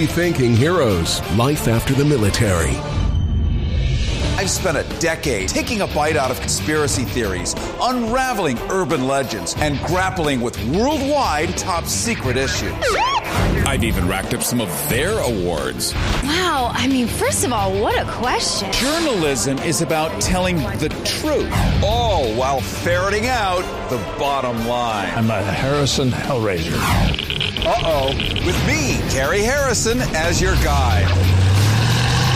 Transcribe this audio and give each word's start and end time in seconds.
Rethinking 0.00 0.56
Heroes 0.56 1.20
Life 1.36 1.68
After 1.68 1.92
the 1.92 2.06
Military. 2.06 2.99
I've 4.40 4.48
spent 4.48 4.78
a 4.78 5.00
decade 5.00 5.50
taking 5.50 5.82
a 5.82 5.86
bite 5.86 6.16
out 6.16 6.30
of 6.30 6.40
conspiracy 6.40 7.04
theories, 7.04 7.54
unraveling 7.78 8.58
urban 8.70 9.06
legends, 9.06 9.54
and 9.58 9.78
grappling 9.80 10.40
with 10.40 10.56
worldwide 10.68 11.58
top 11.58 11.84
secret 11.84 12.38
issues. 12.38 12.72
I've 13.66 13.84
even 13.84 14.08
racked 14.08 14.32
up 14.32 14.42
some 14.42 14.62
of 14.62 14.68
their 14.88 15.10
awards. 15.18 15.92
Wow, 16.24 16.70
I 16.72 16.88
mean, 16.88 17.06
first 17.06 17.44
of 17.44 17.52
all, 17.52 17.78
what 17.82 18.00
a 18.00 18.10
question. 18.10 18.72
Journalism 18.72 19.58
is 19.58 19.82
about 19.82 20.22
telling 20.22 20.56
the 20.56 20.88
truth, 21.04 21.52
all 21.84 22.34
while 22.34 22.62
ferreting 22.62 23.26
out 23.26 23.60
the 23.90 23.98
bottom 24.18 24.66
line. 24.66 25.12
I'm 25.18 25.30
a 25.30 25.42
Harrison 25.42 26.08
Hellraiser. 26.08 26.78
Uh 27.66 27.74
oh, 27.84 28.16
with 28.46 28.66
me, 28.66 29.00
Carrie 29.10 29.42
Harrison, 29.42 30.00
as 30.14 30.40
your 30.40 30.54
guide. 30.64 31.39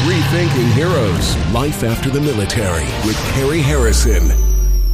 Rethinking 0.04 0.70
Heroes 0.74 1.34
Life 1.54 1.82
After 1.82 2.10
the 2.10 2.20
Military 2.20 2.84
with 3.06 3.16
Carrie 3.32 3.62
Harrison. 3.62 4.30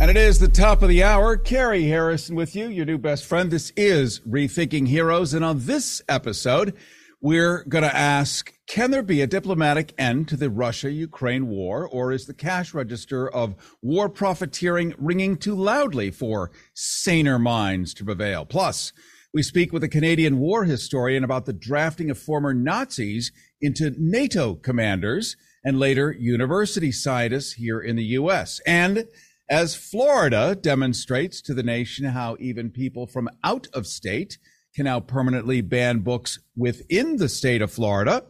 And 0.00 0.08
it 0.08 0.16
is 0.16 0.38
the 0.38 0.46
top 0.46 0.82
of 0.82 0.88
the 0.88 1.02
hour. 1.02 1.36
Carrie 1.36 1.88
Harrison 1.88 2.36
with 2.36 2.54
you, 2.54 2.68
your 2.68 2.86
new 2.86 2.96
best 2.96 3.26
friend. 3.26 3.50
This 3.50 3.72
is 3.76 4.20
Rethinking 4.20 4.86
Heroes. 4.86 5.34
And 5.34 5.44
on 5.44 5.66
this 5.66 6.00
episode, 6.08 6.76
we're 7.20 7.64
going 7.64 7.82
to 7.82 7.94
ask 7.94 8.54
Can 8.68 8.92
there 8.92 9.02
be 9.02 9.20
a 9.20 9.26
diplomatic 9.26 9.92
end 9.98 10.28
to 10.28 10.36
the 10.36 10.48
Russia 10.48 10.92
Ukraine 10.92 11.48
war, 11.48 11.88
or 11.88 12.12
is 12.12 12.26
the 12.26 12.32
cash 12.32 12.72
register 12.72 13.28
of 13.28 13.56
war 13.82 14.08
profiteering 14.08 14.94
ringing 14.96 15.36
too 15.36 15.56
loudly 15.56 16.12
for 16.12 16.52
saner 16.72 17.40
minds 17.40 17.94
to 17.94 18.04
prevail? 18.04 18.44
Plus, 18.44 18.92
we 19.34 19.42
speak 19.42 19.72
with 19.72 19.82
a 19.82 19.88
Canadian 19.88 20.38
war 20.38 20.64
historian 20.64 21.24
about 21.24 21.46
the 21.46 21.52
drafting 21.52 22.10
of 22.10 22.18
former 22.18 22.54
Nazis 22.54 23.32
into 23.60 23.94
NATO 23.98 24.54
commanders 24.54 25.36
and 25.64 25.78
later 25.78 26.12
university 26.12 26.90
scientists 26.90 27.54
here 27.54 27.80
in 27.80 27.96
the 27.96 28.04
U.S. 28.04 28.60
And 28.66 29.06
as 29.48 29.74
Florida 29.74 30.54
demonstrates 30.54 31.42
to 31.42 31.54
the 31.54 31.62
nation 31.62 32.06
how 32.06 32.36
even 32.38 32.70
people 32.70 33.06
from 33.06 33.28
out 33.44 33.66
of 33.74 33.86
state 33.86 34.38
can 34.74 34.84
now 34.84 35.00
permanently 35.00 35.60
ban 35.60 35.98
books 35.98 36.38
within 36.56 37.16
the 37.16 37.28
state 37.28 37.60
of 37.60 37.72
Florida. 37.72 38.24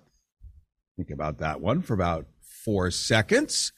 Think 0.97 1.11
about 1.11 1.39
that 1.39 1.61
one 1.61 1.83
for 1.83 1.95
about 1.95 2.27
four 2.65 2.91
seconds. 2.91 3.73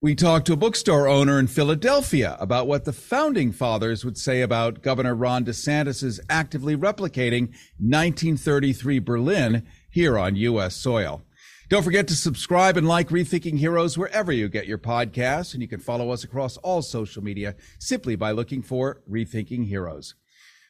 We 0.00 0.14
talked 0.14 0.46
to 0.46 0.52
a 0.52 0.56
bookstore 0.56 1.08
owner 1.08 1.40
in 1.40 1.48
Philadelphia 1.48 2.36
about 2.38 2.68
what 2.68 2.84
the 2.84 2.92
founding 2.92 3.50
fathers 3.50 4.04
would 4.04 4.16
say 4.16 4.42
about 4.42 4.80
Governor 4.80 5.16
Ron 5.16 5.44
DeSantis' 5.44 6.20
actively 6.30 6.76
replicating 6.76 7.48
1933 7.78 9.00
Berlin 9.00 9.66
here 9.90 10.18
on 10.18 10.36
U.S. 10.36 10.76
soil. 10.76 11.22
Don't 11.68 11.82
forget 11.82 12.08
to 12.08 12.14
subscribe 12.14 12.78
and 12.78 12.88
like 12.88 13.10
Rethinking 13.10 13.58
Heroes 13.58 13.98
wherever 13.98 14.32
you 14.32 14.48
get 14.48 14.66
your 14.66 14.78
podcasts, 14.78 15.52
and 15.52 15.60
you 15.60 15.68
can 15.68 15.80
follow 15.80 16.10
us 16.10 16.24
across 16.24 16.56
all 16.58 16.80
social 16.80 17.22
media 17.22 17.56
simply 17.78 18.16
by 18.16 18.30
looking 18.30 18.62
for 18.62 19.02
Rethinking 19.10 19.66
Heroes. 19.66 20.14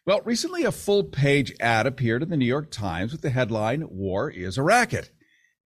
Well, 0.04 0.22
recently 0.24 0.64
a 0.64 0.72
full 0.72 1.04
page 1.04 1.54
ad 1.60 1.86
appeared 1.86 2.22
in 2.22 2.30
the 2.30 2.36
New 2.36 2.46
York 2.46 2.70
Times 2.70 3.12
with 3.12 3.20
the 3.20 3.30
headline, 3.30 3.86
War 3.90 4.30
is 4.30 4.58
a 4.58 4.62
Racket. 4.62 5.10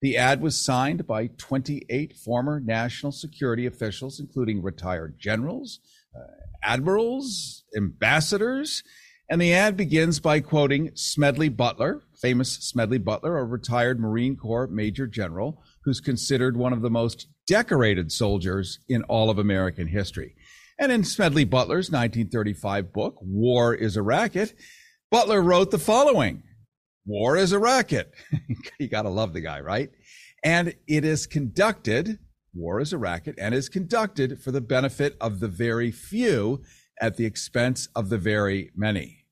The 0.03 0.17
ad 0.17 0.43
was 0.43 0.63
signed 0.63 1.07
by 1.07 1.29
28 1.29 2.17
former 2.17 2.59
national 2.59 3.13
security 3.13 3.67
officials, 3.67 4.19
including 4.19 4.61
retired 4.61 5.17
generals, 5.19 5.79
uh, 6.15 6.27
admirals, 6.63 7.63
ambassadors, 7.77 8.83
and 9.31 9.41
the 9.41 9.53
ad 9.53 9.77
begins 9.77 10.21
by 10.21 10.41
quoting 10.41 10.91
Smedley 10.95 11.49
Butler, 11.49 12.03
famous 12.21 12.53
Smedley 12.53 12.99
Butler, 12.99 13.39
a 13.39 13.45
retired 13.45 13.99
Marine 13.99 14.37
Corps 14.37 14.67
Major 14.67 15.07
General 15.07 15.63
who's 15.85 16.01
considered 16.01 16.57
one 16.57 16.73
of 16.73 16.83
the 16.83 16.91
most 16.91 17.29
decorated 17.47 18.13
soldiers 18.13 18.79
in 18.89 19.03
all 19.05 19.31
of 19.31 19.39
American 19.39 19.89
history. 19.89 20.35
And 20.79 20.93
in 20.93 21.05
Smedley 21.05 21.45
Butler's 21.45 21.91
1935 21.91 22.93
book, 22.93 23.19
War 23.21 23.75
is 23.75 23.97
a 23.97 24.03
Racket, 24.03 24.55
Butler 25.11 25.43
wrote 25.43 25.71
the 25.71 25.79
following 25.79 26.43
War 27.05 27.37
is 27.37 27.53
a 27.53 27.59
racket. 27.59 28.15
you 28.79 28.89
got 28.89 29.03
to 29.03 29.11
love 29.11 29.33
the 29.33 29.41
guy, 29.41 29.61
right? 29.61 29.91
And 30.43 30.75
it 30.87 31.05
is 31.05 31.27
conducted, 31.27 32.19
war 32.55 32.81
is 32.81 32.93
a 32.93 32.99
racket, 32.99 33.35
and 33.39 33.55
is 33.55 33.69
conducted 33.69 34.41
for 34.41 34.53
the 34.53 34.61
benefit 34.61 35.17
of 35.21 35.41
the 35.41 35.49
very 35.49 35.91
few 35.91 36.63
at 37.03 37.17
the 37.17 37.27
expense 37.27 37.89
of 37.97 38.09
the 38.09 38.17
very 38.17 38.71
many. 38.75 39.27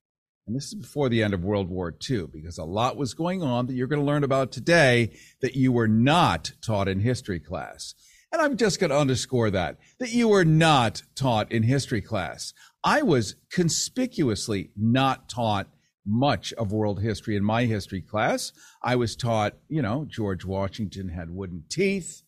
And 0.47 0.56
this 0.56 0.66
is 0.66 0.75
before 0.75 1.08
the 1.08 1.22
end 1.22 1.32
of 1.32 1.44
World 1.44 1.70
War 1.70 1.94
II, 2.10 2.26
because 2.26 2.58
a 2.58 2.64
lot 2.64 2.97
was 2.97 3.14
going 3.14 3.41
on 3.41 3.66
that 3.66 3.75
you're 3.75 3.86
going 3.86 4.00
to 4.00 4.06
learn 4.06 4.25
about 4.25 4.50
today 4.50 5.12
that 5.41 5.54
you 5.54 5.70
were 5.70 5.86
not 5.86 6.53
taught 6.60 6.88
in 6.88 6.98
history 6.98 7.38
class. 7.38 7.94
And 8.32 8.42
I'm 8.42 8.56
just 8.56 8.80
going 8.80 8.91
to 8.91 8.98
underscore 8.98 9.50
that, 9.53 9.78
that 10.00 10.12
you 10.12 10.26
were 10.26 10.44
not 10.44 11.03
taught 11.14 11.53
in 11.53 11.62
history 11.62 12.00
class. 12.00 12.53
I 12.82 13.03
was 13.03 13.36
conspicuously 13.53 14.70
not 14.76 15.28
taught 15.28 15.69
much 16.04 16.53
of 16.54 16.72
world 16.72 17.00
history 17.00 17.36
in 17.36 17.44
my 17.44 17.66
history 17.66 18.00
class. 18.00 18.53
I 18.82 18.97
was 18.97 19.14
taught, 19.14 19.54
you 19.69 19.82
know, 19.82 20.06
George 20.09 20.44
Washington 20.44 21.09
had 21.09 21.30
wooden 21.30 21.62
teeth, 21.69 22.22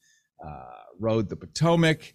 uh, 0.44 0.70
rode 1.00 1.28
the 1.28 1.36
Potomac. 1.36 2.14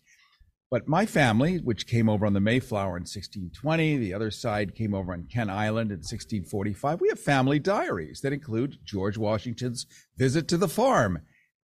But 0.70 0.88
my 0.88 1.06
family, 1.06 1.58
which 1.58 1.88
came 1.88 2.10
over 2.10 2.26
on 2.26 2.34
the 2.34 2.42
Mayflower 2.42 2.98
in 2.98 3.04
1620, 3.04 3.98
the 3.98 4.14
other 4.14 4.30
side 4.30 4.76
came 4.76 4.94
over 4.94 5.14
on 5.14 5.28
Kent 5.32 5.50
Island 5.50 5.92
in 5.92 6.00
1645, 6.00 7.00
we 7.00 7.08
have 7.08 7.20
family 7.20 7.58
diaries 7.58 8.20
that 8.22 8.34
include 8.34 8.80
George 8.84 9.18
Washington's 9.18 9.86
visit 10.18 10.48
to 10.50 10.58
the 10.58 10.68
farm. 10.68 11.22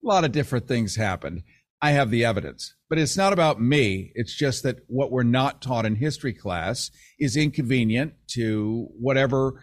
A 0.03 0.07
lot 0.07 0.25
of 0.25 0.33
different 0.33 0.67
things 0.67 0.97
happened. 0.97 1.43
I 1.83 1.91
have 1.91 2.11
the 2.11 2.25
evidence, 2.25 2.75
but 2.89 2.99
it's 2.99 3.19
not 3.19 3.35
about 3.35 3.61
me. 3.61 4.13
It's 4.15 4.35
just 4.35 4.63
that 4.63 4.79
what 4.87 5.13
we're 5.13 5.25
not 5.25 5.61
taught 5.61 5.85
in 5.85 5.97
history 5.97 6.33
class 6.33 6.91
is 7.21 7.37
inconvenient 7.37 8.15
to 8.29 8.89
whatever 8.99 9.63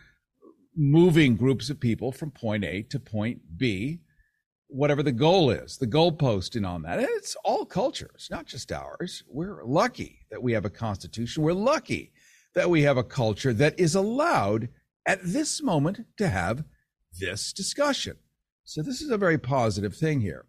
moving 0.75 1.35
groups 1.35 1.71
of 1.71 1.79
people 1.79 2.11
from 2.11 2.29
point 2.29 2.63
A 2.63 2.83
to 2.83 2.99
point 2.99 3.41
B, 3.57 4.01
whatever 4.73 5.03
the 5.03 5.11
goal 5.11 5.51
is, 5.51 5.77
the 5.77 5.87
goalposting 5.87 6.67
on 6.67 6.81
that. 6.81 6.97
And 6.97 7.07
it's 7.11 7.35
all 7.45 7.63
cultures, 7.63 8.27
not 8.31 8.45
just 8.45 8.71
ours. 8.71 9.23
We're 9.27 9.63
lucky 9.63 10.25
that 10.31 10.41
we 10.41 10.53
have 10.53 10.65
a 10.65 10.69
constitution. 10.69 11.43
We're 11.43 11.53
lucky 11.53 12.11
that 12.55 12.69
we 12.69 12.81
have 12.81 12.97
a 12.97 13.03
culture 13.03 13.53
that 13.53 13.79
is 13.79 13.93
allowed 13.93 14.69
at 15.05 15.19
this 15.23 15.61
moment 15.61 16.01
to 16.17 16.27
have 16.27 16.63
this 17.19 17.53
discussion. 17.53 18.17
So 18.63 18.81
this 18.81 19.01
is 19.01 19.11
a 19.11 19.17
very 19.17 19.37
positive 19.37 19.95
thing 19.95 20.21
here. 20.21 20.45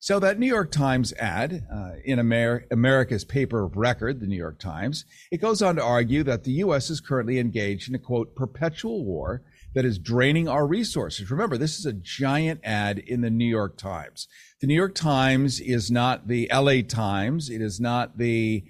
So 0.00 0.18
that 0.20 0.38
New 0.38 0.46
York 0.46 0.70
Times 0.70 1.12
ad 1.14 1.66
uh, 1.72 1.92
in 2.04 2.18
Amer- 2.18 2.66
America's 2.70 3.24
paper 3.24 3.64
of 3.64 3.76
record, 3.76 4.20
the 4.20 4.26
New 4.26 4.36
York 4.36 4.58
Times, 4.58 5.04
it 5.30 5.40
goes 5.40 5.60
on 5.60 5.76
to 5.76 5.82
argue 5.82 6.22
that 6.24 6.44
the 6.44 6.52
U.S. 6.52 6.88
is 6.88 7.00
currently 7.00 7.38
engaged 7.38 7.88
in 7.88 7.96
a 7.96 7.98
quote 7.98 8.34
perpetual 8.36 9.04
war 9.04 9.42
that 9.74 9.84
is 9.84 9.98
draining 9.98 10.48
our 10.48 10.66
resources. 10.66 11.30
Remember, 11.30 11.56
this 11.56 11.78
is 11.78 11.86
a 11.86 11.92
giant 11.92 12.60
ad 12.64 12.98
in 12.98 13.20
the 13.20 13.30
New 13.30 13.46
York 13.46 13.76
Times. 13.76 14.26
The 14.60 14.66
New 14.66 14.74
York 14.74 14.94
Times 14.94 15.60
is 15.60 15.90
not 15.90 16.28
the 16.28 16.50
LA 16.52 16.82
Times. 16.82 17.50
It 17.50 17.60
is 17.60 17.78
not 17.78 18.18
the 18.18 18.64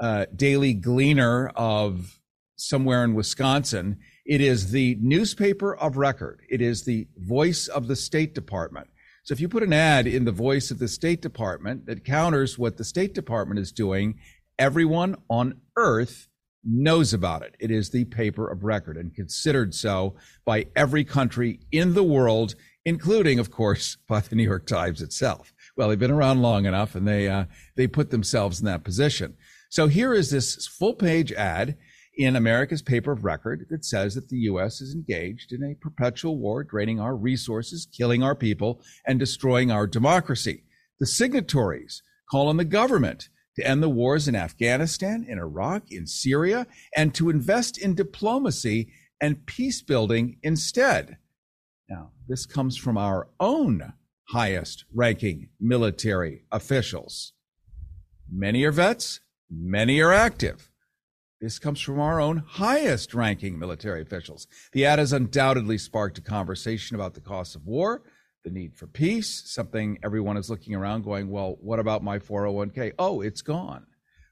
uh, 0.00 0.26
Daily 0.34 0.74
Gleaner 0.74 1.48
of 1.48 2.18
somewhere 2.56 3.04
in 3.04 3.14
Wisconsin. 3.14 3.98
It 4.24 4.40
is 4.40 4.70
the 4.70 4.96
newspaper 5.00 5.74
of 5.76 5.96
record. 5.96 6.40
It 6.48 6.60
is 6.60 6.84
the 6.84 7.08
voice 7.16 7.68
of 7.68 7.88
the 7.88 7.96
State 7.96 8.34
Department. 8.34 8.88
So 9.24 9.32
if 9.32 9.40
you 9.40 9.48
put 9.48 9.62
an 9.62 9.72
ad 9.72 10.06
in 10.06 10.24
the 10.24 10.32
voice 10.32 10.70
of 10.70 10.78
the 10.78 10.88
State 10.88 11.22
Department 11.22 11.86
that 11.86 12.04
counters 12.04 12.58
what 12.58 12.76
the 12.76 12.84
State 12.84 13.14
Department 13.14 13.58
is 13.58 13.72
doing, 13.72 14.18
everyone 14.58 15.16
on 15.28 15.60
earth 15.76 16.28
knows 16.64 17.12
about 17.12 17.42
it. 17.42 17.54
It 17.58 17.70
is 17.70 17.90
the 17.90 18.04
paper 18.04 18.50
of 18.50 18.64
record 18.64 18.96
and 18.96 19.14
considered 19.14 19.74
so 19.74 20.16
by 20.44 20.66
every 20.74 21.04
country 21.04 21.60
in 21.70 21.94
the 21.94 22.02
world, 22.02 22.54
including, 22.84 23.38
of 23.38 23.50
course, 23.50 23.96
by 24.08 24.20
the 24.20 24.36
New 24.36 24.44
York 24.44 24.66
Times 24.66 25.02
itself. 25.02 25.52
Well, 25.76 25.88
they've 25.88 25.98
been 25.98 26.10
around 26.10 26.42
long 26.42 26.66
enough 26.66 26.94
and 26.94 27.06
they, 27.06 27.28
uh, 27.28 27.46
they 27.76 27.86
put 27.86 28.10
themselves 28.10 28.60
in 28.60 28.66
that 28.66 28.84
position. 28.84 29.36
So 29.70 29.88
here 29.88 30.14
is 30.14 30.30
this 30.30 30.66
full 30.66 30.94
page 30.94 31.32
ad 31.32 31.76
in 32.16 32.36
America's 32.36 32.82
paper 32.82 33.10
of 33.12 33.24
record 33.24 33.66
that 33.70 33.84
says 33.84 34.14
that 34.14 34.28
the 34.28 34.36
U.S. 34.36 34.80
is 34.80 34.94
engaged 34.94 35.52
in 35.52 35.64
a 35.64 35.74
perpetual 35.74 36.38
war, 36.38 36.62
draining 36.62 37.00
our 37.00 37.16
resources, 37.16 37.88
killing 37.96 38.22
our 38.22 38.36
people, 38.36 38.80
and 39.06 39.18
destroying 39.18 39.72
our 39.72 39.86
democracy. 39.86 40.62
The 41.00 41.06
signatories 41.06 42.02
call 42.30 42.48
on 42.48 42.56
the 42.56 42.64
government 42.64 43.28
to 43.56 43.66
end 43.66 43.82
the 43.82 43.88
wars 43.88 44.28
in 44.28 44.34
Afghanistan, 44.34 45.24
in 45.28 45.38
Iraq, 45.38 45.90
in 45.90 46.06
Syria, 46.06 46.66
and 46.96 47.14
to 47.14 47.30
invest 47.30 47.78
in 47.78 47.94
diplomacy 47.94 48.92
and 49.20 49.46
peace 49.46 49.82
building 49.82 50.38
instead. 50.42 51.18
Now, 51.88 52.10
this 52.28 52.46
comes 52.46 52.76
from 52.76 52.96
our 52.96 53.28
own 53.38 53.92
highest 54.28 54.84
ranking 54.92 55.48
military 55.60 56.44
officials. 56.50 57.32
Many 58.30 58.64
are 58.64 58.72
vets, 58.72 59.20
many 59.50 60.00
are 60.00 60.12
active. 60.12 60.70
This 61.40 61.58
comes 61.58 61.80
from 61.80 62.00
our 62.00 62.20
own 62.20 62.38
highest 62.38 63.12
ranking 63.12 63.58
military 63.58 64.00
officials. 64.00 64.46
The 64.72 64.86
ad 64.86 64.98
has 64.98 65.12
undoubtedly 65.12 65.76
sparked 65.76 66.16
a 66.16 66.22
conversation 66.22 66.94
about 66.94 67.12
the 67.12 67.20
cost 67.20 67.54
of 67.54 67.66
war, 67.66 68.02
the 68.44 68.50
need 68.50 68.76
for 68.76 68.86
peace, 68.86 69.42
something 69.46 69.98
everyone 70.04 70.36
is 70.36 70.50
looking 70.50 70.74
around 70.74 71.02
going, 71.02 71.30
well, 71.30 71.56
what 71.60 71.78
about 71.78 72.04
my 72.04 72.18
401k? 72.18 72.92
Oh, 72.98 73.20
it's 73.20 73.42
gone. 73.42 73.86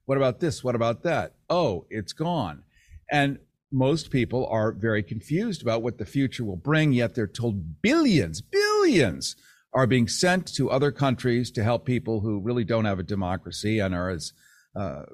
What 0.04 0.18
about 0.18 0.40
this? 0.40 0.62
What 0.62 0.74
about 0.74 1.02
that? 1.02 1.34
Oh, 1.48 1.86
it's 1.90 2.12
gone. 2.12 2.62
And 3.10 3.38
most 3.72 4.10
people 4.10 4.46
are 4.48 4.72
very 4.72 5.02
confused 5.02 5.62
about 5.62 5.82
what 5.82 5.98
the 5.98 6.04
future 6.04 6.44
will 6.44 6.56
bring, 6.56 6.92
yet 6.92 7.14
they're 7.14 7.26
told 7.26 7.80
billions, 7.82 8.42
billions 8.42 9.34
are 9.72 9.86
being 9.86 10.06
sent 10.06 10.46
to 10.54 10.70
other 10.70 10.92
countries 10.92 11.50
to 11.52 11.64
help 11.64 11.86
people 11.86 12.20
who 12.20 12.40
really 12.40 12.64
don't 12.64 12.84
have 12.84 12.98
a 12.98 13.04
democracy 13.04 13.78
and 13.78 13.94
are 13.94 14.10
as 14.10 14.34
uh, 14.76 15.04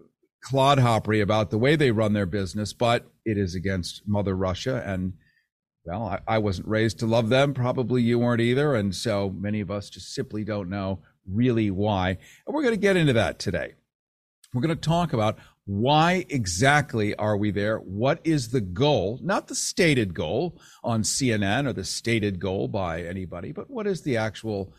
clodhoppery 0.42 1.20
about 1.20 1.50
the 1.50 1.58
way 1.58 1.76
they 1.76 1.92
run 1.92 2.12
their 2.12 2.26
business, 2.26 2.72
but 2.72 3.06
it 3.24 3.38
is 3.38 3.54
against 3.54 4.02
Mother 4.06 4.34
Russia. 4.34 4.82
And 4.84 5.12
well, 5.88 6.06
I, 6.06 6.34
I 6.34 6.38
wasn't 6.38 6.68
raised 6.68 6.98
to 6.98 7.06
love 7.06 7.30
them. 7.30 7.54
Probably 7.54 8.02
you 8.02 8.18
weren't 8.18 8.40
either. 8.40 8.74
And 8.74 8.94
so 8.94 9.30
many 9.30 9.60
of 9.60 9.70
us 9.70 9.88
just 9.88 10.14
simply 10.14 10.44
don't 10.44 10.68
know 10.68 11.00
really 11.26 11.70
why. 11.70 12.10
And 12.46 12.54
we're 12.54 12.62
going 12.62 12.74
to 12.74 12.80
get 12.80 12.96
into 12.96 13.14
that 13.14 13.38
today. 13.38 13.74
We're 14.52 14.62
going 14.62 14.76
to 14.76 14.88
talk 14.88 15.12
about 15.12 15.38
why 15.64 16.24
exactly 16.28 17.14
are 17.16 17.36
we 17.36 17.50
there? 17.50 17.78
What 17.78 18.20
is 18.24 18.50
the 18.50 18.60
goal? 18.60 19.18
Not 19.22 19.48
the 19.48 19.54
stated 19.54 20.14
goal 20.14 20.58
on 20.82 21.02
CNN 21.02 21.66
or 21.66 21.72
the 21.72 21.84
stated 21.84 22.40
goal 22.40 22.68
by 22.68 23.02
anybody, 23.02 23.52
but 23.52 23.70
what 23.70 23.86
is 23.86 24.02
the 24.02 24.16
actual 24.16 24.72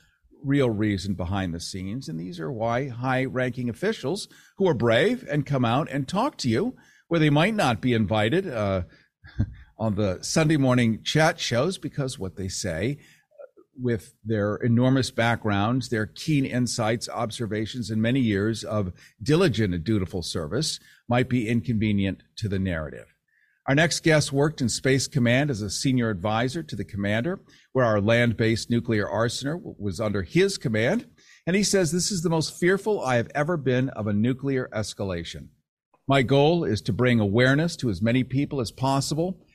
real 0.44 0.70
reason 0.70 1.14
behind 1.14 1.54
the 1.54 1.60
scenes? 1.60 2.10
And 2.10 2.20
these 2.20 2.40
are 2.40 2.52
why 2.52 2.90
high 2.90 3.26
ranking 3.26 3.70
officials 3.70 4.28
who 4.58 4.68
are 4.68 4.74
brave 4.74 5.28
and 5.30 5.46
come 5.46 5.66
out 5.66 5.90
and 5.92 6.08
talk 6.08 6.38
to 6.38 6.50
you 6.50 6.76
where 7.08 7.20
they 7.20 7.30
might 7.30 7.56
not 7.56 7.82
be 7.82 7.94
invited 7.94 8.48
uh, 8.48 8.84
on 9.80 9.96
the 9.96 10.20
Sunday 10.22 10.58
morning 10.58 11.02
chat 11.04 11.40
shows 11.40 11.78
because 11.78 12.20
what 12.20 12.36
they 12.36 12.50
say 12.50 12.98
uh, 13.00 13.62
with 13.82 14.14
their 14.26 14.58
enormous 14.58 15.10
backgrounds, 15.10 15.88
their 15.88 16.06
keen 16.06 16.46
insights, 16.46 17.08
observations, 17.08 17.90
and 17.90 18.02
many 18.02 18.20
years 18.20 18.66
of 18.66 18.92
diligent 19.24 19.74
and 19.74 19.84
dutiful 19.84 20.22
service 20.22 20.80
might 21.08 21.30
be 21.30 21.48
inconvenient 21.48 22.24
to 22.36 22.50
the 22.50 22.60
narrative. 22.60 23.16
Our 23.68 23.76
next 23.76 24.04
guest 24.04 24.34
worked 24.34 24.62
in 24.62 24.68
Space 24.68 25.08
Command 25.08 25.50
as 25.50 25.62
a 25.62 25.70
senior 25.70 26.10
advisor 26.10 26.62
to 26.64 26.76
the 26.76 26.84
commander, 26.84 27.40
where 27.72 27.86
our 27.86 28.02
land 28.02 28.36
based 28.36 28.70
nuclear 28.70 29.08
arsenal 29.08 29.76
was 29.80 30.02
under 30.02 30.24
his 30.24 30.58
command. 30.58 31.06
And 31.46 31.56
he 31.56 31.64
says, 31.64 31.92
This 31.92 32.12
is 32.12 32.22
the 32.22 32.30
most 32.30 32.60
fearful 32.60 33.00
I 33.02 33.16
have 33.16 33.30
ever 33.34 33.58
been 33.58 33.90
of 33.90 34.08
a 34.08 34.14
nuclear 34.14 34.70
escalation. 34.74 35.50
My 36.08 36.24
goal 36.24 36.64
is 36.64 36.82
to 36.82 36.94
bring 36.94 37.20
awareness 37.20 37.76
to 37.78 37.90
as 37.92 38.02
many 38.02 38.24
people 38.24 38.60
as 38.60 38.72
possible 38.72 39.46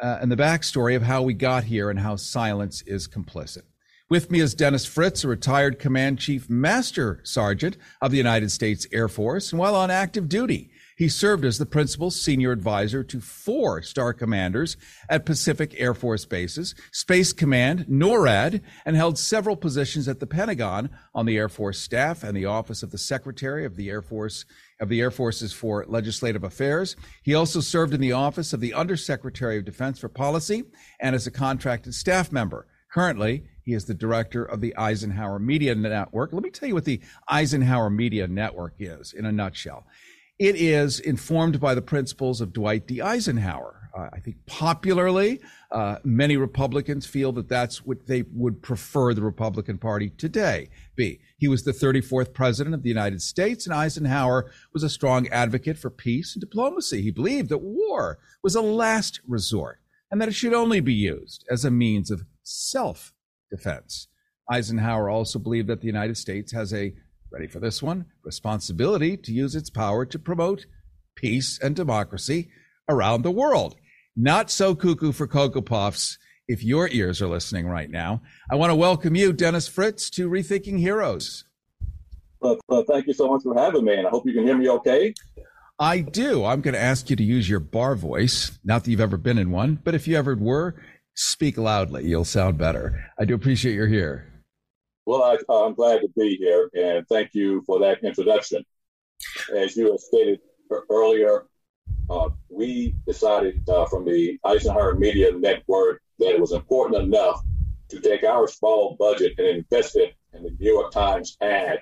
uh, 0.00 0.18
and 0.20 0.30
the 0.30 0.36
backstory 0.36 0.96
of 0.96 1.02
how 1.02 1.22
we 1.22 1.34
got 1.34 1.64
here 1.64 1.90
and 1.90 1.98
how 1.98 2.16
silence 2.16 2.82
is 2.82 3.06
complicit. 3.06 3.62
With 4.08 4.30
me 4.30 4.40
is 4.40 4.54
Dennis 4.54 4.84
Fritz, 4.84 5.22
a 5.22 5.28
retired 5.28 5.78
Command 5.78 6.18
Chief 6.18 6.50
Master 6.50 7.20
Sergeant 7.22 7.76
of 8.00 8.10
the 8.10 8.16
United 8.16 8.50
States 8.50 8.86
Air 8.92 9.06
Force. 9.06 9.52
And 9.52 9.60
while 9.60 9.76
on 9.76 9.90
active 9.90 10.28
duty, 10.28 10.70
he 11.00 11.08
served 11.08 11.46
as 11.46 11.56
the 11.56 11.64
principal 11.64 12.10
senior 12.10 12.52
advisor 12.52 13.02
to 13.02 13.22
four 13.22 13.80
star 13.80 14.12
commanders 14.12 14.76
at 15.08 15.24
Pacific 15.24 15.74
Air 15.78 15.94
Force 15.94 16.26
bases, 16.26 16.74
Space 16.92 17.32
Command, 17.32 17.86
NORAD, 17.88 18.60
and 18.84 18.96
held 18.96 19.16
several 19.16 19.56
positions 19.56 20.08
at 20.08 20.20
the 20.20 20.26
Pentagon 20.26 20.90
on 21.14 21.24
the 21.24 21.38
Air 21.38 21.48
Force 21.48 21.78
staff 21.78 22.22
and 22.22 22.36
the 22.36 22.44
Office 22.44 22.82
of 22.82 22.90
the 22.90 22.98
Secretary 22.98 23.64
of 23.64 23.76
the 23.76 23.88
Air 23.88 24.02
Force 24.02 24.44
of 24.78 24.90
the 24.90 25.00
Air 25.00 25.10
Forces 25.10 25.54
for 25.54 25.86
Legislative 25.88 26.44
Affairs. 26.44 26.96
He 27.22 27.34
also 27.34 27.60
served 27.60 27.94
in 27.94 28.02
the 28.02 28.12
office 28.12 28.52
of 28.52 28.60
the 28.60 28.74
Undersecretary 28.74 29.56
of 29.56 29.64
Defense 29.64 29.98
for 29.98 30.10
Policy 30.10 30.64
and 31.00 31.16
as 31.16 31.26
a 31.26 31.30
contracted 31.30 31.94
staff 31.94 32.30
member. 32.30 32.66
Currently, 32.92 33.44
he 33.64 33.72
is 33.72 33.84
the 33.84 33.94
director 33.94 34.44
of 34.44 34.60
the 34.60 34.76
Eisenhower 34.76 35.38
Media 35.38 35.74
Network. 35.74 36.32
Let 36.32 36.42
me 36.42 36.50
tell 36.50 36.68
you 36.68 36.74
what 36.74 36.84
the 36.84 37.00
Eisenhower 37.28 37.88
Media 37.88 38.26
Network 38.26 38.74
is 38.78 39.12
in 39.12 39.24
a 39.24 39.32
nutshell. 39.32 39.86
It 40.40 40.56
is 40.56 40.98
informed 41.00 41.60
by 41.60 41.74
the 41.74 41.82
principles 41.82 42.40
of 42.40 42.54
Dwight 42.54 42.86
D. 42.86 43.02
Eisenhower, 43.02 43.90
uh, 43.94 44.08
I 44.10 44.20
think 44.20 44.36
popularly, 44.46 45.38
uh, 45.70 45.96
many 46.02 46.38
Republicans 46.38 47.04
feel 47.04 47.30
that 47.32 47.50
that's 47.50 47.84
what 47.84 48.06
they 48.06 48.24
would 48.32 48.62
prefer 48.62 49.12
the 49.12 49.20
Republican 49.20 49.76
Party 49.76 50.08
today 50.08 50.70
be. 50.96 51.20
He 51.36 51.46
was 51.46 51.64
the 51.64 51.72
34th 51.72 52.32
president 52.32 52.74
of 52.74 52.82
the 52.82 52.88
United 52.88 53.20
States, 53.20 53.66
and 53.66 53.74
Eisenhower 53.74 54.50
was 54.72 54.82
a 54.82 54.88
strong 54.88 55.28
advocate 55.28 55.76
for 55.76 55.90
peace 55.90 56.34
and 56.34 56.40
diplomacy. 56.40 57.02
He 57.02 57.10
believed 57.10 57.50
that 57.50 57.58
war 57.58 58.18
was 58.42 58.54
a 58.54 58.62
last 58.62 59.20
resort 59.28 59.80
and 60.10 60.22
that 60.22 60.28
it 60.28 60.34
should 60.34 60.54
only 60.54 60.80
be 60.80 60.94
used 60.94 61.44
as 61.50 61.66
a 61.66 61.70
means 61.70 62.10
of 62.10 62.24
self 62.42 63.12
defense. 63.50 64.08
Eisenhower 64.50 65.10
also 65.10 65.38
believed 65.38 65.68
that 65.68 65.82
the 65.82 65.86
United 65.86 66.16
States 66.16 66.50
has 66.52 66.72
a, 66.72 66.94
ready 67.32 67.46
for 67.46 67.60
this 67.60 67.82
one, 67.82 68.06
responsibility 68.24 69.16
to 69.16 69.32
use 69.32 69.54
its 69.54 69.70
power 69.70 70.04
to 70.04 70.18
promote 70.18 70.66
peace 71.14 71.58
and 71.62 71.76
democracy 71.76 72.50
around 72.88 73.22
the 73.22 73.30
world. 73.30 73.76
Not 74.16 74.50
so 74.50 74.74
cuckoo 74.74 75.12
for 75.12 75.26
Cocoa 75.26 75.60
Puffs 75.60 76.18
if 76.48 76.64
your 76.64 76.88
ears 76.88 77.22
are 77.22 77.28
listening 77.28 77.66
right 77.66 77.88
now. 77.88 78.22
I 78.50 78.56
want 78.56 78.70
to 78.70 78.76
welcome 78.76 79.14
you, 79.14 79.32
Dennis 79.32 79.68
Fritz, 79.68 80.10
to 80.10 80.28
Rethinking 80.28 80.78
Heroes. 80.78 81.44
Well, 82.40 82.58
well, 82.68 82.84
thank 82.88 83.06
you 83.06 83.12
so 83.12 83.28
much 83.28 83.42
for 83.42 83.54
having 83.54 83.84
me, 83.84 83.94
and 83.94 84.06
I 84.06 84.10
hope 84.10 84.26
you 84.26 84.32
can 84.32 84.44
hear 84.44 84.56
me 84.56 84.68
okay. 84.68 85.14
I 85.78 86.00
do. 86.00 86.44
I'm 86.44 86.60
going 86.60 86.74
to 86.74 86.80
ask 86.80 87.08
you 87.08 87.16
to 87.16 87.22
use 87.22 87.48
your 87.48 87.60
bar 87.60 87.94
voice. 87.94 88.58
Not 88.64 88.84
that 88.84 88.90
you've 88.90 89.00
ever 89.00 89.16
been 89.16 89.38
in 89.38 89.50
one, 89.50 89.78
but 89.82 89.94
if 89.94 90.08
you 90.08 90.16
ever 90.16 90.34
were, 90.34 90.74
speak 91.14 91.56
loudly. 91.56 92.06
You'll 92.06 92.24
sound 92.24 92.58
better. 92.58 93.12
I 93.18 93.24
do 93.24 93.34
appreciate 93.34 93.74
you're 93.74 93.86
here. 93.86 94.29
Well, 95.06 95.22
I, 95.22 95.64
am 95.66 95.74
glad 95.74 96.02
to 96.02 96.08
be 96.16 96.36
here, 96.36 96.70
and 96.74 97.06
thank 97.08 97.30
you 97.34 97.62
for 97.66 97.80
that 97.80 98.04
introduction. 98.04 98.64
As 99.54 99.76
you 99.76 99.90
have 99.90 100.00
stated 100.00 100.40
earlier, 100.90 101.46
uh, 102.10 102.28
we 102.48 102.94
decided 103.06 103.66
uh, 103.68 103.86
from 103.86 104.04
the 104.04 104.38
Eisenhower 104.44 104.94
Media 104.94 105.32
Network 105.32 106.02
that 106.18 106.30
it 106.30 106.40
was 106.40 106.52
important 106.52 107.02
enough 107.02 107.40
to 107.88 108.00
take 108.00 108.24
our 108.24 108.46
small 108.46 108.96
budget 108.98 109.34
and 109.38 109.46
invest 109.46 109.96
it 109.96 110.14
in 110.34 110.42
the 110.42 110.50
New 110.50 110.72
York 110.72 110.92
Times 110.92 111.36
ad 111.40 111.80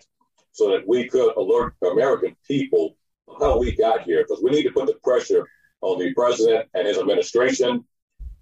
so 0.53 0.71
that 0.71 0.87
we 0.87 1.09
could 1.09 1.37
alert 1.37 1.75
the 1.81 1.89
American 1.89 2.37
people 2.47 2.97
how 3.41 3.59
we 3.59 3.75
got 3.75 4.03
here. 4.03 4.23
Because 4.23 4.43
we 4.43 4.51
need 4.51 4.63
to 4.63 4.73
put 4.73 4.87
the 4.87 4.95
pressure 5.03 5.47
on 5.81 5.99
the 5.99 6.15
president 6.15 6.69
and 6.75 6.87
his 6.87 6.99
administration, 6.99 7.85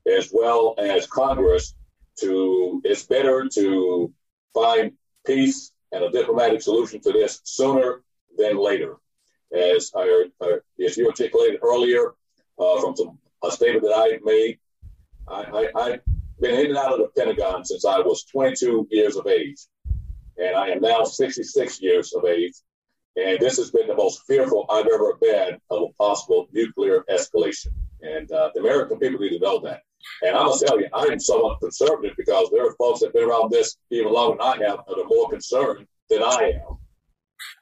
as 0.07 0.31
well 0.33 0.75
as 0.79 1.07
Congress, 1.07 1.75
to 2.21 2.81
it's 2.85 3.05
better 3.05 3.49
to 3.55 4.13
find 4.57 4.93
peace 5.27 5.73
and 5.93 6.03
a 6.03 6.11
diplomatic 6.11 6.63
solution 6.63 7.01
to 7.01 7.13
this 7.13 7.41
sooner 7.45 8.03
than 8.39 8.57
later 8.57 8.97
as 9.55 9.93
I, 9.95 10.29
uh, 10.41 10.47
as 10.85 10.97
you 10.97 11.07
articulated 11.07 11.61
earlier 11.63 12.15
uh, 12.59 12.81
from 12.81 12.97
some 12.97 13.19
a 13.45 13.51
statement 13.51 13.85
that 13.85 13.95
I 13.95 14.19
made. 14.23 14.59
I, 15.29 15.69
I, 15.75 15.91
have 15.91 16.01
been 16.41 16.59
in 16.59 16.67
and 16.67 16.77
out 16.77 16.93
of 16.93 16.99
the 16.99 17.09
Pentagon 17.17 17.65
since 17.65 17.85
I 17.85 17.99
was 17.99 18.25
22 18.25 18.89
years 18.91 19.17
of 19.17 19.27
age, 19.27 19.59
and 20.37 20.57
I 20.57 20.69
am 20.69 20.81
now 20.81 21.05
66 21.05 21.83
years 21.83 22.13
of 22.15 22.25
age. 22.25 22.55
And 23.17 23.39
this 23.41 23.57
has 23.57 23.71
been 23.71 23.89
the 23.89 23.95
most 23.95 24.23
fearful 24.27 24.67
I've 24.71 24.87
ever 24.93 25.15
been 25.21 25.59
of 25.71 25.83
a 25.83 25.93
possible 25.99 26.49
nuclear 26.53 27.05
escalation. 27.11 27.69
And 28.03 28.31
uh, 28.31 28.51
the 28.55 28.61
American 28.61 28.99
people 28.99 29.21
need 29.21 29.31
to 29.31 29.39
know 29.39 29.59
that. 29.61 29.83
And 30.23 30.37
I'm 30.37 30.47
gonna 30.47 30.61
tell 30.67 30.81
you, 30.81 30.89
I 30.93 31.05
am 31.05 31.21
somewhat 31.21 31.61
conservative 31.61 32.17
because 32.17 32.49
there 32.53 32.67
are 32.67 32.75
folks 32.77 33.01
that 33.01 33.07
have 33.07 33.15
been 33.15 33.29
around 33.29 33.51
this 33.51 33.77
even 33.91 34.13
longer 34.13 34.39
than 34.39 34.47
I 34.47 34.69
have 34.69 34.81
that 34.87 34.99
are 34.99 35.09
more 35.09 35.29
concerned 35.29 35.87
than 36.09 36.23
I 36.23 36.61
am. 36.67 36.79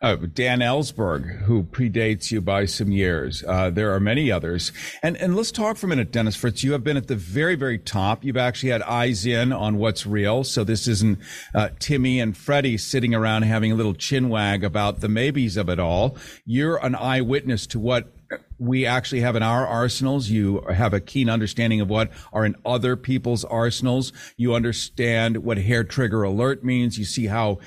Uh, 0.00 0.16
Dan 0.16 0.60
Ellsberg, 0.60 1.44
who 1.44 1.62
predates 1.62 2.30
you 2.30 2.40
by 2.40 2.66
some 2.66 2.92
years. 2.92 3.42
Uh, 3.46 3.70
there 3.70 3.94
are 3.94 4.00
many 4.00 4.30
others. 4.30 4.70
And, 5.02 5.16
and 5.16 5.34
let's 5.34 5.50
talk 5.50 5.76
for 5.76 5.86
a 5.86 5.88
minute, 5.88 6.12
Dennis 6.12 6.36
Fritz. 6.36 6.62
You 6.62 6.72
have 6.72 6.84
been 6.84 6.96
at 6.96 7.06
the 7.06 7.16
very, 7.16 7.54
very 7.54 7.78
top. 7.78 8.22
You've 8.22 8.36
actually 8.36 8.70
had 8.70 8.82
eyes 8.82 9.24
in 9.24 9.52
on 9.52 9.78
what's 9.78 10.06
real. 10.06 10.44
So 10.44 10.62
this 10.62 10.86
isn't 10.88 11.18
uh, 11.54 11.70
Timmy 11.78 12.20
and 12.20 12.36
Freddie 12.36 12.76
sitting 12.76 13.14
around 13.14 13.42
having 13.42 13.72
a 13.72 13.74
little 13.74 13.94
chin 13.94 14.28
wag 14.28 14.62
about 14.62 15.00
the 15.00 15.08
maybes 15.08 15.56
of 15.56 15.68
it 15.68 15.78
all. 15.78 16.18
You're 16.44 16.84
an 16.84 16.94
eyewitness 16.94 17.66
to 17.68 17.80
what 17.80 18.12
we 18.58 18.86
actually 18.86 19.20
have 19.20 19.36
in 19.36 19.42
our 19.42 19.66
arsenals. 19.66 20.28
You 20.28 20.60
have 20.72 20.94
a 20.94 21.00
keen 21.00 21.28
understanding 21.28 21.80
of 21.80 21.88
what 21.88 22.10
are 22.32 22.44
in 22.44 22.56
other 22.64 22.96
people's 22.96 23.44
arsenals. 23.44 24.12
You 24.36 24.54
understand 24.54 25.38
what 25.38 25.58
hair 25.58 25.84
trigger 25.84 26.22
alert 26.22 26.64
means. 26.64 26.98
You 26.98 27.04
see 27.04 27.26
how 27.26 27.58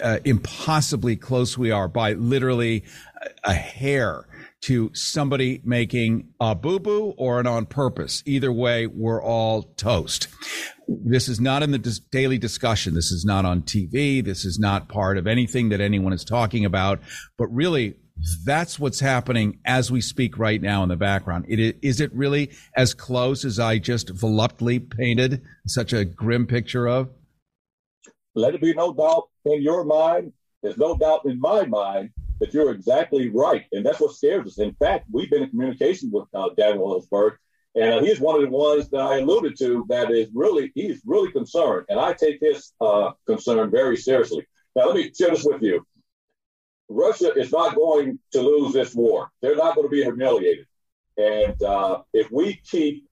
uh, 0.00 0.18
impossibly 0.24 1.16
close 1.16 1.56
we 1.58 1.70
are 1.70 1.88
by 1.88 2.14
literally 2.14 2.84
a 3.44 3.54
hair 3.54 4.26
to 4.62 4.90
somebody 4.92 5.60
making 5.64 6.28
a 6.38 6.54
boo 6.54 6.78
boo 6.78 7.14
or 7.16 7.40
an 7.40 7.46
on 7.46 7.66
purpose. 7.66 8.22
Either 8.26 8.52
way, 8.52 8.86
we're 8.86 9.22
all 9.22 9.62
toast. 9.62 10.28
This 10.86 11.28
is 11.28 11.40
not 11.40 11.62
in 11.62 11.70
the 11.70 11.78
dis- 11.78 11.98
daily 11.98 12.36
discussion. 12.36 12.94
This 12.94 13.10
is 13.10 13.24
not 13.24 13.44
on 13.44 13.62
TV. 13.62 14.22
This 14.22 14.44
is 14.44 14.58
not 14.58 14.88
part 14.88 15.16
of 15.16 15.26
anything 15.26 15.70
that 15.70 15.80
anyone 15.80 16.12
is 16.12 16.24
talking 16.24 16.64
about. 16.64 17.00
But 17.38 17.46
really, 17.46 17.94
that's 18.44 18.78
what's 18.78 19.00
happening 19.00 19.58
as 19.64 19.90
we 19.90 20.00
speak 20.00 20.38
right 20.38 20.60
now 20.60 20.82
in 20.82 20.88
the 20.88 20.96
background. 20.96 21.46
It, 21.48 21.78
is 21.82 22.00
it 22.00 22.12
really 22.14 22.50
as 22.76 22.94
close 22.94 23.44
as 23.44 23.58
I 23.58 23.78
just 23.78 24.10
voluptuously 24.10 24.78
painted 24.78 25.42
such 25.66 25.92
a 25.92 26.04
grim 26.04 26.46
picture 26.46 26.86
of? 26.86 27.10
let 28.34 28.54
it 28.54 28.60
be 28.60 28.74
no 28.74 28.92
doubt 28.92 29.28
in 29.44 29.62
your 29.62 29.84
mind. 29.84 30.32
There's 30.62 30.78
no 30.78 30.96
doubt 30.96 31.24
in 31.24 31.40
my 31.40 31.64
mind 31.66 32.10
that 32.40 32.54
you're 32.54 32.70
exactly 32.70 33.28
right. 33.28 33.64
And 33.72 33.84
that's 33.84 34.00
what 34.00 34.14
scares 34.14 34.46
us. 34.46 34.58
In 34.58 34.74
fact, 34.74 35.06
we've 35.10 35.30
been 35.30 35.42
in 35.42 35.50
communication 35.50 36.10
with 36.12 36.26
uh, 36.34 36.50
Daniel 36.56 37.00
Ellsberg, 37.00 37.36
and 37.74 37.94
uh, 37.94 38.00
he's 38.00 38.20
one 38.20 38.36
of 38.36 38.42
the 38.42 38.48
ones 38.48 38.88
that 38.90 39.00
I 39.00 39.18
alluded 39.18 39.58
to 39.58 39.84
that 39.88 40.10
is 40.10 40.28
really, 40.34 40.72
he's 40.74 41.00
really 41.04 41.30
concerned. 41.32 41.86
And 41.88 42.00
I 42.00 42.12
take 42.12 42.40
his 42.40 42.72
uh, 42.80 43.12
concern 43.26 43.70
very 43.70 43.96
seriously. 43.96 44.46
Now, 44.74 44.86
let 44.86 44.96
me 44.96 45.10
share 45.16 45.30
this 45.30 45.44
with 45.44 45.62
you. 45.62 45.84
Russia 46.90 47.32
is 47.34 47.52
not 47.52 47.76
going 47.76 48.18
to 48.32 48.42
lose 48.42 48.72
this 48.72 48.94
war. 48.94 49.30
They're 49.40 49.56
not 49.56 49.76
going 49.76 49.86
to 49.86 49.90
be 49.90 50.02
humiliated. 50.02 50.66
And 51.16 51.62
uh, 51.62 52.02
if 52.12 52.30
we 52.32 52.60
keep 52.68 53.06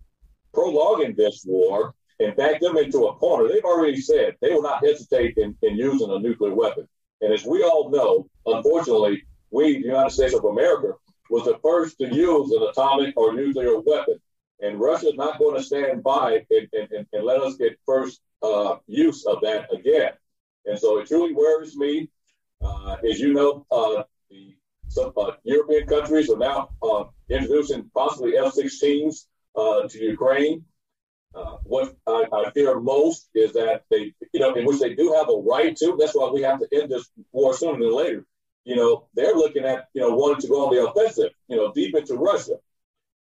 prolonging 0.52 1.14
this 1.16 1.44
war 1.46 1.94
and 2.18 2.34
back 2.36 2.60
them 2.60 2.76
into 2.76 3.06
a 3.06 3.14
corner, 3.14 3.48
they've 3.48 3.62
already 3.62 4.00
said 4.00 4.34
they 4.40 4.52
will 4.52 4.62
not 4.62 4.84
hesitate 4.84 5.36
in, 5.36 5.56
in 5.62 5.76
using 5.76 6.10
a 6.10 6.18
nuclear 6.18 6.54
weapon. 6.54 6.88
And 7.20 7.32
as 7.32 7.44
we 7.44 7.62
all 7.62 7.90
know, 7.90 8.28
unfortunately, 8.46 9.22
we, 9.50 9.74
the 9.80 9.88
United 9.88 10.10
States 10.10 10.34
of 10.34 10.44
America, 10.44 10.94
was 11.30 11.44
the 11.44 11.58
first 11.62 11.98
to 11.98 12.12
use 12.12 12.50
an 12.50 12.62
atomic 12.62 13.16
or 13.16 13.32
nuclear 13.32 13.78
weapon. 13.80 14.18
And 14.60 14.80
Russia 14.80 15.08
is 15.08 15.14
not 15.14 15.38
going 15.38 15.56
to 15.56 15.62
stand 15.62 16.02
by 16.02 16.44
and, 16.50 16.68
and, 16.72 17.06
and 17.12 17.24
let 17.24 17.40
us 17.40 17.56
get 17.56 17.78
first 17.86 18.20
uh, 18.42 18.76
use 18.88 19.24
of 19.24 19.40
that 19.42 19.72
again. 19.72 20.12
And 20.66 20.76
so 20.76 20.98
it 20.98 21.06
truly 21.06 21.32
worries 21.32 21.76
me. 21.76 22.10
Uh, 22.60 22.96
as 23.08 23.20
you 23.20 23.32
know, 23.32 23.66
uh, 23.70 24.02
the, 24.30 24.54
some 24.88 25.12
uh, 25.16 25.32
European 25.44 25.86
countries 25.86 26.30
are 26.30 26.38
now 26.38 26.70
uh, 26.82 27.04
introducing 27.28 27.90
possibly 27.94 28.36
F-16s 28.36 29.26
uh, 29.56 29.86
to 29.88 29.98
Ukraine. 29.98 30.64
What 31.62 31.94
I, 32.06 32.24
I, 32.32 32.50
fear 32.50 32.80
most 32.80 33.28
is 33.34 33.52
that 33.52 33.84
they, 33.90 34.12
you 34.32 34.40
know, 34.40 34.54
in 34.54 34.64
which 34.64 34.80
they 34.80 34.94
do 34.94 35.12
have 35.12 35.28
a 35.28 35.36
right 35.36 35.76
to. 35.76 35.96
That's 35.98 36.14
why 36.14 36.30
we 36.30 36.42
have 36.42 36.58
to 36.60 36.68
end 36.72 36.90
this 36.90 37.10
war 37.30 37.54
sooner 37.54 37.78
than 37.78 37.94
later. 37.94 38.24
You 38.64 38.76
know, 38.76 39.06
they're 39.14 39.34
looking 39.34 39.64
at, 39.64 39.88
you 39.92 40.00
know, 40.00 40.14
wanting 40.16 40.40
to 40.40 40.48
go 40.48 40.66
on 40.66 40.74
the 40.74 40.88
offensive, 40.88 41.30
you 41.46 41.56
know, 41.56 41.72
deep 41.72 41.94
into 41.94 42.16
Russia. 42.16 42.56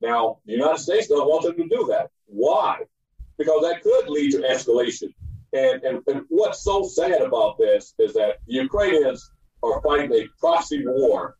Now, 0.01 0.39
the 0.45 0.53
United 0.53 0.79
States 0.79 1.07
don't 1.07 1.27
want 1.27 1.43
them 1.43 1.57
to 1.57 1.75
do 1.75 1.87
that. 1.89 2.09
Why? 2.25 2.79
Because 3.37 3.61
that 3.63 3.83
could 3.83 4.09
lead 4.09 4.31
to 4.31 4.39
escalation. 4.39 5.13
And, 5.53 5.83
and, 5.83 6.01
and 6.07 6.25
what's 6.29 6.63
so 6.63 6.83
sad 6.83 7.21
about 7.21 7.57
this 7.57 7.93
is 7.99 8.13
that 8.13 8.39
the 8.47 8.55
Ukrainians 8.55 9.31
are 9.63 9.81
fighting 9.81 10.13
a 10.13 10.27
proxy 10.39 10.83
war 10.85 11.37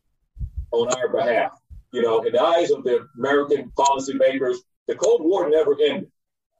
on 0.72 0.88
our 0.94 1.08
behalf. 1.08 1.52
You 1.92 2.02
know, 2.02 2.22
in 2.22 2.32
the 2.32 2.42
eyes 2.42 2.70
of 2.70 2.84
the 2.84 3.06
American 3.16 3.70
policymakers, 3.78 4.56
the 4.86 4.94
Cold 4.94 5.22
War 5.22 5.48
never 5.48 5.76
ended. 5.80 6.10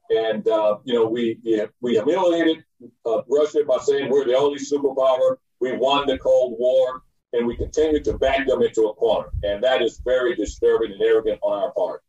And, 0.09 0.47
uh, 0.47 0.77
you 0.85 0.93
know, 0.93 1.07
we, 1.07 1.39
we 1.81 1.91
humiliated 1.93 2.63
uh, 3.05 3.21
Russia 3.27 3.59
by 3.67 3.77
saying 3.77 4.09
we're 4.09 4.25
the 4.25 4.35
only 4.35 4.59
superpower. 4.59 5.37
We 5.59 5.77
won 5.77 6.07
the 6.07 6.17
Cold 6.17 6.55
War, 6.57 7.03
and 7.33 7.45
we 7.45 7.55
continue 7.55 8.01
to 8.01 8.17
back 8.17 8.47
them 8.47 8.63
into 8.63 8.87
a 8.87 8.93
corner. 8.95 9.29
And 9.43 9.63
that 9.63 9.81
is 9.81 10.01
very 10.03 10.35
disturbing 10.35 10.93
and 10.93 11.01
arrogant 11.01 11.39
on 11.43 11.61
our 11.61 11.71
part. 11.73 12.01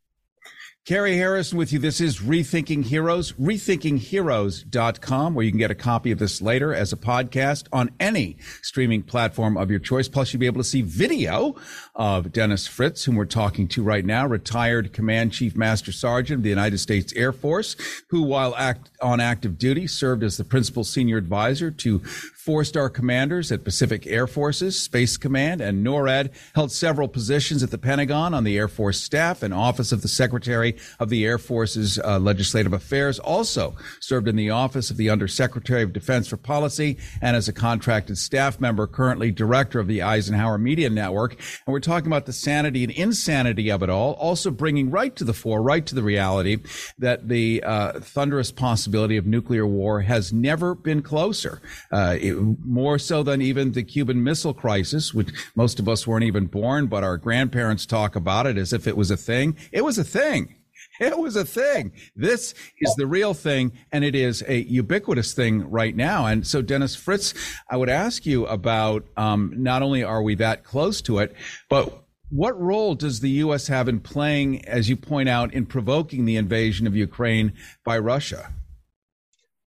Carrie 0.87 1.19
Harrison 1.19 1.59
with 1.59 1.75
you. 1.75 1.79
This 1.79 2.01
is 2.01 2.21
Rethinking 2.21 2.85
Heroes, 2.85 3.35
rethinkingheroes.com, 3.35 5.35
where 5.35 5.45
you 5.45 5.53
can 5.53 5.59
get 5.59 5.71
a 5.71 5.75
copy 5.75 6.11
of 6.11 6.19
this 6.19 6.41
later 6.41 6.75
as 6.75 6.91
a 6.91 6.97
podcast 6.97 7.67
on 7.71 7.91
any 8.01 8.39
streaming 8.63 9.03
platform 9.03 9.59
of 9.59 9.71
your 9.71 9.79
choice. 9.79 10.09
Plus, 10.09 10.33
you'll 10.33 10.41
be 10.41 10.47
able 10.47 10.63
to 10.63 10.65
see 10.65 10.81
video 10.81 11.55
of 11.95 12.33
Dennis 12.33 12.67
Fritz, 12.67 13.05
whom 13.05 13.17
we're 13.17 13.27
talking 13.27 13.69
to 13.69 13.83
right 13.83 14.07
now, 14.07 14.27
retired 14.27 14.95
Command 14.95 15.33
Chief 15.33 15.55
Master 15.55 15.93
Sergeant 15.93 16.39
of 16.39 16.45
the 16.45 16.49
United 16.49 16.79
States 16.79 17.13
Air 17.15 17.33
Force, 17.33 17.77
who, 18.09 18.23
while 18.23 18.57
act, 18.57 18.91
on 19.03 19.21
active 19.21 19.59
duty, 19.59 19.87
served 19.87 20.25
as 20.25 20.39
the 20.39 20.45
principal 20.45 20.83
senior 20.83 21.19
advisor 21.19 21.71
to 21.71 21.99
four 22.45 22.65
star 22.65 22.89
commanders 22.89 23.53
at 23.53 23.65
Pacific 23.65 24.07
Air 24.07 24.27
Forces, 24.27 24.81
Space 24.81 25.19
Command, 25.19 25.61
and 25.61 25.85
NORAD, 25.85 26.31
held 26.55 26.73
several 26.73 27.07
positions 27.07 27.63
at 27.63 27.71
the 27.71 27.77
Pentagon 27.77 28.33
on 28.33 28.45
the 28.45 28.57
Air 28.57 28.67
Force 28.67 28.99
staff 28.99 29.43
and 29.43 29.53
Office 29.53 29.93
of 29.93 30.01
the 30.01 30.09
Secretary 30.09 30.75
of 30.99 31.11
the 31.11 31.27
Air 31.27 31.37
Force's 31.37 31.99
uh, 31.99 32.19
Legislative 32.19 32.73
Affairs. 32.73 33.19
Also 33.19 33.77
served 34.01 34.27
in 34.27 34.37
the 34.37 34.49
Office 34.49 34.91
of 34.91 34.97
the 34.97 35.11
Undersecretary 35.11 35.83
of 35.83 35.93
Defense 35.93 36.29
for 36.29 36.39
Policy 36.39 36.97
and 37.21 37.37
as 37.37 37.47
a 37.47 37.53
contracted 37.53 38.17
staff 38.17 38.59
member, 38.59 38.87
currently 38.87 39.31
director 39.31 39.79
of 39.79 39.87
the 39.87 40.01
Eisenhower 40.01 40.57
Media 40.57 40.89
Network. 40.89 41.33
And 41.33 41.73
we're 41.75 41.81
talking 41.81 42.07
about 42.07 42.25
the 42.25 42.33
sanity 42.33 42.85
and 42.85 42.93
insanity 42.93 43.71
of 43.71 43.83
it 43.83 43.91
all, 43.91 44.15
also 44.15 44.51
bringing 44.51 44.91
right 44.91 45.15
to 45.17 45.25
the 45.25 45.35
fore, 45.35 45.61
right 45.61 45.85
to 45.85 45.95
the 45.95 46.03
reality 46.03 46.57
that 46.99 47.29
the 47.29 47.63
uh, 47.65 48.01
thunderous 48.01 48.51
possibility 48.51 49.19
of 49.19 49.27
nuclear 49.27 49.67
war 49.67 50.01
has 50.01 50.33
never 50.33 50.75
been 50.75 51.03
closer. 51.03 51.61
Uh, 51.93 52.17
more 52.65 52.99
so 52.99 53.23
than 53.23 53.43
even 53.43 53.73
the 53.73 53.83
Cuban 53.83 54.23
Missile 54.23 54.55
Crisis, 54.55 55.15
which 55.15 55.31
most 55.55 55.79
of 55.79 55.89
us 55.89 56.07
weren't 56.07 56.25
even 56.25 56.47
born, 56.47 56.87
but 56.87 57.05
our 57.05 57.17
grandparents 57.17 57.87
talk 57.87 58.17
about 58.17 58.47
it 58.47 58.57
as 58.57 58.73
if 58.73 58.87
it 58.87 58.97
was 58.97 59.11
a 59.11 59.17
thing. 59.17 59.57
It 59.73 59.85
was 59.85 59.99
a 59.99 60.05
thing. 60.05 60.57
It 61.01 61.19
was 61.19 61.35
a 61.35 61.47
thing. 61.47 61.93
This 62.15 62.53
is 62.79 62.95
the 62.97 63.07
real 63.07 63.33
thing, 63.33 63.73
and 63.91 64.05
it 64.05 64.15
is 64.15 64.45
a 64.47 64.63
ubiquitous 64.65 65.33
thing 65.33 65.71
right 65.71 65.97
now. 65.97 66.27
And 66.27 66.47
so, 66.47 66.61
Dennis 66.61 66.95
Fritz, 66.95 67.33
I 67.71 67.79
would 67.79 67.89
ask 67.89 68.27
you 68.27 68.47
about 68.47 69.07
um, 69.17 69.55
not 69.57 69.81
only 69.81 70.05
are 70.05 70.23
we 70.23 70.35
that 70.35 70.63
close 70.63 71.01
to 71.03 71.19
it, 71.19 71.35
but 71.71 72.05
what 72.29 72.61
role 72.61 72.95
does 72.95 73.21
the 73.21 73.31
U.S. 73.31 73.67
have 73.69 73.89
in 73.89 74.01
playing, 74.01 74.65
as 74.67 74.89
you 74.89 74.97
point 74.97 75.29
out, 75.29 75.53
in 75.53 75.67
provoking 75.67 76.27
the 76.27 76.37
invasion 76.37 76.87
of 76.87 76.95
Ukraine 76.95 77.55
by 77.85 77.99
Russia? 77.99 78.53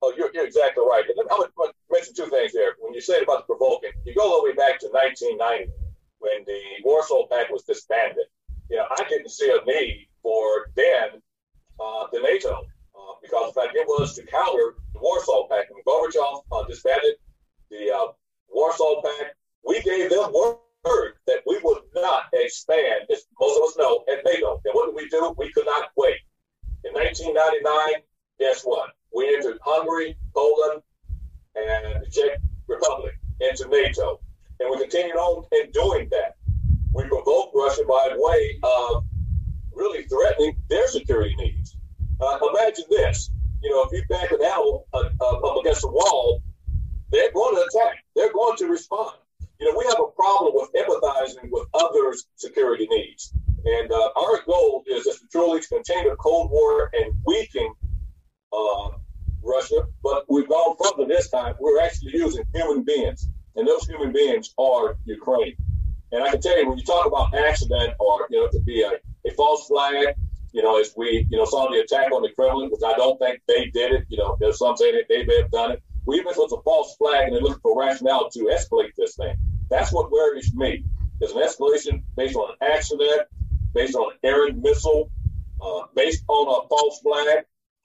Oh, 0.03 0.13
you're, 0.17 0.31
you're 0.35 0.47
exactly 0.47 0.85
right. 0.85 1.05
And 1.09 1.29
I 1.31 1.39
would, 1.39 1.71
would 2.01 2.17
mention 2.17 2.25
two 2.25 2.31
things 2.31 2.53
there. 2.53 2.75
When 2.79 2.95
you 2.95 3.01
say 3.01 3.23
about 3.23 3.47
the 3.47 3.55
provoking, 3.55 3.91
you 4.05 4.15
go 4.15 4.23
all 4.23 4.43
the 4.43 4.51
way 4.51 4.57
back 4.57 4.81
to 4.81 4.89
1990 4.89 5.73
when 6.19 6.45
the 6.47 6.61
Warsaw 6.85 7.27
Pact 7.29 7.51
was 7.51 7.63
disbanded. 7.65 8.27
You 8.69 8.77
know, 8.77 8.87
I 8.91 9.05
didn't 9.09 9.31
see 9.31 9.51
a 9.51 9.65
need 9.65 10.09
for 10.23 10.71
then 10.77 11.21
uh, 11.81 12.07
the 12.13 12.21
NATO 12.21 12.63
uh, 12.95 13.15
because, 13.23 13.49
in 13.49 13.55
fact, 13.55 13.77
it 13.77 13.87
was 13.87 14.15
to 14.15 14.23
counter 14.27 14.77
the 14.93 15.01
Warsaw 15.01 15.49
Pact. 15.49 15.73
When 15.73 15.83
Gorbachev 15.85 16.43
uh, 16.53 16.65
disbanded 16.69 17.17
the 17.71 17.91
uh, 17.93 18.13
Warsaw 18.49 19.03
Pact, 19.03 19.35
we 19.67 19.83
gave 19.83 20.11
them 20.11 20.33
word 20.33 21.13
that 21.27 21.43
we 21.47 21.61
would 21.63 21.83
not 21.95 22.25
expand, 22.33 23.05
as 23.11 23.25
most 23.39 23.57
of 23.57 23.63
us 23.65 23.77
know, 23.79 24.05
at 24.11 24.25
NATO. 24.25 24.61
And 24.65 24.73
what 24.73 24.87
did 24.87 24.95
we 24.95 25.09
do? 25.09 25.35
We 25.37 25.53
could 25.53 25.67
not 25.67 25.91
wait. 25.97 26.21
In 26.85 26.95
1999, 26.95 28.03
guess 28.39 28.63
what? 28.63 28.91
We 29.15 29.35
entered 29.35 29.59
Hungary, 29.63 30.17
Poland, 30.35 30.83
and 31.55 32.03
the 32.05 32.11
Czech 32.11 32.39
Republic 32.67 33.15
into 33.41 33.69
NATO. 33.69 34.21
And 34.61 34.71
we 34.71 34.79
continued 34.79 35.17
on 35.17 35.45
in 35.53 35.71
doing 35.71 36.09
that. 36.11 36.37
We 36.93 37.05
provoked 37.05 37.55
Russia 37.55 37.83
by 37.89 38.15
way 38.17 38.59
of 38.63 39.05
really 39.73 40.05
threatening 40.05 40.57
their 40.69 40.89
security 40.89 41.35
needs. 41.37 41.77
Uh, 42.21 42.39
imagine 42.55 42.85
this. 42.91 43.31
You 43.63 43.71
know, 43.71 43.85
if 43.85 43.93
you 43.93 44.05
back 44.09 44.31
an 44.31 44.43
animal 44.43 44.87
uh, 44.93 45.09
uh, 45.21 45.25
up 45.25 45.57
against 45.61 45.85
a 45.85 45.89
wall, 45.89 46.43
they're 47.11 47.33
going 47.33 47.57
to 47.57 47.63
attack. 47.63 48.05
They're 48.15 48.33
going 48.33 48.57
to 48.59 48.67
respond. 48.67 49.17
You 49.59 49.71
know, 49.71 49.79
we 49.79 49.85
have 49.87 50.01
a 50.01 50.11
problem 50.17 50.53
with 50.55 50.71
empathizing 50.73 51.51
with 51.51 51.67
others' 51.75 52.27
security 52.37 52.87
needs. 52.91 53.33
And 53.65 53.93
uh, 53.93 54.09
our 54.17 54.41
goal 54.47 54.85
is 54.87 55.05
to 55.05 55.15
truly 55.31 55.61
continue 55.61 56.11
the 56.11 56.17
Cold 56.17 56.51
War 56.51 56.91
and 56.95 57.15
weaken 57.27 57.73
uh, 58.53 58.91
Russia, 59.43 59.87
but 60.03 60.25
we've 60.29 60.49
gone 60.49 60.77
further 60.83 61.07
this 61.07 61.31
time. 61.31 61.55
We're 61.59 61.81
actually 61.81 62.13
using 62.13 62.45
human 62.55 62.85
beings, 62.85 63.29
and 63.57 63.67
those 63.67 63.87
human 63.87 64.13
beings 64.13 64.55
are 64.59 64.97
Ukraine. 65.05 65.57
And 66.13 66.25
I 66.25 66.31
can 66.31 66.41
tell 66.41 66.59
you, 66.59 66.69
when 66.69 66.79
you 66.79 66.85
talk 66.85 67.07
about 67.07 67.35
accident 67.35 67.95
or 67.99 68.27
you 68.31 68.41
know 68.41 68.49
to 68.49 68.61
be 68.61 68.83
a, 68.83 68.93
a 69.29 69.35
false 69.35 69.67
flag, 69.69 70.15
you 70.53 70.63
know, 70.63 70.81
as 70.81 70.93
we 70.97 71.27
you 71.31 71.39
know 71.39 71.45
saw 71.45 71.71
the 71.71 71.81
attack 71.81 72.13
on 72.13 72.23
the 72.23 72.31
Kremlin, 72.31 72.71
which 72.71 72.83
I 72.85 72.95
don't 72.97 73.19
think 73.19 73.41
they 73.47 73.67
did 73.67 73.93
it. 73.93 74.07
You 74.09 74.19
know, 74.19 74.37
there's 74.41 74.59
some 74.59 74.77
saying 74.77 74.95
that 74.97 75.09
they 75.09 75.25
may 75.25 75.43
have 75.43 75.51
done 75.51 75.73
it. 75.73 75.83
We 76.07 76.17
even 76.17 76.33
was 76.37 76.53
a 76.53 76.63
false 76.63 76.97
flag, 76.97 77.25
and 77.25 77.35
they're 77.35 77.43
looking 77.43 77.61
for 77.61 77.79
rationale 77.79 78.31
to 78.31 78.39
escalate 78.41 78.91
this 78.97 79.17
thing. 79.17 79.35
That's 79.69 79.93
what 79.93 80.11
worries 80.11 80.53
me. 80.55 80.85
There's 81.21 81.33
an 81.33 81.43
escalation 81.43 82.03
based 82.17 82.35
on 82.35 82.51
an 82.51 82.75
accident, 82.75 83.23
based 83.75 83.95
on 83.95 84.13
an 84.13 84.19
errant 84.25 84.59
missile, 84.59 85.11
uh, 85.61 85.83
based 85.95 86.25
on 86.27 86.49
a 86.49 86.69
false 86.69 87.01
flag 87.01 87.45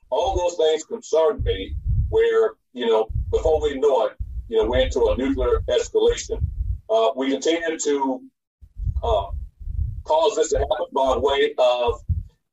all 0.10 0.38
those 0.38 0.58
things 0.58 0.84
concern 0.84 1.44
me 1.44 1.76
where, 2.10 2.52
you 2.74 2.86
know, 2.86 3.08
before 3.32 3.62
we 3.62 3.80
know 3.80 4.08
it, 4.08 4.14
you 4.48 4.58
know, 4.58 4.70
we're 4.70 4.80
into 4.80 5.06
a 5.06 5.18
nuclear 5.18 5.62
escalation. 5.70 6.42
Uh, 6.90 7.10
we 7.16 7.32
continue 7.32 7.78
to 7.80 8.22
uh, 9.04 9.26
cause 10.04 10.36
this 10.36 10.50
to 10.50 10.60
happen 10.60 10.86
by 10.94 11.18
way 11.18 11.54
of, 11.58 12.02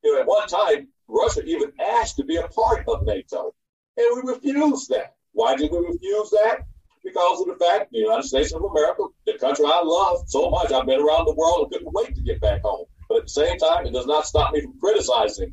you 0.02 0.14
know, 0.14 0.20
at 0.20 0.26
one 0.26 0.48
time, 0.48 0.88
Russia 1.08 1.42
even 1.44 1.72
asked 1.80 2.16
to 2.16 2.24
be 2.24 2.36
a 2.36 2.48
part 2.48 2.84
of 2.88 3.04
NATO, 3.04 3.54
and 3.98 4.06
we 4.16 4.32
refused 4.32 4.88
that. 4.88 5.14
Why 5.32 5.54
did 5.56 5.70
we 5.70 5.78
refuse 5.78 6.30
that? 6.30 6.60
Because 7.04 7.40
of 7.40 7.48
the 7.48 7.64
fact 7.64 7.90
the 7.92 7.98
United 7.98 8.24
States 8.24 8.52
of 8.52 8.62
America, 8.62 9.04
the 9.26 9.36
country 9.38 9.66
I 9.66 9.82
love 9.84 10.24
so 10.26 10.50
much, 10.50 10.72
I've 10.72 10.86
been 10.86 11.00
around 11.00 11.26
the 11.26 11.34
world 11.34 11.64
and 11.64 11.72
couldn't 11.72 11.92
wait 11.92 12.14
to 12.14 12.22
get 12.22 12.40
back 12.40 12.62
home. 12.62 12.86
But 13.08 13.18
at 13.18 13.22
the 13.24 13.28
same 13.28 13.58
time, 13.58 13.86
it 13.86 13.92
does 13.92 14.06
not 14.06 14.26
stop 14.26 14.52
me 14.52 14.62
from 14.62 14.78
criticizing 14.78 15.52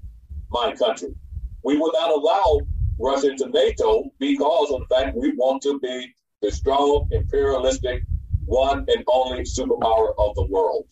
my 0.51 0.73
country 0.75 1.13
we 1.63 1.77
would 1.77 1.93
not 1.93 2.11
allow 2.11 2.61
Russia 2.99 3.31
into 3.31 3.49
NATO 3.49 4.11
because 4.19 4.71
of 4.71 4.81
the 4.81 4.95
fact 4.95 5.15
we 5.15 5.31
want 5.35 5.61
to 5.63 5.79
be 5.79 6.13
the 6.41 6.51
strong 6.51 7.07
imperialistic 7.11 8.03
one 8.45 8.85
and 8.87 9.03
only 9.07 9.43
superpower 9.43 10.13
of 10.17 10.35
the 10.35 10.47
world. 10.49 10.85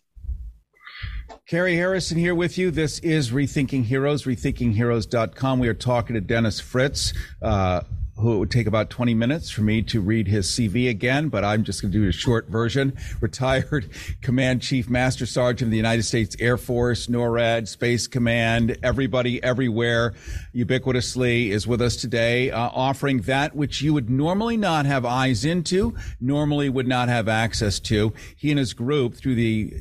Carrie 1.45 1.75
Harrison 1.75 2.17
here 2.17 2.35
with 2.35 2.57
you. 2.57 2.71
This 2.71 2.99
is 2.99 3.31
Rethinking 3.31 3.85
Heroes, 3.85 4.23
rethinkingheroes.com. 4.23 5.59
We 5.59 5.67
are 5.67 5.73
talking 5.73 6.13
to 6.13 6.21
Dennis 6.21 6.59
Fritz, 6.59 7.13
uh, 7.41 7.81
who 8.19 8.33
it 8.33 8.37
would 8.37 8.51
take 8.51 8.67
about 8.67 8.89
20 8.89 9.13
minutes 9.13 9.49
for 9.49 9.61
me 9.61 9.81
to 9.83 10.01
read 10.01 10.27
his 10.27 10.47
CV 10.47 10.89
again, 10.89 11.29
but 11.29 11.43
I'm 11.43 11.63
just 11.63 11.81
going 11.81 11.91
to 11.91 11.97
do 11.97 12.07
a 12.07 12.11
short 12.11 12.47
version. 12.47 12.97
Retired 13.21 13.89
Command 14.21 14.61
Chief 14.61 14.89
Master 14.89 15.25
Sergeant 15.25 15.67
of 15.67 15.71
the 15.71 15.77
United 15.77 16.03
States 16.03 16.35
Air 16.39 16.57
Force, 16.57 17.07
NORAD, 17.07 17.67
Space 17.67 18.07
Command, 18.07 18.77
everybody 18.81 19.41
everywhere 19.43 20.13
ubiquitously 20.55 21.49
is 21.49 21.67
with 21.67 21.81
us 21.81 21.95
today, 21.95 22.49
uh, 22.49 22.69
offering 22.73 23.21
that 23.21 23.55
which 23.55 23.81
you 23.81 23.93
would 23.93 24.09
normally 24.09 24.57
not 24.57 24.85
have 24.85 25.05
eyes 25.05 25.45
into, 25.45 25.95
normally 26.19 26.69
would 26.69 26.87
not 26.87 27.09
have 27.09 27.27
access 27.27 27.79
to. 27.79 28.13
He 28.35 28.49
and 28.49 28.59
his 28.59 28.73
group 28.73 29.15
through 29.15 29.35
the 29.35 29.73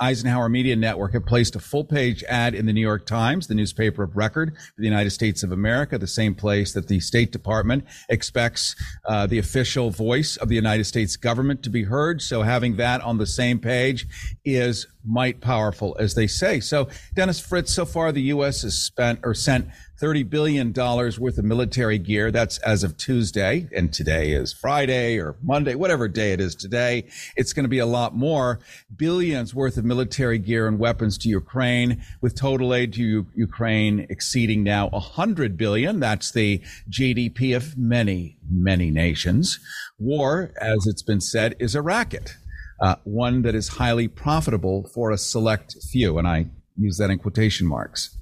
Eisenhower 0.00 0.48
Media 0.48 0.76
Network 0.76 1.12
have 1.12 1.26
placed 1.26 1.56
a 1.56 1.60
full 1.60 1.84
page 1.84 2.22
ad 2.24 2.54
in 2.54 2.66
the 2.66 2.72
New 2.72 2.80
York 2.80 3.06
Times, 3.06 3.46
the 3.46 3.54
newspaper 3.54 4.02
of 4.02 4.16
record 4.16 4.54
for 4.56 4.80
the 4.80 4.86
United 4.86 5.10
States 5.10 5.42
of 5.42 5.52
America, 5.52 5.98
the 5.98 6.06
same 6.06 6.34
place 6.34 6.72
that 6.72 6.88
the 6.88 7.00
State 7.00 7.32
Department 7.32 7.84
expects 8.08 8.74
uh, 9.06 9.26
the 9.26 9.38
official 9.38 9.90
voice 9.90 10.36
of 10.36 10.48
the 10.48 10.54
United 10.54 10.84
States 10.84 11.16
government 11.16 11.62
to 11.62 11.70
be 11.70 11.84
heard. 11.84 12.22
So 12.22 12.42
having 12.42 12.76
that 12.76 13.00
on 13.00 13.18
the 13.18 13.26
same 13.26 13.58
page 13.58 14.06
is 14.44 14.86
might 15.04 15.40
powerful, 15.40 15.96
as 15.98 16.14
they 16.14 16.26
say. 16.26 16.60
So, 16.60 16.88
Dennis 17.14 17.40
Fritz, 17.40 17.72
so 17.74 17.84
far 17.84 18.12
the 18.12 18.22
U.S. 18.22 18.62
has 18.62 18.78
spent 18.78 19.20
or 19.22 19.34
sent 19.34 19.68
$30 20.00 20.28
billion 20.28 20.72
worth 20.72 21.38
of 21.38 21.44
military 21.44 21.98
gear. 21.98 22.30
That's 22.30 22.58
as 22.58 22.82
of 22.82 22.96
Tuesday. 22.96 23.68
And 23.74 23.92
today 23.92 24.32
is 24.32 24.52
Friday 24.52 25.18
or 25.18 25.36
Monday, 25.42 25.74
whatever 25.74 26.08
day 26.08 26.32
it 26.32 26.40
is 26.40 26.54
today. 26.54 27.08
It's 27.36 27.52
going 27.52 27.64
to 27.64 27.68
be 27.68 27.78
a 27.78 27.86
lot 27.86 28.14
more 28.14 28.60
billions 28.94 29.54
worth 29.54 29.76
of 29.76 29.84
military 29.84 30.38
gear 30.38 30.66
and 30.66 30.78
weapons 30.78 31.18
to 31.18 31.28
Ukraine 31.28 32.02
with 32.20 32.34
total 32.34 32.74
aid 32.74 32.92
to 32.94 33.26
Ukraine 33.34 34.06
exceeding 34.08 34.62
now 34.62 34.88
100 34.88 35.56
billion. 35.56 36.00
That's 36.00 36.32
the 36.32 36.62
GDP 36.90 37.54
of 37.54 37.76
many, 37.76 38.38
many 38.50 38.90
nations. 38.90 39.58
War, 39.98 40.52
as 40.60 40.86
it's 40.86 41.02
been 41.02 41.20
said, 41.20 41.54
is 41.58 41.74
a 41.74 41.82
racket. 41.82 42.36
Uh, 42.80 42.96
one 43.04 43.42
that 43.42 43.54
is 43.54 43.68
highly 43.68 44.08
profitable 44.08 44.88
for 44.92 45.12
a 45.12 45.18
select 45.18 45.76
few. 45.90 46.18
And 46.18 46.26
I 46.26 46.46
use 46.76 46.96
that 46.96 47.10
in 47.10 47.18
quotation 47.18 47.68
marks 47.68 48.18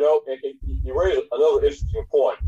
you 0.00 0.06
know, 0.06 0.22
it, 0.26 0.40
it, 0.42 0.56
you 0.62 0.98
raise 0.98 1.18
another 1.30 1.66
interesting 1.66 2.04
point. 2.10 2.38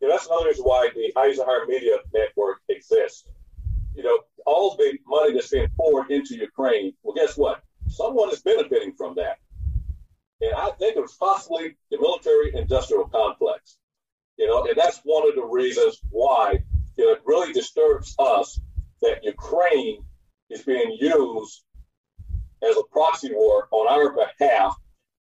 You 0.00 0.08
know, 0.08 0.14
that's 0.14 0.26
another 0.26 0.46
reason 0.46 0.64
why 0.64 0.90
the 0.92 1.12
Eisenhower 1.16 1.64
Media 1.68 1.98
Network 2.12 2.58
exists. 2.68 3.28
You 3.94 4.02
know, 4.02 4.18
all 4.44 4.76
the 4.76 4.98
money 5.06 5.32
that's 5.32 5.50
being 5.50 5.68
poured 5.76 6.10
into 6.10 6.34
Ukraine, 6.34 6.94
well, 7.04 7.14
guess 7.14 7.36
what? 7.36 7.62
Someone 7.86 8.30
is 8.32 8.42
benefiting 8.42 8.92
from 8.94 9.14
that. 9.14 9.38
And 10.40 10.52
I 10.54 10.70
think 10.80 10.96
it's 10.96 11.16
possibly 11.16 11.76
the 11.92 12.00
military 12.00 12.52
industrial 12.56 13.04
complex. 13.06 13.78
You 14.36 14.48
know, 14.48 14.64
and 14.64 14.76
that's 14.76 15.00
one 15.04 15.28
of 15.28 15.36
the 15.36 15.44
reasons 15.44 16.00
why 16.10 16.58
you 16.96 17.06
know, 17.06 17.12
it 17.12 17.22
really 17.24 17.52
disturbs 17.52 18.16
us 18.18 18.60
that 19.00 19.22
Ukraine 19.22 20.04
is 20.50 20.62
being 20.62 20.96
used 21.00 21.62
as 22.68 22.76
a 22.76 22.82
proxy 22.90 23.32
war 23.32 23.68
on 23.70 23.86
our 23.86 24.12
behalf. 24.12 24.76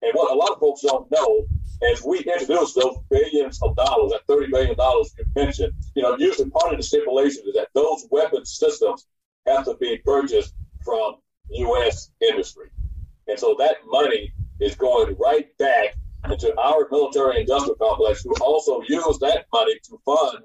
And 0.01 0.11
what 0.13 0.31
a 0.31 0.35
lot 0.35 0.51
of 0.51 0.59
folks 0.59 0.81
don't 0.81 1.09
know 1.09 1.47
as 1.81 2.03
we 2.03 2.19
introduce 2.19 2.73
those 2.73 2.97
billions 3.09 3.61
of 3.61 3.75
dollars, 3.75 4.11
that 4.11 4.27
$30 4.27 4.51
billion 4.51 4.75
you 4.77 5.25
mentioned, 5.35 5.73
you 5.95 6.03
know, 6.03 6.17
usually 6.17 6.49
part 6.49 6.73
of 6.73 6.77
the 6.77 6.83
stipulation 6.83 7.43
is 7.47 7.53
that 7.53 7.69
those 7.73 8.05
weapon 8.11 8.45
systems 8.45 9.07
have 9.47 9.65
to 9.65 9.75
be 9.75 9.97
purchased 10.03 10.53
from 10.83 11.15
U.S. 11.51 12.11
industry. 12.21 12.69
And 13.27 13.39
so 13.39 13.55
that 13.59 13.77
money 13.85 14.33
is 14.59 14.75
going 14.75 15.15
right 15.19 15.55
back 15.57 15.95
into 16.29 16.53
our 16.59 16.87
military 16.91 17.41
industrial 17.41 17.75
complex, 17.75 18.23
who 18.23 18.33
also 18.41 18.81
use 18.87 19.17
that 19.19 19.45
money 19.53 19.75
to 19.85 19.99
fund 20.03 20.43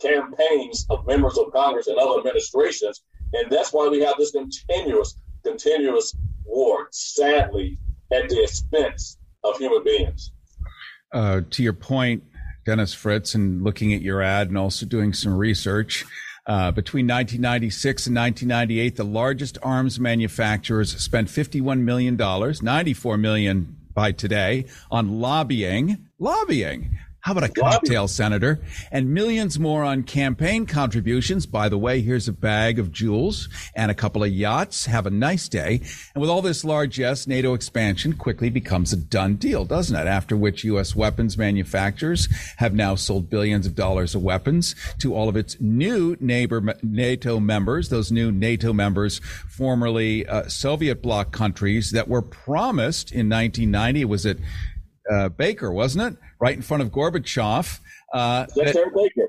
campaigns 0.00 0.84
of 0.90 1.06
members 1.06 1.38
of 1.38 1.52
Congress 1.52 1.86
and 1.86 1.96
other 1.96 2.18
administrations. 2.18 3.02
And 3.32 3.50
that's 3.50 3.72
why 3.72 3.88
we 3.88 4.00
have 4.00 4.16
this 4.18 4.32
continuous, 4.32 5.16
continuous 5.44 6.16
war, 6.44 6.88
sadly, 6.90 7.78
at 8.12 8.28
the 8.28 8.42
expense 8.42 9.16
of 9.44 9.56
human 9.58 9.84
beings 9.84 10.31
uh, 11.12 11.42
to 11.50 11.62
your 11.62 11.72
point, 11.72 12.22
Dennis 12.64 12.94
Fritz, 12.94 13.34
and 13.34 13.62
looking 13.62 13.92
at 13.92 14.02
your 14.02 14.22
ad 14.22 14.48
and 14.48 14.58
also 14.58 14.86
doing 14.86 15.12
some 15.12 15.34
research. 15.34 16.04
Uh, 16.44 16.72
between 16.72 17.06
1996 17.06 18.08
and 18.08 18.16
1998, 18.16 18.96
the 18.96 19.04
largest 19.04 19.58
arms 19.62 20.00
manufacturers 20.00 20.96
spent 21.00 21.28
$51 21.28 21.80
million, 21.80 22.16
94 22.16 23.16
million 23.16 23.76
by 23.94 24.10
today, 24.10 24.66
on 24.90 25.20
lobbying, 25.20 26.08
lobbying 26.18 26.98
how 27.22 27.30
about 27.30 27.44
a 27.44 27.48
cocktail, 27.48 28.08
Senator? 28.08 28.58
And 28.90 29.14
millions 29.14 29.56
more 29.56 29.84
on 29.84 30.02
campaign 30.02 30.66
contributions. 30.66 31.46
By 31.46 31.68
the 31.68 31.78
way, 31.78 32.00
here's 32.00 32.26
a 32.26 32.32
bag 32.32 32.80
of 32.80 32.90
jewels 32.90 33.48
and 33.76 33.92
a 33.92 33.94
couple 33.94 34.24
of 34.24 34.30
yachts. 34.30 34.86
Have 34.86 35.06
a 35.06 35.10
nice 35.10 35.48
day. 35.48 35.82
And 36.14 36.20
with 36.20 36.28
all 36.28 36.42
this 36.42 36.64
largesse, 36.64 37.28
NATO 37.28 37.54
expansion 37.54 38.14
quickly 38.14 38.50
becomes 38.50 38.92
a 38.92 38.96
done 38.96 39.36
deal, 39.36 39.64
doesn't 39.64 39.94
it? 39.94 40.08
After 40.08 40.36
which 40.36 40.64
U.S. 40.64 40.96
weapons 40.96 41.38
manufacturers 41.38 42.26
have 42.56 42.74
now 42.74 42.96
sold 42.96 43.30
billions 43.30 43.66
of 43.66 43.76
dollars 43.76 44.16
of 44.16 44.22
weapons 44.24 44.74
to 44.98 45.14
all 45.14 45.28
of 45.28 45.36
its 45.36 45.56
new 45.60 46.16
neighbor 46.18 46.74
NATO 46.82 47.38
members, 47.38 47.88
those 47.88 48.10
new 48.10 48.32
NATO 48.32 48.72
members, 48.72 49.20
formerly 49.48 50.26
uh, 50.26 50.48
Soviet 50.48 51.00
bloc 51.00 51.30
countries 51.30 51.92
that 51.92 52.08
were 52.08 52.20
promised 52.20 53.12
in 53.12 53.28
1990. 53.28 54.06
Was 54.06 54.26
it 54.26 54.38
uh, 55.10 55.28
Baker, 55.28 55.70
wasn't 55.70 56.14
it? 56.14 56.20
Right 56.40 56.56
in 56.56 56.62
front 56.62 56.82
of 56.82 56.90
Gorbachev. 56.90 57.80
Uh, 58.12 58.46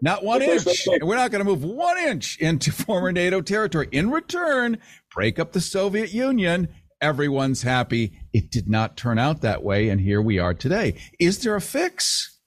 not 0.02 0.24
one 0.24 0.42
inch. 0.42 0.66
We're 1.02 1.16
not 1.16 1.32
going 1.32 1.40
to 1.40 1.50
move 1.50 1.64
one 1.64 1.98
inch 1.98 2.38
into 2.40 2.72
former 2.72 3.12
NATO 3.12 3.42
territory. 3.42 3.88
In 3.92 4.12
return, 4.12 4.78
break 5.14 5.40
up 5.40 5.54
the 5.54 5.62
Soviet 5.62 6.14
Union. 6.14 6.68
Everyone's 7.00 7.64
happy. 7.64 8.20
It 8.34 8.52
did 8.52 8.70
not 8.70 8.98
turn 8.98 9.20
out 9.20 9.42
that 9.42 9.64
way, 9.64 9.90
and 9.90 10.02
here 10.02 10.22
we 10.22 10.40
are 10.40 10.54
today. 10.54 10.96
Is 11.20 11.40
there 11.40 11.56
a 11.56 11.62
fix? 11.62 12.40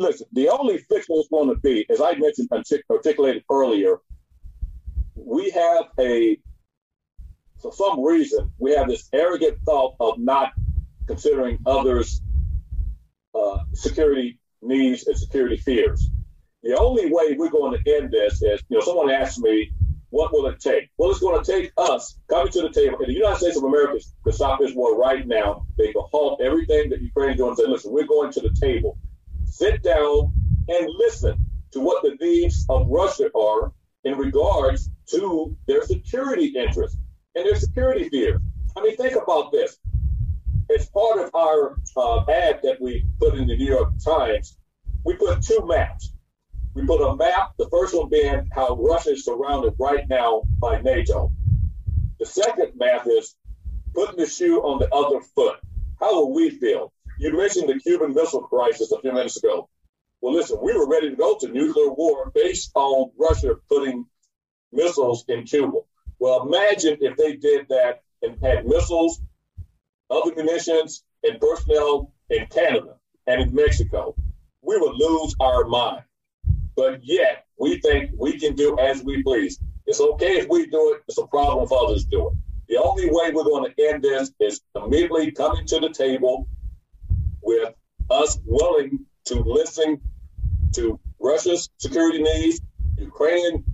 Listen, 0.00 0.26
the 0.32 0.48
only 0.48 0.78
fix 0.78 1.08
was 1.08 1.26
going 1.30 1.48
to 1.48 1.60
be, 1.60 1.84
as 1.90 2.00
I 2.00 2.14
mentioned, 2.14 2.48
articulated 2.90 3.42
earlier, 3.50 3.96
we 5.16 5.50
have 5.50 5.86
a, 5.98 6.38
for 7.60 7.72
some 7.72 8.04
reason, 8.04 8.52
we 8.58 8.72
have 8.76 8.88
this 8.88 9.08
arrogant 9.12 9.58
thought 9.66 9.96
of 9.98 10.18
not 10.18 10.52
considering 11.08 11.58
others' 11.66 12.20
uh, 13.34 13.58
security 13.72 14.38
needs 14.62 15.06
and 15.08 15.18
security 15.18 15.56
fears. 15.56 16.08
The 16.62 16.76
only 16.76 17.06
way 17.06 17.34
we're 17.36 17.50
going 17.50 17.76
to 17.76 17.96
end 17.96 18.12
this 18.12 18.42
is, 18.42 18.62
you 18.68 18.78
know, 18.78 18.84
someone 18.84 19.10
asked 19.10 19.40
me, 19.40 19.72
what 20.10 20.32
will 20.32 20.46
it 20.46 20.60
take? 20.60 20.88
Well, 20.96 21.10
it's 21.10 21.20
going 21.20 21.42
to 21.42 21.52
take 21.52 21.72
us 21.76 22.18
coming 22.28 22.52
to 22.52 22.62
the 22.62 22.70
table. 22.70 22.98
And 22.98 23.08
the 23.08 23.14
United 23.14 23.38
States 23.38 23.56
of 23.56 23.64
America 23.64 24.00
to 24.26 24.32
stop 24.32 24.58
this 24.58 24.74
war 24.74 24.96
right 24.96 25.26
now, 25.26 25.66
they 25.76 25.92
can 25.92 26.02
halt 26.10 26.40
everything 26.40 26.90
that 26.90 27.02
Ukraine 27.02 27.30
is 27.30 27.36
doing 27.36 27.56
say, 27.56 27.66
listen, 27.66 27.92
we're 27.92 28.06
going 28.06 28.32
to 28.32 28.40
the 28.40 28.54
table. 28.60 28.96
Sit 29.44 29.82
down 29.82 30.32
and 30.68 30.88
listen 30.98 31.38
to 31.72 31.80
what 31.80 32.02
the 32.02 32.16
needs 32.20 32.64
of 32.68 32.88
Russia 32.88 33.30
are 33.36 33.72
in 34.04 34.16
regards 34.16 34.90
to 35.10 35.56
their 35.66 35.82
security 35.82 36.46
interests 36.46 36.96
and 37.34 37.46
their 37.46 37.56
security 37.56 38.08
fears. 38.08 38.40
I 38.76 38.82
mean, 38.82 38.96
think 38.96 39.16
about 39.16 39.52
this 39.52 39.78
as 40.76 40.88
part 40.90 41.20
of 41.20 41.34
our 41.34 41.78
uh, 41.96 42.30
ad 42.30 42.60
that 42.62 42.80
we 42.80 43.04
put 43.18 43.34
in 43.34 43.46
the 43.46 43.56
New 43.56 43.66
York 43.66 43.92
Times, 44.04 44.56
we 45.04 45.14
put 45.14 45.42
two 45.42 45.64
maps. 45.66 46.12
We 46.74 46.86
put 46.86 47.00
a 47.00 47.16
map, 47.16 47.52
the 47.58 47.68
first 47.70 47.94
one 47.96 48.08
being 48.08 48.48
how 48.52 48.76
Russia 48.76 49.10
is 49.10 49.24
surrounded 49.24 49.74
right 49.78 50.08
now 50.08 50.42
by 50.60 50.80
NATO. 50.80 51.32
The 52.20 52.26
second 52.26 52.72
map 52.76 53.06
is 53.06 53.34
putting 53.94 54.16
the 54.16 54.26
shoe 54.26 54.60
on 54.60 54.78
the 54.78 54.92
other 54.94 55.20
foot. 55.34 55.56
How 55.98 56.14
will 56.14 56.34
we 56.34 56.50
feel? 56.50 56.92
You 57.18 57.36
mentioned 57.36 57.68
the 57.68 57.80
Cuban 57.80 58.14
Missile 58.14 58.42
Crisis 58.42 58.92
a 58.92 59.00
few 59.00 59.12
minutes 59.12 59.36
ago. 59.38 59.68
Well, 60.20 60.34
listen, 60.34 60.58
we 60.62 60.72
were 60.76 60.88
ready 60.88 61.10
to 61.10 61.16
go 61.16 61.36
to 61.38 61.48
nuclear 61.48 61.90
war 61.90 62.30
based 62.34 62.70
on 62.74 63.10
Russia 63.18 63.54
putting 63.68 64.06
missiles 64.72 65.24
in 65.28 65.44
Cuba. 65.44 65.78
Well, 66.18 66.46
imagine 66.46 66.98
if 67.00 67.16
they 67.16 67.36
did 67.36 67.68
that 67.68 68.02
and 68.22 68.38
had 68.42 68.66
missiles 68.66 69.20
other 70.10 70.34
munitions 70.34 71.04
and 71.22 71.40
personnel 71.40 72.12
in 72.30 72.46
Canada 72.46 72.94
and 73.26 73.42
in 73.42 73.54
Mexico, 73.54 74.14
we 74.62 74.78
would 74.78 74.94
lose 74.94 75.34
our 75.40 75.64
mind. 75.64 76.02
But 76.76 77.00
yet, 77.02 77.46
we 77.58 77.80
think 77.80 78.10
we 78.16 78.38
can 78.38 78.54
do 78.54 78.78
as 78.78 79.02
we 79.02 79.22
please. 79.22 79.58
It's 79.86 80.00
okay 80.00 80.38
if 80.38 80.48
we 80.48 80.66
do 80.66 80.94
it, 80.94 81.02
it's 81.08 81.18
a 81.18 81.26
problem 81.26 81.64
if 81.64 81.72
others 81.72 82.04
do 82.04 82.28
it. 82.28 82.34
The 82.68 82.76
only 82.76 83.08
way 83.10 83.30
we're 83.30 83.44
going 83.44 83.72
to 83.72 83.88
end 83.88 84.02
this 84.02 84.30
is 84.40 84.60
immediately 84.76 85.32
coming 85.32 85.66
to 85.66 85.80
the 85.80 85.88
table 85.88 86.46
with 87.42 87.74
us 88.10 88.38
willing 88.44 89.06
to 89.24 89.40
listen 89.40 90.00
to 90.74 91.00
Russia's 91.18 91.70
security 91.78 92.22
needs, 92.22 92.60
Ukrainian 92.98 93.64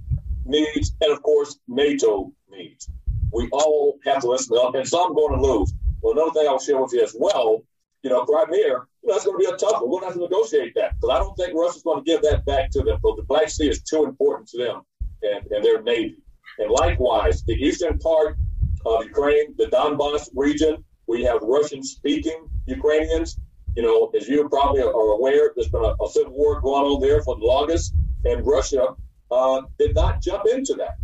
needs, 0.44 0.94
and 1.00 1.12
of 1.12 1.22
course, 1.22 1.58
NATO 1.66 2.32
needs. 2.48 2.88
We 3.32 3.48
all 3.50 3.98
have 4.04 4.22
to 4.22 4.28
listen 4.28 4.56
up, 4.58 4.74
and 4.74 4.86
some 4.86 5.10
are 5.10 5.14
going 5.14 5.40
to 5.40 5.46
lose. 5.46 5.72
Well, 6.04 6.12
another 6.12 6.32
thing 6.32 6.46
I'll 6.46 6.60
share 6.60 6.80
with 6.82 6.92
you 6.92 7.02
as 7.02 7.16
well, 7.18 7.64
you 8.02 8.10
know, 8.10 8.26
Crimea, 8.26 8.58
you 8.58 8.68
know, 8.68 9.14
that's 9.14 9.24
going 9.24 9.42
to 9.42 9.48
be 9.48 9.50
a 9.50 9.56
tough 9.56 9.80
one. 9.80 9.90
We're 9.90 10.00
going 10.00 10.02
to 10.02 10.06
have 10.08 10.14
to 10.16 10.20
negotiate 10.20 10.74
that 10.74 11.00
because 11.00 11.16
I 11.16 11.18
don't 11.18 11.34
think 11.34 11.54
Russia's 11.54 11.82
going 11.82 12.04
to 12.04 12.10
give 12.10 12.20
that 12.20 12.44
back 12.44 12.68
to 12.72 12.82
them. 12.82 12.98
But 13.02 13.16
the 13.16 13.22
Black 13.22 13.48
Sea 13.48 13.70
is 13.70 13.82
too 13.82 14.04
important 14.04 14.46
to 14.48 14.58
them 14.58 14.82
and, 15.22 15.50
and 15.50 15.64
their 15.64 15.82
navy. 15.82 16.18
And 16.58 16.70
likewise, 16.70 17.42
the 17.44 17.54
eastern 17.54 17.98
part 18.00 18.36
of 18.84 19.04
Ukraine, 19.04 19.54
the 19.56 19.64
Donbass 19.68 20.28
region, 20.34 20.84
we 21.06 21.24
have 21.24 21.40
Russian 21.40 21.82
speaking 21.82 22.50
Ukrainians. 22.66 23.38
You 23.74 23.82
know, 23.84 24.12
as 24.14 24.28
you 24.28 24.46
probably 24.50 24.82
are 24.82 24.92
aware, 24.92 25.52
there's 25.56 25.70
been 25.70 25.84
a, 25.84 25.94
a 26.04 26.08
civil 26.10 26.34
war 26.34 26.60
going 26.60 26.84
on 26.84 27.00
there 27.00 27.22
for 27.22 27.36
the 27.36 27.46
longest, 27.46 27.94
and 28.26 28.46
Russia 28.46 28.88
uh, 29.30 29.62
did 29.78 29.94
not 29.94 30.20
jump 30.20 30.44
into 30.46 30.74
that 30.74 30.96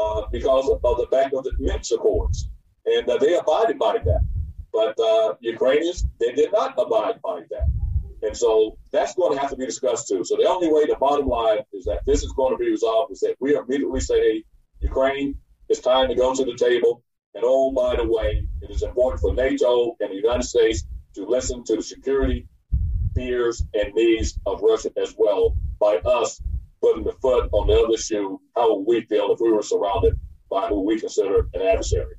uh, 0.00 0.22
because 0.32 0.66
of, 0.70 0.82
of, 0.82 0.96
the 0.96 1.06
fact 1.14 1.34
of 1.34 1.44
the 1.44 1.52
Minsk 1.58 1.92
Accords, 1.92 2.48
and 2.86 3.06
uh, 3.06 3.18
they 3.18 3.36
abided 3.36 3.78
by 3.78 3.98
that. 3.98 4.22
But 4.76 5.00
uh, 5.00 5.34
Ukrainians, 5.40 6.04
they 6.20 6.32
did 6.32 6.52
not 6.52 6.74
abide 6.76 7.22
by 7.22 7.40
that. 7.48 7.68
And 8.20 8.36
so 8.36 8.76
that's 8.92 9.14
going 9.14 9.32
to 9.32 9.40
have 9.40 9.48
to 9.48 9.56
be 9.56 9.64
discussed 9.64 10.06
too. 10.06 10.22
So 10.22 10.36
the 10.36 10.44
only 10.44 10.70
way, 10.70 10.84
the 10.84 10.96
bottom 11.00 11.26
line 11.26 11.60
is 11.72 11.86
that 11.86 12.00
this 12.04 12.22
is 12.22 12.32
going 12.32 12.52
to 12.52 12.58
be 12.58 12.70
resolved 12.70 13.10
is 13.10 13.20
that 13.20 13.36
we 13.40 13.56
immediately 13.56 14.00
say, 14.00 14.44
Ukraine, 14.80 15.34
it's 15.70 15.80
time 15.80 16.08
to 16.10 16.14
go 16.14 16.34
to 16.34 16.44
the 16.44 16.56
table. 16.56 17.02
And 17.34 17.42
oh, 17.46 17.72
by 17.72 17.96
the 17.96 18.06
way, 18.06 18.46
it 18.60 18.70
is 18.70 18.82
important 18.82 19.22
for 19.22 19.32
NATO 19.32 19.96
and 20.00 20.10
the 20.10 20.16
United 20.16 20.44
States 20.44 20.84
to 21.14 21.24
listen 21.24 21.64
to 21.64 21.76
the 21.76 21.82
security 21.82 22.46
fears 23.14 23.64
and 23.72 23.94
needs 23.94 24.38
of 24.44 24.60
Russia 24.60 24.90
as 24.98 25.14
well 25.16 25.56
by 25.80 25.96
us 26.18 26.38
putting 26.82 27.04
the 27.04 27.16
foot 27.22 27.48
on 27.52 27.68
the 27.68 27.82
other 27.82 27.96
shoe. 27.96 28.42
How 28.54 28.76
would 28.76 28.86
we 28.86 29.00
feel 29.06 29.32
if 29.32 29.40
we 29.40 29.50
were 29.52 29.62
surrounded 29.62 30.20
by 30.50 30.68
who 30.68 30.82
we 30.82 31.00
consider 31.00 31.48
an 31.54 31.62
adversary? 31.62 32.16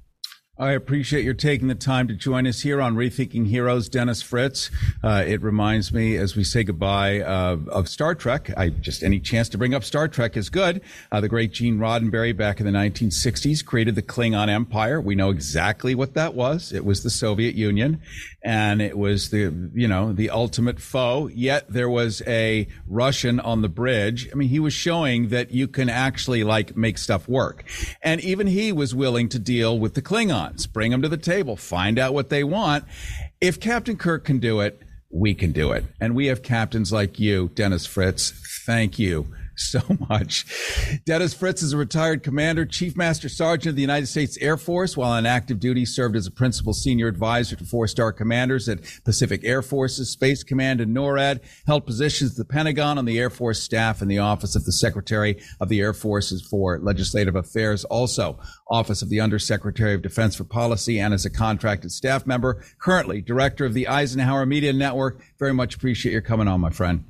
I 0.59 0.71
appreciate 0.71 1.23
your 1.23 1.35
taking 1.35 1.67
the 1.67 1.75
time 1.75 2.07
to 2.07 2.15
join 2.15 2.47
us 2.47 2.61
here 2.61 2.81
on 2.81 2.95
Rethinking 2.95 3.45
Heroes, 3.45 3.87
Dennis 3.89 4.23
Fritz. 4.23 4.71
Uh, 5.03 5.23
it 5.27 5.43
reminds 5.43 5.93
me 5.93 6.17
as 6.17 6.35
we 6.35 6.43
say 6.43 6.63
goodbye 6.63 7.19
uh, 7.19 7.57
of 7.67 7.87
Star 7.87 8.15
Trek. 8.15 8.49
I 8.57 8.69
just 8.69 9.03
any 9.03 9.19
chance 9.19 9.49
to 9.49 9.59
bring 9.59 9.75
up 9.75 9.83
Star 9.83 10.07
Trek 10.07 10.35
is 10.35 10.49
good. 10.49 10.81
Uh, 11.11 11.21
the 11.21 11.29
great 11.29 11.51
Gene 11.51 11.77
Roddenberry 11.77 12.35
back 12.35 12.59
in 12.59 12.65
the 12.65 12.71
1960s 12.71 13.63
created 13.63 13.93
the 13.93 14.01
Klingon 14.01 14.49
Empire. 14.49 14.99
We 14.99 15.13
know 15.13 15.29
exactly 15.29 15.93
what 15.93 16.15
that 16.15 16.33
was. 16.33 16.71
It 16.71 16.83
was 16.83 17.03
the 17.03 17.11
Soviet 17.11 17.53
Union, 17.53 18.01
and 18.41 18.81
it 18.81 18.97
was 18.97 19.29
the 19.29 19.69
you 19.75 19.87
know 19.87 20.11
the 20.11 20.31
ultimate 20.31 20.79
foe. 20.79 21.27
Yet 21.27 21.71
there 21.71 21.89
was 21.89 22.23
a 22.25 22.67
Russian 22.87 23.39
on 23.39 23.61
the 23.61 23.69
bridge. 23.69 24.27
I 24.31 24.35
mean, 24.35 24.49
he 24.49 24.59
was 24.59 24.73
showing 24.73 25.27
that 25.27 25.51
you 25.51 25.67
can 25.67 25.87
actually 25.87 26.43
like 26.43 26.75
make 26.75 26.97
stuff 26.97 27.27
work, 27.27 27.63
and 28.01 28.19
even 28.21 28.47
he 28.47 28.71
was 28.71 28.95
willing 28.95 29.29
to 29.29 29.37
deal 29.37 29.77
with 29.77 29.93
the 29.93 30.01
Klingon 30.01 30.46
wants. 30.47 30.65
Bring 30.65 30.91
them 30.91 31.01
to 31.01 31.09
the 31.09 31.17
table. 31.17 31.55
Find 31.55 31.99
out 31.99 32.13
what 32.13 32.29
they 32.29 32.43
want. 32.43 32.85
If 33.41 33.59
Captain 33.59 33.97
Kirk 33.97 34.23
can 34.23 34.39
do 34.39 34.61
it, 34.61 34.81
we 35.09 35.33
can 35.33 35.51
do 35.51 35.71
it. 35.71 35.85
And 35.99 36.15
we 36.15 36.27
have 36.27 36.41
captains 36.41 36.91
like 36.91 37.19
you, 37.19 37.49
Dennis 37.53 37.85
Fritz. 37.85 38.33
Thank 38.65 38.97
you 38.99 39.27
so 39.59 39.81
much. 40.09 40.45
Dennis 41.05 41.33
Fritz 41.33 41.61
is 41.61 41.73
a 41.73 41.77
retired 41.77 42.23
commander, 42.23 42.65
chief 42.65 42.95
master 42.95 43.29
sergeant 43.29 43.71
of 43.71 43.75
the 43.75 43.81
United 43.81 44.07
States 44.07 44.37
Air 44.39 44.57
Force. 44.57 44.95
While 44.95 45.11
on 45.11 45.25
active 45.25 45.59
duty, 45.59 45.85
served 45.85 46.15
as 46.15 46.27
a 46.27 46.31
principal 46.31 46.73
senior 46.73 47.07
advisor 47.07 47.55
to 47.55 47.65
four-star 47.65 48.13
commanders 48.13 48.69
at 48.69 48.79
Pacific 49.03 49.41
Air 49.43 49.61
Forces, 49.61 50.09
Space 50.09 50.43
Command, 50.43 50.81
and 50.81 50.95
NORAD. 50.95 51.41
Held 51.65 51.85
positions 51.85 52.31
at 52.31 52.37
the 52.37 52.45
Pentagon 52.45 52.97
on 52.97 53.05
the 53.05 53.19
Air 53.19 53.29
Force 53.29 53.61
staff 53.61 54.01
and 54.01 54.09
the 54.09 54.19
Office 54.19 54.55
of 54.55 54.65
the 54.65 54.71
Secretary 54.71 55.41
of 55.59 55.69
the 55.69 55.79
Air 55.79 55.93
Forces 55.93 56.41
for 56.41 56.79
Legislative 56.79 57.35
Affairs. 57.35 57.83
Also, 57.85 58.39
Office 58.69 59.01
of 59.01 59.09
the 59.09 59.19
Undersecretary 59.19 59.93
of 59.93 60.01
Defense 60.01 60.35
for 60.35 60.43
Policy 60.43 60.99
and 60.99 61.13
as 61.13 61.25
a 61.25 61.29
contracted 61.29 61.91
staff 61.91 62.25
member. 62.25 62.63
Currently, 62.79 63.21
director 63.21 63.65
of 63.65 63.73
the 63.73 63.87
Eisenhower 63.87 64.45
Media 64.45 64.73
Network. 64.73 65.21
Very 65.39 65.53
much 65.53 65.75
appreciate 65.75 66.11
your 66.11 66.21
coming 66.21 66.47
on, 66.47 66.61
my 66.61 66.69
friend. 66.69 67.03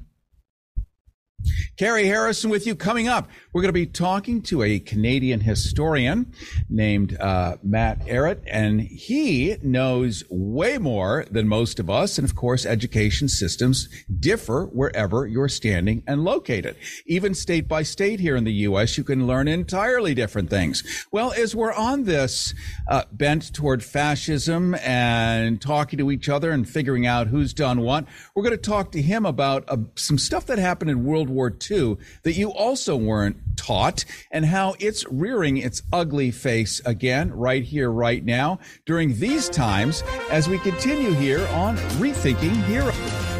Carrie 1.77 2.05
Harrison 2.05 2.49
with 2.49 2.65
you 2.65 2.75
coming 2.75 3.07
up. 3.07 3.29
We're 3.57 3.63
going 3.63 3.69
to 3.69 3.73
be 3.73 3.87
talking 3.87 4.43
to 4.43 4.61
a 4.61 4.77
Canadian 4.77 5.39
historian 5.39 6.31
named 6.69 7.19
uh, 7.19 7.57
Matt 7.63 8.05
Ehret, 8.05 8.43
and 8.45 8.79
he 8.81 9.57
knows 9.63 10.23
way 10.29 10.77
more 10.77 11.25
than 11.31 11.47
most 11.47 11.79
of 11.79 11.89
us. 11.89 12.19
And 12.19 12.29
of 12.29 12.35
course, 12.35 12.67
education 12.67 13.27
systems 13.27 13.89
differ 14.19 14.65
wherever 14.65 15.25
you're 15.25 15.49
standing 15.49 16.03
and 16.05 16.23
located. 16.23 16.75
Even 17.07 17.33
state 17.33 17.67
by 17.67 17.81
state 17.81 18.19
here 18.19 18.35
in 18.35 18.43
the 18.43 18.53
U.S., 18.53 18.95
you 18.95 19.03
can 19.03 19.25
learn 19.25 19.47
entirely 19.47 20.13
different 20.13 20.51
things. 20.51 21.07
Well, 21.11 21.33
as 21.33 21.55
we're 21.55 21.73
on 21.73 22.03
this 22.03 22.53
uh, 22.87 23.05
bent 23.11 23.55
toward 23.55 23.83
fascism 23.83 24.75
and 24.75 25.59
talking 25.59 25.97
to 25.97 26.11
each 26.11 26.29
other 26.29 26.51
and 26.51 26.69
figuring 26.69 27.07
out 27.07 27.25
who's 27.25 27.55
done 27.55 27.81
what, 27.81 28.05
we're 28.35 28.43
going 28.43 28.51
to 28.51 28.61
talk 28.61 28.91
to 28.91 29.01
him 29.01 29.25
about 29.25 29.63
uh, 29.67 29.77
some 29.95 30.19
stuff 30.19 30.45
that 30.45 30.59
happened 30.59 30.91
in 30.91 31.05
World 31.05 31.27
War 31.27 31.51
II 31.71 31.97
that 32.21 32.33
you 32.33 32.51
also 32.51 32.95
weren't 32.95 33.37
taught 33.55 34.05
and 34.31 34.45
how 34.45 34.75
it's 34.79 35.05
rearing 35.09 35.57
its 35.57 35.81
ugly 35.91 36.31
face 36.31 36.81
again 36.85 37.31
right 37.31 37.63
here, 37.63 37.91
right 37.91 38.23
now 38.23 38.59
during 38.85 39.19
these 39.19 39.49
times 39.49 40.03
as 40.29 40.47
we 40.47 40.59
continue 40.59 41.13
here 41.13 41.45
on 41.49 41.75
Rethinking 41.97 42.63
Heroes. 42.65 43.37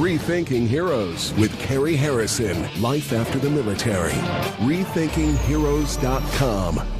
Rethinking 0.00 0.66
Heroes 0.66 1.34
with 1.34 1.52
Carrie 1.58 1.96
Harrison. 1.96 2.66
Life 2.80 3.12
after 3.12 3.38
the 3.38 3.50
military. 3.50 4.14
RethinkingHeroes.com. 4.64 6.99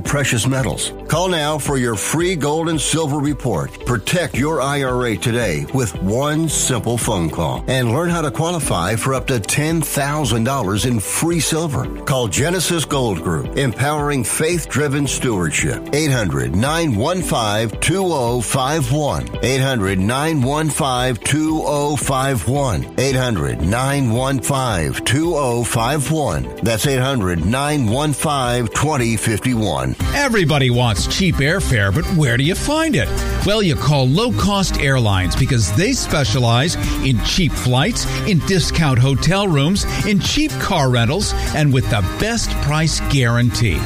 precious 0.01 0.47
metals. 0.47 0.91
Call 1.07 1.29
now 1.29 1.57
for 1.57 1.77
your 1.77 1.95
free 1.95 2.35
gold 2.35 2.69
and 2.69 2.79
silver 2.79 3.17
report. 3.19 3.85
Protect 3.85 4.35
your 4.35 4.61
IRA 4.61 5.17
today 5.17 5.65
with 5.73 5.95
one 6.01 6.49
simple 6.49 6.97
phone 6.97 7.29
call 7.29 7.63
and 7.67 7.93
learn 7.93 8.09
how 8.09 8.21
to 8.21 8.31
qualify 8.31 8.95
for 8.95 9.13
up 9.13 9.27
to 9.27 9.39
$10,000 9.39 10.85
in 10.85 10.99
free 10.99 11.39
silver. 11.39 11.85
Call 12.03 12.27
Genesis 12.27 12.85
Gold 12.85 13.21
Group, 13.23 13.57
empowering 13.57 14.23
faith 14.23 14.69
driven 14.69 15.07
stewardship. 15.07 15.93
800 15.93 16.55
915 16.55 17.79
2051. 17.79 19.39
800 19.43 19.99
915 19.99 21.23
2051. 21.23 22.99
800 22.99 23.61
915 23.61 25.05
2051. 25.05 26.55
That's 26.63 26.87
800 26.87 27.45
915 27.45 28.67
2051. 28.67 29.90
Everybody 30.13 30.69
wants 30.69 31.07
cheap 31.07 31.35
airfare, 31.35 31.93
but 31.93 32.05
where 32.17 32.37
do 32.37 32.43
you 32.43 32.55
find 32.55 32.95
it? 32.95 33.09
Well, 33.45 33.61
you 33.61 33.75
call 33.75 34.07
low 34.07 34.31
cost 34.31 34.79
airlines 34.79 35.35
because 35.35 35.71
they 35.75 35.93
specialize 35.93 36.75
in 37.05 37.23
cheap 37.23 37.51
flights, 37.51 38.05
in 38.27 38.39
discount 38.39 38.99
hotel 38.99 39.47
rooms, 39.47 39.85
in 40.05 40.19
cheap 40.19 40.51
car 40.59 40.89
rentals, 40.89 41.33
and 41.55 41.73
with 41.73 41.89
the 41.89 42.01
best 42.19 42.49
price 42.61 42.99
guarantee. 43.11 43.79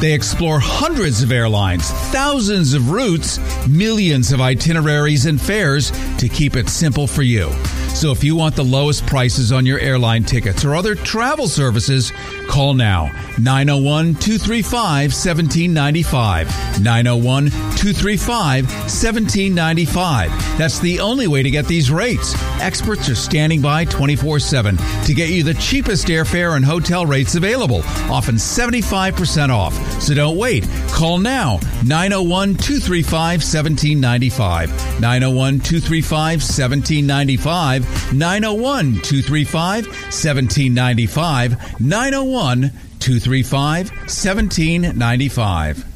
They 0.00 0.14
explore 0.14 0.58
hundreds 0.60 1.22
of 1.22 1.30
airlines, 1.30 1.90
thousands 2.10 2.72
of 2.72 2.90
routes, 2.90 3.38
millions 3.68 4.32
of 4.32 4.40
itineraries 4.40 5.26
and 5.26 5.40
fares 5.40 5.90
to 6.18 6.28
keep 6.28 6.56
it 6.56 6.70
simple 6.70 7.06
for 7.06 7.22
you. 7.22 7.50
So 7.94 8.12
if 8.12 8.24
you 8.24 8.34
want 8.34 8.56
the 8.56 8.64
lowest 8.64 9.06
prices 9.06 9.52
on 9.52 9.66
your 9.66 9.78
airline 9.78 10.24
tickets 10.24 10.64
or 10.64 10.74
other 10.74 10.94
travel 10.94 11.48
services, 11.48 12.12
call 12.48 12.72
now 12.72 13.12
901 13.38 14.14
235 14.14 15.12
1795. 15.12 16.80
901 16.80 17.50
235 17.50 18.64
1795. 18.64 20.30
That's 20.56 20.78
the 20.78 21.00
only 21.00 21.26
way 21.26 21.42
to 21.42 21.50
get 21.50 21.66
these 21.66 21.90
rates. 21.90 22.34
Experts 22.60 23.10
are 23.10 23.14
standing 23.14 23.60
by 23.60 23.84
24 23.84 24.38
7 24.38 24.78
to 25.04 25.14
get 25.14 25.28
you 25.28 25.42
the 25.42 25.54
cheapest 25.54 26.06
airfare 26.06 26.56
and 26.56 26.64
hotel 26.64 27.04
rates 27.04 27.34
available, 27.34 27.82
often 28.10 28.36
75% 28.36 29.50
off. 29.50 29.74
So 30.00 30.14
don't 30.14 30.38
wait. 30.38 30.66
Call 30.88 31.18
now 31.18 31.60
901 31.84 32.54
235 32.54 33.40
1795. 33.40 35.00
901 35.00 35.60
235 35.60 36.40
1795 36.40 37.79
1795. 37.82 38.14
901 38.14 38.92
235 39.02 39.86
1795. 39.86 41.80
901 41.80 42.72
235 43.00 43.90
1795. 43.90 45.86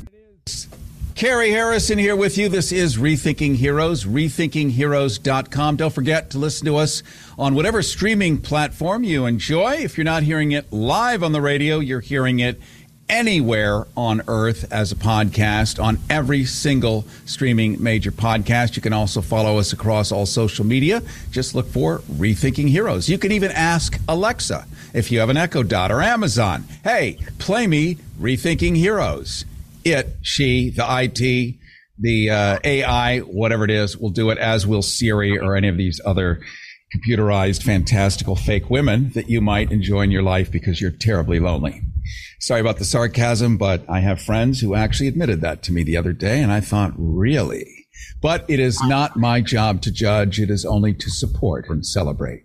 Carrie 1.15 1.53
Harrison 1.53 1.97
here 1.97 2.17
with 2.17 2.37
you. 2.37 2.49
This 2.49 2.73
is 2.73 2.97
Rethinking 2.97 3.55
Heroes, 3.55 4.05
rethinkingheroes.com. 4.05 5.77
Don't 5.77 5.95
forget 5.95 6.31
to 6.31 6.39
listen 6.39 6.67
to 6.67 6.77
us 6.77 7.05
on 7.39 7.55
whatever 7.55 7.83
streaming 7.83 8.39
platform 8.39 9.05
you 9.05 9.25
enjoy. 9.25 9.75
If 9.75 9.97
you're 9.97 10.05
not 10.05 10.25
hearing 10.25 10.51
it 10.51 10.73
live 10.73 11.23
on 11.23 11.31
the 11.31 11.41
radio, 11.41 11.79
you're 11.79 12.01
hearing 12.01 12.41
it 12.41 12.61
anywhere 13.09 13.87
on 13.97 14.23
earth 14.29 14.73
as 14.73 14.93
a 14.93 14.97
podcast 14.97 15.83
on 15.83 15.99
every 16.09 16.45
single 16.45 17.05
streaming 17.27 17.83
major 17.83 18.11
podcast. 18.11 18.77
You 18.77 18.83
can 18.83 18.93
also 18.93 19.21
follow 19.21 19.59
us 19.59 19.73
across 19.73 20.13
all 20.13 20.27
social 20.27 20.65
media. 20.65 21.03
Just 21.31 21.55
look 21.55 21.67
for 21.67 21.99
Rethinking 22.11 22.69
Heroes. 22.69 23.09
You 23.09 23.19
can 23.19 23.33
even 23.33 23.51
ask 23.53 23.99
Alexa 24.09 24.67
if 24.93 25.11
you 25.11 25.21
have 25.21 25.29
an 25.29 25.37
Echo 25.37 25.63
Dot 25.63 25.91
or 25.91 26.03
Amazon. 26.03 26.65
Hey, 26.83 27.19
play 27.39 27.67
me 27.67 27.97
Rethinking 28.19 28.77
Heroes 28.77 29.45
it, 29.85 30.17
she, 30.23 30.71
the 30.71 30.85
IT, 30.89 31.57
the 31.99 32.31
uh, 32.31 32.59
AI, 32.65 33.19
whatever 33.21 33.65
it 33.65 33.71
is, 33.71 33.97
will 33.97 34.11
do 34.11 34.31
it 34.31 34.39
as 34.39 34.67
will 34.67 34.83
Siri 34.83 35.39
or 35.39 35.55
any 35.55 35.69
of 35.69 35.77
these 35.77 36.01
other 36.05 36.41
computerized, 36.95 37.63
fantastical 37.63 38.37
fake 38.37 38.71
women 38.71 39.11
that 39.11 39.29
you 39.29 39.41
might 39.41 39.71
enjoy 39.71 40.03
in 40.03 40.11
your 40.11 40.23
life 40.23 40.51
because 40.51 40.81
you're 40.81 40.91
terribly 40.91 41.39
lonely. 41.39 41.83
Sorry 42.45 42.61
about 42.61 42.77
the 42.77 42.85
sarcasm, 42.85 43.57
but 43.57 43.87
I 43.89 44.01
have 44.01 44.21
friends 44.21 44.61
who 44.61 44.75
actually 44.75 45.09
admitted 45.09 45.41
that 45.41 45.63
to 45.63 45.73
me 45.73 45.83
the 45.83 45.97
other 45.97 46.13
day, 46.13 46.43
and 46.43 46.53
I 46.53 46.61
thought, 46.61 46.93
really? 46.95 47.87
But 48.21 48.45
it 48.49 48.61
is 48.61 48.83
not 48.83 49.17
my 49.17 49.41
job 49.41 49.81
to 49.81 49.91
judge. 49.91 50.39
It 50.39 50.51
is 50.51 50.67
only 50.67 50.93
to 50.93 51.09
support 51.09 51.71
and 51.71 51.87
celebrate. 51.87 52.43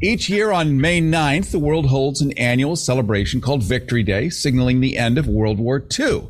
Each 0.00 0.28
year 0.28 0.52
on 0.52 0.80
May 0.80 1.00
9th, 1.00 1.50
the 1.50 1.58
world 1.58 1.86
holds 1.86 2.20
an 2.20 2.30
annual 2.38 2.76
celebration 2.76 3.40
called 3.40 3.64
Victory 3.64 4.04
Day, 4.04 4.28
signaling 4.28 4.80
the 4.80 4.96
end 4.96 5.18
of 5.18 5.26
World 5.26 5.58
War 5.58 5.84
II. 5.98 6.28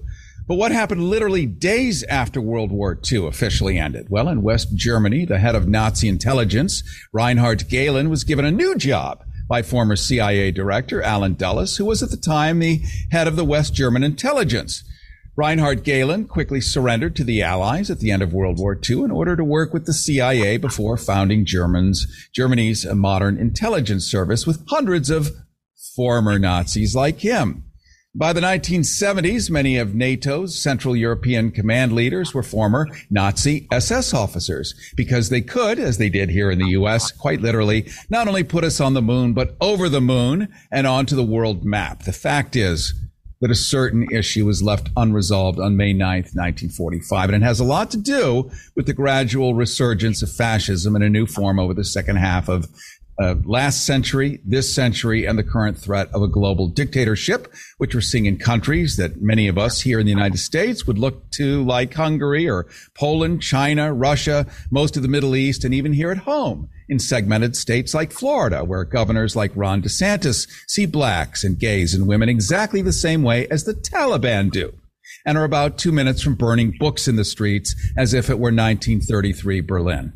But 0.49 0.55
what 0.55 0.73
happened 0.73 1.05
literally 1.05 1.45
days 1.45 2.05
after 2.05 2.41
World 2.41 2.73
War 2.73 2.99
II 3.13 3.27
officially 3.27 3.79
ended? 3.79 4.07
Well, 4.09 4.31
in 4.31 4.41
West 4.41 4.75
Germany, 4.75 5.27
the 5.27 5.41
head 5.41 5.55
of 5.55 5.69
Nazi 5.69 6.09
intelligence, 6.09 6.83
Reinhard 7.13 7.69
Gehlen, 7.69 8.09
was 8.09 8.25
given 8.25 8.47
a 8.47 8.51
new 8.51 8.77
job 8.77 9.23
by 9.49 9.63
former 9.63 9.97
CIA 9.97 10.51
director 10.51 11.03
Allen 11.03 11.35
Dulles, 11.35 11.77
who 11.77 11.85
was 11.85 12.03
at 12.03 12.11
the 12.11 12.17
time 12.17 12.59
the 12.59 12.83
head 13.11 13.27
of 13.27 13.37
the 13.37 13.45
West 13.45 13.75
German 13.75 14.03
intelligence. 14.03 14.85
Reinhard 15.37 15.83
Gehlen 15.83 16.27
quickly 16.27 16.61
surrendered 16.61 17.17
to 17.17 17.25
the 17.25 17.43
Allies 17.43 17.91
at 17.91 17.99
the 17.99 18.13
end 18.13 18.23
of 18.23 18.33
World 18.33 18.59
War 18.59 18.79
II 18.89 19.03
in 19.03 19.11
order 19.11 19.35
to 19.35 19.43
work 19.43 19.73
with 19.73 19.85
the 19.85 19.93
CIA 19.93 20.59
before 20.59 20.97
founding 20.97 21.45
Germans, 21.45 22.07
Germany's 22.33 22.87
modern 22.87 23.37
intelligence 23.37 24.05
service 24.05 24.47
with 24.47 24.65
hundreds 24.69 25.11
of 25.11 25.33
former 25.97 26.39
Nazis 26.39 26.95
like 26.95 27.21
him. 27.21 27.65
By 28.17 28.33
the 28.33 28.41
1970s, 28.41 29.51
many 29.51 29.77
of 29.77 29.97
NATO's 29.97 30.57
Central 30.57 30.95
European 30.95 31.51
command 31.51 31.91
leaders 31.91 32.33
were 32.33 32.45
former 32.45 32.87
Nazi 33.11 33.67
SS 33.73 34.15
officers 34.15 34.73
because 34.95 35.31
they 35.31 35.41
could, 35.41 35.81
as 35.81 35.99
they 35.99 36.11
did 36.11 36.31
here 36.31 36.49
in 36.49 36.61
the 36.61 36.69
U.S., 36.69 37.11
quite 37.11 37.41
literally, 37.41 37.91
not 38.11 38.29
only 38.29 38.45
put 38.45 38.63
us 38.63 38.81
on 38.81 38.95
the 38.95 39.03
moon, 39.03 39.33
but 39.33 39.57
over 39.61 39.89
the 39.89 40.01
moon 40.01 40.47
and 40.71 40.87
onto 40.87 41.17
the 41.17 41.25
world 41.25 41.65
map. 41.65 42.05
The 42.05 42.13
fact 42.13 42.55
is 42.55 42.95
that 43.41 43.51
a 43.51 43.55
certain 43.57 44.07
issue 44.13 44.47
was 44.47 44.63
left 44.63 44.91
unresolved 44.97 45.59
on 45.59 45.77
May 45.77 45.93
9th, 45.93 46.37
1945, 46.37 47.31
and 47.31 47.43
it 47.43 47.47
has 47.47 47.59
a 47.59 47.65
lot 47.65 47.91
to 47.91 47.99
do 47.99 48.49
with 48.77 48.87
the 48.87 48.95
gradual 48.95 49.55
resurgence 49.55 50.23
of 50.23 50.31
fascism 50.31 50.95
in 50.95 51.03
a 51.03 51.11
new 51.11 51.27
form 51.27 51.59
over 51.59 51.75
the 51.75 51.85
second 51.85 52.17
half 52.17 52.49
of 52.49 52.69
uh, 53.19 53.37
last 53.45 53.87
century, 53.87 54.41
this 54.45 54.75
century, 54.75 55.25
and 55.25 55.39
the 55.39 55.45
current 55.45 55.79
threat 55.79 56.09
of 56.13 56.23
a 56.23 56.29
global 56.29 56.69
dictatorship, 56.69 57.53
which 57.79 57.95
we're 57.95 58.01
seeing 58.01 58.27
in 58.27 58.37
countries 58.37 58.97
that 58.97 59.23
many 59.23 59.49
of 59.49 59.59
us 59.59 59.81
here 59.81 60.01
in 60.01 60.07
the 60.07 60.13
United 60.13 60.39
States 60.39 60.87
would 60.87 60.99
look 60.99 61.31
to 61.31 61.63
like 61.65 61.95
Hungary 61.95 62.49
or 62.49 62.67
Poland, 62.95 63.43
China, 63.43 63.93
Russia, 63.93 64.47
most 64.71 64.97
of 64.97 65.03
the 65.03 65.09
Middle 65.09 65.37
East, 65.37 65.65
and 65.65 65.73
even 65.73 65.93
here 65.93 66.11
at 66.11 66.19
home 66.19 66.69
in 66.89 66.99
segmented 66.99 67.57
states 67.57 67.95
like 67.95 68.13
Florida, 68.13 68.65
where 68.65 68.85
governors 68.85 69.37
like 69.37 69.53
Ron 69.55 69.83
DeSantis 69.83 70.49
see 70.67 70.87
blacks 70.87 71.45
and 71.45 71.59
gays 71.59 71.95
and 71.95 72.07
women 72.07 72.29
exactly 72.29 72.83
the 72.83 72.93
same 72.93 73.23
way 73.23 73.47
as 73.49 73.65
the 73.65 73.75
Taliban 73.75 74.51
do 74.51 74.75
and 75.25 75.39
are 75.39 75.45
about 75.45 75.79
two 75.79 75.93
minutes 75.93 76.23
from 76.23 76.35
burning 76.35 76.75
books 76.79 77.09
in 77.09 77.17
the 77.17 77.25
streets 77.25 77.75
as 77.97 78.13
if 78.13 78.29
it 78.29 78.39
were 78.39 78.51
1933 78.51 79.61
Berlin. 79.61 80.13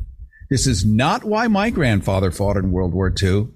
This 0.49 0.65
is 0.65 0.83
not 0.83 1.23
why 1.23 1.47
my 1.47 1.69
grandfather 1.69 2.31
fought 2.31 2.57
in 2.57 2.71
World 2.71 2.93
War 2.93 3.13
II, 3.21 3.49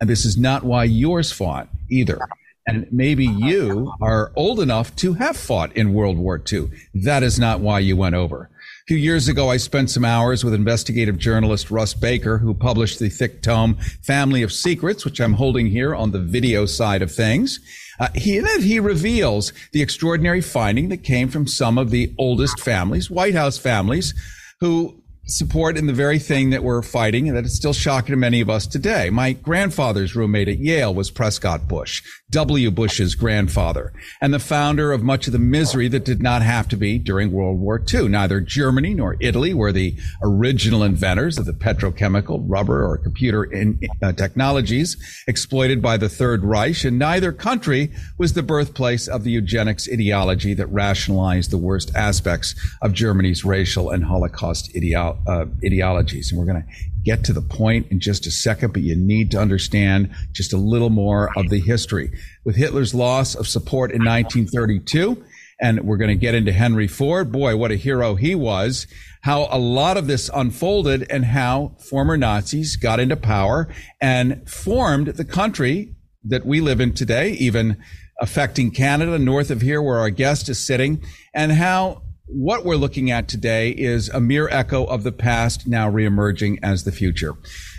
and 0.00 0.10
this 0.10 0.24
is 0.24 0.36
not 0.36 0.64
why 0.64 0.84
yours 0.84 1.30
fought 1.30 1.68
either. 1.88 2.18
And 2.66 2.86
maybe 2.90 3.26
you 3.26 3.92
are 4.02 4.32
old 4.36 4.60
enough 4.60 4.94
to 4.96 5.14
have 5.14 5.36
fought 5.36 5.74
in 5.76 5.94
World 5.94 6.18
War 6.18 6.42
II. 6.52 6.70
That 6.94 7.22
is 7.22 7.38
not 7.38 7.60
why 7.60 7.78
you 7.78 7.96
went 7.96 8.14
over. 8.16 8.50
A 8.52 8.86
few 8.88 8.96
years 8.96 9.28
ago, 9.28 9.48
I 9.48 9.56
spent 9.56 9.90
some 9.90 10.04
hours 10.04 10.44
with 10.44 10.52
investigative 10.52 11.18
journalist 11.18 11.70
Russ 11.70 11.94
Baker, 11.94 12.38
who 12.38 12.52
published 12.52 12.98
the 12.98 13.08
thick 13.08 13.42
tome 13.42 13.76
Family 14.02 14.42
of 14.42 14.52
Secrets, 14.52 15.04
which 15.04 15.20
I'm 15.20 15.34
holding 15.34 15.66
here 15.66 15.94
on 15.94 16.10
the 16.10 16.20
video 16.20 16.66
side 16.66 17.02
of 17.02 17.12
things. 17.12 17.60
Uh, 18.00 18.08
he, 18.14 18.40
he 18.60 18.80
reveals 18.80 19.52
the 19.72 19.82
extraordinary 19.82 20.40
finding 20.40 20.88
that 20.88 21.04
came 21.04 21.28
from 21.28 21.46
some 21.46 21.78
of 21.78 21.90
the 21.90 22.12
oldest 22.18 22.58
families, 22.60 23.10
White 23.10 23.34
House 23.34 23.58
families, 23.58 24.14
who 24.60 24.99
support 25.32 25.76
in 25.76 25.86
the 25.86 25.92
very 25.92 26.18
thing 26.18 26.50
that 26.50 26.62
we're 26.62 26.82
fighting 26.82 27.28
and 27.28 27.36
that 27.36 27.44
is 27.44 27.54
still 27.54 27.72
shocking 27.72 28.12
to 28.12 28.16
many 28.16 28.40
of 28.40 28.50
us 28.50 28.66
today. 28.66 29.10
My 29.10 29.32
grandfather's 29.32 30.16
roommate 30.16 30.48
at 30.48 30.58
Yale 30.58 30.94
was 30.94 31.10
Prescott 31.10 31.68
Bush, 31.68 32.02
W. 32.30 32.70
Bush's 32.70 33.14
grandfather, 33.14 33.92
and 34.20 34.32
the 34.32 34.38
founder 34.38 34.92
of 34.92 35.02
much 35.02 35.26
of 35.26 35.32
the 35.32 35.38
misery 35.38 35.88
that 35.88 36.04
did 36.04 36.22
not 36.22 36.42
have 36.42 36.68
to 36.68 36.76
be 36.76 36.98
during 36.98 37.32
World 37.32 37.58
War 37.58 37.82
II. 37.92 38.08
Neither 38.08 38.40
Germany 38.40 38.94
nor 38.94 39.16
Italy 39.20 39.52
were 39.52 39.72
the 39.72 39.96
original 40.22 40.82
inventors 40.82 41.38
of 41.38 41.46
the 41.46 41.52
petrochemical, 41.52 42.44
rubber, 42.46 42.86
or 42.86 42.98
computer 42.98 43.44
in, 43.44 43.80
uh, 44.02 44.12
technologies 44.12 44.96
exploited 45.26 45.82
by 45.82 45.96
the 45.96 46.08
Third 46.08 46.44
Reich, 46.44 46.84
and 46.84 46.98
neither 46.98 47.32
country 47.32 47.90
was 48.18 48.34
the 48.34 48.42
birthplace 48.42 49.08
of 49.08 49.24
the 49.24 49.30
eugenics 49.30 49.88
ideology 49.92 50.54
that 50.54 50.66
rationalized 50.66 51.50
the 51.50 51.58
worst 51.58 51.94
aspects 51.94 52.54
of 52.82 52.92
Germany's 52.92 53.44
racial 53.44 53.90
and 53.90 54.04
Holocaust 54.04 54.70
ideology 54.76 55.20
uh, 55.26 55.46
ideologies. 55.64 56.30
And 56.30 56.38
we're 56.38 56.46
going 56.46 56.62
to 56.62 56.68
get 57.04 57.24
to 57.24 57.32
the 57.32 57.42
point 57.42 57.86
in 57.90 58.00
just 58.00 58.26
a 58.26 58.30
second, 58.30 58.72
but 58.72 58.82
you 58.82 58.96
need 58.96 59.30
to 59.30 59.38
understand 59.38 60.10
just 60.32 60.52
a 60.52 60.58
little 60.58 60.90
more 60.90 61.30
of 61.36 61.48
the 61.48 61.60
history. 61.60 62.10
With 62.44 62.56
Hitler's 62.56 62.94
loss 62.94 63.34
of 63.34 63.48
support 63.48 63.90
in 63.90 64.04
1932, 64.04 65.24
and 65.60 65.80
we're 65.82 65.98
going 65.98 66.08
to 66.08 66.14
get 66.14 66.34
into 66.34 66.52
Henry 66.52 66.88
Ford. 66.88 67.30
Boy, 67.30 67.56
what 67.56 67.70
a 67.70 67.76
hero 67.76 68.14
he 68.14 68.34
was. 68.34 68.86
How 69.22 69.48
a 69.50 69.58
lot 69.58 69.98
of 69.98 70.06
this 70.06 70.30
unfolded 70.32 71.06
and 71.10 71.26
how 71.26 71.76
former 71.78 72.16
Nazis 72.16 72.76
got 72.76 72.98
into 72.98 73.16
power 73.16 73.68
and 74.00 74.48
formed 74.48 75.08
the 75.08 75.24
country 75.24 75.94
that 76.24 76.46
we 76.46 76.60
live 76.60 76.80
in 76.80 76.94
today, 76.94 77.32
even 77.32 77.76
affecting 78.20 78.70
Canada 78.70 79.18
north 79.18 79.50
of 79.50 79.60
here 79.60 79.82
where 79.82 79.98
our 79.98 80.10
guest 80.10 80.48
is 80.48 80.64
sitting, 80.64 81.02
and 81.34 81.52
how 81.52 82.02
what 82.32 82.64
we're 82.64 82.76
looking 82.76 83.10
at 83.10 83.28
today 83.28 83.70
is 83.70 84.08
a 84.08 84.20
mere 84.20 84.48
echo 84.50 84.84
of 84.84 85.02
the 85.02 85.12
past 85.12 85.66
now 85.66 85.90
reemerging 85.90 86.58
as 86.62 86.84
the 86.84 86.92
future. 86.92 87.34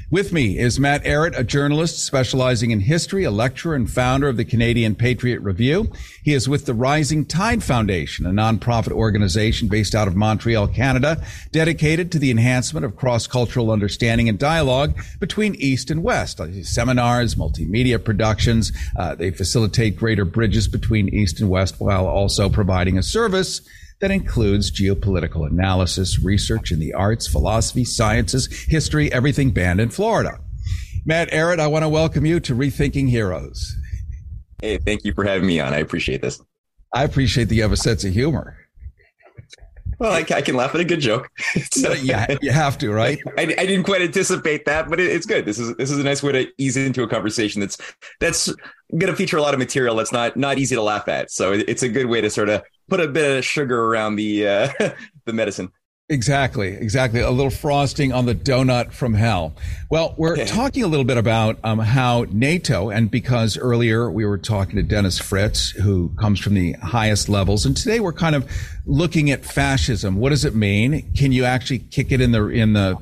With 0.09 0.33
me 0.33 0.59
is 0.59 0.77
Matt 0.77 1.05
Ehret, 1.05 1.37
a 1.37 1.43
journalist 1.45 2.05
specializing 2.05 2.71
in 2.71 2.81
history, 2.81 3.23
a 3.23 3.31
lecturer 3.31 3.75
and 3.75 3.89
founder 3.89 4.27
of 4.27 4.35
the 4.35 4.43
Canadian 4.43 4.93
Patriot 4.93 5.39
Review. 5.39 5.89
He 6.21 6.33
is 6.33 6.49
with 6.49 6.65
the 6.65 6.73
Rising 6.73 7.23
Tide 7.23 7.63
Foundation, 7.63 8.25
a 8.25 8.31
nonprofit 8.31 8.91
organization 8.91 9.69
based 9.69 9.95
out 9.95 10.09
of 10.09 10.17
Montreal, 10.17 10.67
Canada, 10.67 11.23
dedicated 11.53 12.11
to 12.11 12.19
the 12.19 12.29
enhancement 12.29 12.85
of 12.85 12.97
cross-cultural 12.97 13.71
understanding 13.71 14.27
and 14.27 14.37
dialogue 14.37 14.99
between 15.21 15.55
East 15.55 15.89
and 15.89 16.03
West. 16.03 16.41
Seminars, 16.63 17.35
multimedia 17.35 18.03
productions. 18.03 18.73
Uh, 18.97 19.15
they 19.15 19.31
facilitate 19.31 19.95
greater 19.95 20.25
bridges 20.25 20.67
between 20.67 21.07
East 21.07 21.39
and 21.39 21.49
West 21.49 21.79
while 21.79 22.05
also 22.05 22.49
providing 22.49 22.97
a 22.97 23.03
service 23.03 23.61
that 24.01 24.11
includes 24.11 24.71
geopolitical 24.71 25.47
analysis, 25.47 26.19
research 26.19 26.71
in 26.71 26.79
the 26.79 26.93
arts, 26.93 27.27
philosophy, 27.27 27.85
sciences, 27.85 28.47
history, 28.67 29.11
everything 29.13 29.51
banned 29.51 29.79
in 29.79 29.89
Florida. 29.89 30.39
Matt 31.05 31.29
Ehret, 31.31 31.59
I 31.59 31.67
want 31.67 31.83
to 31.83 31.89
welcome 31.89 32.25
you 32.25 32.39
to 32.41 32.55
Rethinking 32.55 33.09
Heroes. 33.09 33.75
Hey, 34.61 34.77
thank 34.79 35.05
you 35.05 35.13
for 35.13 35.23
having 35.23 35.47
me 35.47 35.59
on. 35.59 35.73
I 35.73 35.77
appreciate 35.77 36.21
this. 36.21 36.41
I 36.93 37.03
appreciate 37.03 37.45
that 37.45 37.55
you 37.55 37.61
have 37.61 37.71
a 37.71 37.77
sense 37.77 38.03
of 38.03 38.11
humor. 38.11 38.57
Well, 40.01 40.11
I, 40.11 40.25
I 40.35 40.41
can 40.41 40.55
laugh 40.55 40.73
at 40.73 40.81
a 40.81 40.83
good 40.83 40.99
joke. 40.99 41.29
so, 41.71 41.93
yeah, 41.93 42.25
you 42.41 42.51
have 42.51 42.75
to, 42.79 42.91
right? 42.91 43.19
I, 43.37 43.43
I 43.43 43.65
didn't 43.67 43.83
quite 43.83 44.01
anticipate 44.01 44.65
that, 44.65 44.89
but 44.89 44.99
it, 44.99 45.11
it's 45.11 45.27
good. 45.27 45.45
This 45.45 45.59
is 45.59 45.75
this 45.75 45.91
is 45.91 45.99
a 45.99 46.03
nice 46.03 46.23
way 46.23 46.31
to 46.31 46.47
ease 46.57 46.75
into 46.75 47.03
a 47.03 47.07
conversation 47.07 47.61
that's 47.61 47.77
that's 48.19 48.47
going 48.89 49.11
to 49.11 49.15
feature 49.15 49.37
a 49.37 49.43
lot 49.43 49.53
of 49.53 49.59
material 49.59 49.95
that's 49.95 50.11
not 50.11 50.35
not 50.35 50.57
easy 50.57 50.73
to 50.73 50.81
laugh 50.81 51.07
at. 51.07 51.29
So 51.29 51.53
it, 51.53 51.69
it's 51.69 51.83
a 51.83 51.89
good 51.89 52.07
way 52.07 52.19
to 52.19 52.31
sort 52.31 52.49
of 52.49 52.63
put 52.91 52.99
a 52.99 53.07
bit 53.07 53.37
of 53.37 53.45
sugar 53.45 53.85
around 53.85 54.17
the 54.17 54.45
uh, 54.45 54.69
the 55.25 55.31
medicine. 55.31 55.71
Exactly, 56.09 56.73
exactly. 56.73 57.21
A 57.21 57.31
little 57.31 57.49
frosting 57.49 58.11
on 58.11 58.25
the 58.25 58.35
donut 58.35 58.91
from 58.91 59.13
hell. 59.13 59.53
Well, 59.89 60.13
we're 60.17 60.45
talking 60.45 60.83
a 60.83 60.87
little 60.87 61.05
bit 61.05 61.15
about 61.15 61.57
um, 61.63 61.79
how 61.79 62.25
NATO, 62.29 62.89
and 62.89 63.09
because 63.09 63.57
earlier 63.57 64.11
we 64.11 64.25
were 64.25 64.37
talking 64.37 64.75
to 64.75 64.83
Dennis 64.83 65.17
Fritz, 65.19 65.69
who 65.69 66.09
comes 66.19 66.41
from 66.41 66.55
the 66.55 66.73
highest 66.73 67.29
levels, 67.29 67.65
and 67.65 67.77
today 67.77 68.01
we're 68.01 68.11
kind 68.11 68.35
of 68.35 68.51
looking 68.85 69.31
at 69.31 69.45
fascism. 69.45 70.17
What 70.17 70.31
does 70.31 70.43
it 70.43 70.53
mean? 70.53 71.13
Can 71.13 71.31
you 71.31 71.45
actually 71.45 71.79
kick 71.79 72.11
it 72.11 72.19
in 72.19 72.33
the 72.33 72.45
in 72.47 72.73
the 72.73 72.97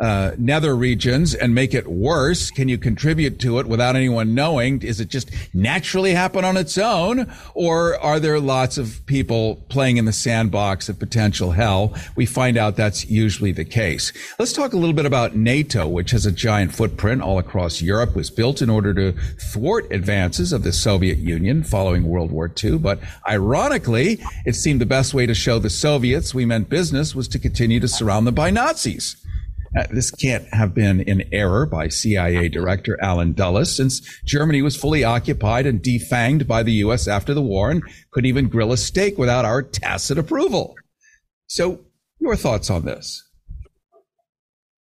uh, 0.00 0.32
nether 0.38 0.76
regions 0.76 1.34
and 1.34 1.54
make 1.54 1.74
it 1.74 1.86
worse? 1.86 2.50
Can 2.50 2.68
you 2.68 2.78
contribute 2.78 3.38
to 3.40 3.58
it 3.58 3.66
without 3.66 3.96
anyone 3.96 4.34
knowing? 4.34 4.82
Is 4.82 5.00
it 5.00 5.08
just 5.08 5.30
naturally 5.54 6.14
happen 6.14 6.44
on 6.44 6.56
its 6.56 6.78
own? 6.78 7.30
Or 7.54 7.98
are 7.98 8.20
there 8.20 8.40
lots 8.40 8.78
of 8.78 9.04
people 9.06 9.56
playing 9.68 9.96
in 9.96 10.04
the 10.04 10.12
sandbox 10.12 10.88
of 10.88 10.98
potential 10.98 11.52
hell? 11.52 11.94
We 12.16 12.26
find 12.26 12.56
out 12.56 12.76
that's 12.76 13.06
usually 13.06 13.52
the 13.52 13.64
case. 13.64 14.12
Let's 14.38 14.52
talk 14.52 14.72
a 14.72 14.76
little 14.76 14.94
bit 14.94 15.06
about 15.06 15.34
NATO, 15.34 15.88
which 15.88 16.12
has 16.12 16.26
a 16.26 16.32
giant 16.32 16.74
footprint 16.74 17.22
all 17.22 17.38
across 17.38 17.82
Europe, 17.82 18.14
was 18.14 18.30
built 18.30 18.62
in 18.62 18.70
order 18.70 18.94
to 18.94 19.12
thwart 19.52 19.90
advances 19.90 20.52
of 20.52 20.62
the 20.62 20.72
Soviet 20.72 21.18
Union 21.18 21.62
following 21.64 22.04
World 22.04 22.30
War 22.30 22.50
II. 22.62 22.78
But 22.78 23.00
ironically, 23.28 24.22
it 24.44 24.54
seemed 24.54 24.80
the 24.80 24.86
best 24.86 25.14
way 25.14 25.26
to 25.26 25.34
show 25.34 25.58
the 25.58 25.70
Soviets 25.70 26.34
we 26.34 26.44
meant 26.44 26.68
business 26.68 27.14
was 27.14 27.28
to 27.28 27.38
continue 27.38 27.80
to 27.80 27.88
surround 27.88 28.26
them 28.26 28.34
by 28.34 28.50
Nazis. 28.50 29.16
Uh, 29.76 29.84
this 29.90 30.10
can't 30.10 30.46
have 30.52 30.74
been 30.74 31.00
an 31.08 31.22
error 31.32 31.66
by 31.66 31.88
CIA 31.88 32.48
Director 32.48 32.98
Allen 33.02 33.32
Dulles, 33.32 33.74
since 33.74 34.00
Germany 34.24 34.62
was 34.62 34.76
fully 34.76 35.04
occupied 35.04 35.66
and 35.66 35.82
defanged 35.82 36.46
by 36.46 36.62
the 36.62 36.72
U.S. 36.74 37.06
after 37.06 37.34
the 37.34 37.42
war 37.42 37.70
and 37.70 37.82
couldn't 38.10 38.28
even 38.28 38.48
grill 38.48 38.72
a 38.72 38.76
steak 38.76 39.18
without 39.18 39.44
our 39.44 39.62
tacit 39.62 40.18
approval. 40.18 40.74
So, 41.46 41.80
your 42.18 42.36
thoughts 42.36 42.70
on 42.70 42.84
this? 42.84 43.24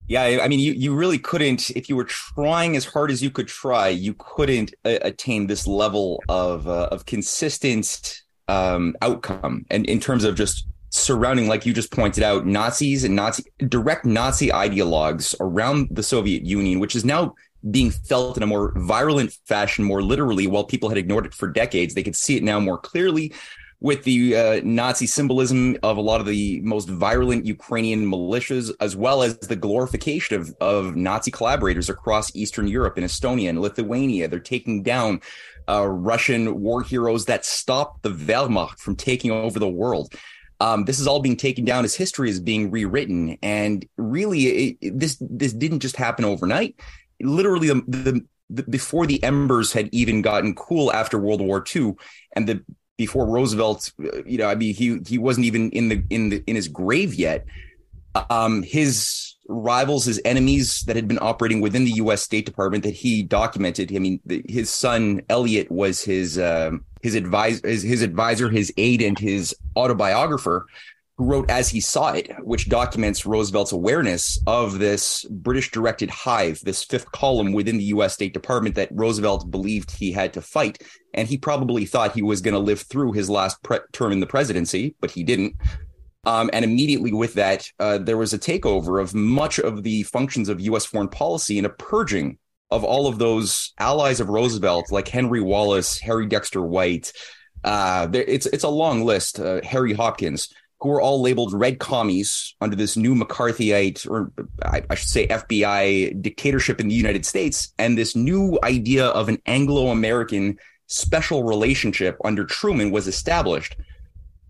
Yeah, 0.09 0.39
I 0.41 0.47
mean, 0.47 0.61
you, 0.61 0.73
you 0.73 0.95
really 0.95 1.19
couldn't, 1.19 1.71
if 1.71 1.89
you 1.89 1.97
were 1.97 2.05
trying 2.05 2.77
as 2.77 2.85
hard 2.85 3.11
as 3.11 3.23
you 3.23 3.31
could 3.31 3.49
try, 3.49 3.89
you 3.89 4.15
couldn't 4.19 4.73
uh, 4.85 4.99
attain 5.03 5.49
this 5.49 5.67
level 5.67 6.23
of 6.29 6.69
uh, 6.69 6.89
of 6.93 7.07
consistent 7.07 8.23
um, 8.47 8.95
outcome, 9.03 9.67
and 9.69 9.85
in 9.87 9.99
terms 9.99 10.23
of 10.23 10.37
just 10.37 10.69
surrounding, 10.97 11.49
like 11.49 11.67
you 11.67 11.73
just 11.73 11.93
pointed 11.93 12.23
out, 12.23 12.47
Nazis 12.47 13.05
and 13.05 13.17
Nazi 13.17 13.45
direct 13.59 14.05
Nazi 14.05 14.49
ideologues 14.49 15.35
around 15.41 15.89
the 15.91 16.03
Soviet 16.03 16.45
Union, 16.45 16.81
which 16.81 16.97
is 16.97 17.05
now 17.05 17.35
being 17.71 17.91
felt 17.91 18.37
in 18.37 18.43
a 18.43 18.47
more 18.47 18.73
virulent 18.77 19.33
fashion, 19.45 19.85
more 19.85 20.03
literally, 20.03 20.47
while 20.47 20.65
people 20.65 20.89
had 20.89 20.99
ignored 20.99 21.27
it 21.27 21.35
for 21.35 21.49
decades. 21.49 21.95
They 21.95 22.03
could 22.03 22.17
see 22.17 22.37
it 22.37 22.43
now 22.43 22.61
more 22.61 22.79
clearly 22.79 23.33
with 23.81 24.05
the 24.05 24.37
uh, 24.37 24.61
Nazi 24.65 25.07
symbolism 25.07 25.77
of 25.83 25.97
a 25.97 26.01
lot 26.01 26.21
of 26.21 26.27
the 26.27 26.61
most 26.63 26.89
virulent 26.89 27.45
Ukrainian 27.45 28.11
militias, 28.11 28.73
as 28.81 28.97
well 28.97 29.23
as 29.23 29.39
the 29.39 29.57
glorification 29.57 30.41
of, 30.41 30.55
of 30.61 30.97
Nazi 30.97 31.31
collaborators 31.31 31.91
across 31.91 32.35
Eastern 32.35 32.69
Europe 32.69 32.97
and 32.97 33.05
Estonia 33.05 33.51
and 33.51 33.61
Lithuania. 33.61 34.29
They're 34.29 34.41
taking 34.41 34.83
down 34.83 35.21
uh, 35.69 35.87
Russian 35.87 36.61
war 36.61 36.83
heroes 36.83 37.27
that 37.27 37.45
stopped 37.45 38.03
the 38.03 38.11
Wehrmacht 38.11 38.79
from 38.79 38.97
taking 38.97 39.31
over 39.31 39.59
the 39.59 39.69
world 39.69 40.15
um, 40.61 40.85
this 40.85 40.99
is 40.99 41.07
all 41.07 41.21
being 41.21 41.37
taken 41.37 41.65
down 41.65 41.85
as 41.85 41.95
history 41.95 42.31
is 42.31 42.41
being 42.41 42.71
rewritten, 42.71 43.37
and 43.43 43.87
really, 43.97 44.77
it, 44.81 44.99
this 44.99 45.19
this 45.21 45.53
didn't 45.53 45.81
just 45.81 45.97
happen 45.97 46.25
overnight. 46.25 46.77
Literally, 47.21 47.69
the, 47.69 47.83
the, 47.87 48.27
the, 48.49 48.63
before 48.65 49.07
the 49.07 49.23
embers 49.23 49.73
had 49.73 49.89
even 49.93 50.23
gotten 50.23 50.55
cool 50.55 50.93
after 50.93 51.19
World 51.19 51.41
War 51.41 51.65
II, 51.75 51.95
and 52.35 52.49
the 52.49 52.65
before 52.97 53.27
Roosevelt, 53.27 53.93
uh, 54.03 54.23
you 54.25 54.39
know, 54.39 54.47
I 54.47 54.55
mean, 54.55 54.75
he 54.75 54.99
he 55.07 55.19
wasn't 55.19 55.47
even 55.47 55.71
in 55.71 55.89
the 55.89 56.03
in 56.09 56.31
the 56.31 56.43
in 56.47 56.57
his 56.57 56.69
grave 56.69 57.15
yet. 57.15 57.45
Um, 58.31 58.63
his 58.63 59.37
rivals, 59.49 60.07
his 60.07 60.21
enemies 60.25 60.83
that 60.87 60.97
had 60.97 61.07
been 61.07 61.19
operating 61.21 61.61
within 61.61 61.85
the 61.85 61.93
U.S. 61.93 62.23
State 62.23 62.47
Department 62.47 62.83
that 62.85 62.95
he 62.95 63.23
documented. 63.23 63.95
I 63.95 63.99
mean, 63.99 64.21
the, 64.25 64.43
his 64.49 64.71
son 64.71 65.21
Elliot 65.29 65.71
was 65.71 66.03
his 66.03 66.39
um, 66.39 66.85
his 67.07 67.15
advisor, 67.15 67.69
his, 67.69 67.85
his 67.85 68.03
advisor, 68.03 68.49
his 68.51 68.73
aide, 68.77 69.01
and 69.01 69.17
his 69.17 69.55
autobiographer, 69.77 70.67
who 71.17 71.25
wrote 71.25 71.49
As 71.49 71.69
He 71.69 71.79
Saw 71.79 72.15
It, 72.15 72.33
which 72.43 72.69
documents 72.69 73.25
Roosevelt's 73.25 73.71
awareness 73.71 74.43
of 74.49 74.81
this 74.81 75.25
British 75.31 75.71
directed 75.71 76.11
hive, 76.11 76.61
this 76.65 76.83
fifth 76.83 77.13
column 77.13 77.53
within 77.53 77.79
the 77.79 77.85
US 77.95 78.15
State 78.15 78.35
Department 78.35 78.75
that 78.75 78.89
Roosevelt 78.91 79.49
believed 79.53 79.93
he 79.93 80.11
had 80.11 80.33
to 80.33 80.43
fight. 80.43 80.83
And 81.15 81.29
he 81.29 81.39
probably 81.39 81.87
thought 81.87 82.11
he 82.13 82.23
was 82.23 82.41
going 82.41 82.55
to 82.55 82.59
live 82.59 82.81
through 82.81 83.13
his 83.13 83.31
last 83.31 83.63
pre- 83.63 83.79
term 83.93 84.11
in 84.11 84.19
the 84.19 84.27
presidency, 84.27 84.97
but 85.01 85.13
he 85.13 85.23
didn't. 85.23 85.55
Um, 86.25 86.51
and 86.53 86.65
immediately 86.65 87.13
with 87.13 87.35
that, 87.35 87.71
uh, 87.79 87.99
there 87.99 88.19
was 88.19 88.35
a 88.35 88.39
takeover 88.39 89.01
of 89.01 89.15
much 89.15 89.61
of 89.61 89.85
the 89.85 90.03
functions 90.03 90.49
of 90.49 90.61
US 90.61 90.85
foreign 90.85 91.09
policy 91.09 91.57
and 91.57 91.69
a 91.69 91.71
purging 91.71 92.37
of 92.71 92.85
all 92.85 93.07
of 93.07 93.19
those 93.19 93.73
allies 93.79 94.21
of 94.21 94.29
Roosevelt, 94.29 94.91
like 94.91 95.09
Henry 95.09 95.41
Wallace, 95.41 95.99
Harry 96.01 96.27
Dexter 96.27 96.63
White. 96.63 97.13
Uh, 97.65 98.09
it's 98.13 98.47
it's 98.47 98.65
a 98.65 98.69
long 98.69 99.05
list. 99.05 99.41
Uh, 99.41 99.61
Harry 99.65 99.93
Hopkins, 99.93 100.53
who 100.81 100.89
were 100.89 101.01
all 101.01 101.23
labeled 101.23 101.53
red 101.53 101.79
commies 101.79 102.55
under 102.61 102.77
this 102.77 102.97
new 102.97 103.15
McCarthyite, 103.15 104.09
or 104.09 104.33
I, 104.65 104.83
I 104.91 104.95
should 104.95 105.09
say 105.09 105.27
FBI 105.27 106.21
dictatorship 106.21 106.81
in 106.81 106.89
the 106.89 106.95
United 106.95 107.25
States, 107.25 107.73
and 107.79 107.97
this 107.97 108.15
new 108.15 108.59
idea 108.63 109.07
of 109.07 109.29
an 109.29 109.39
Anglo-American 109.47 110.59
special 110.87 111.45
relationship 111.45 112.17
under 112.25 112.45
Truman 112.45 112.91
was 112.91 113.09
established. 113.09 113.77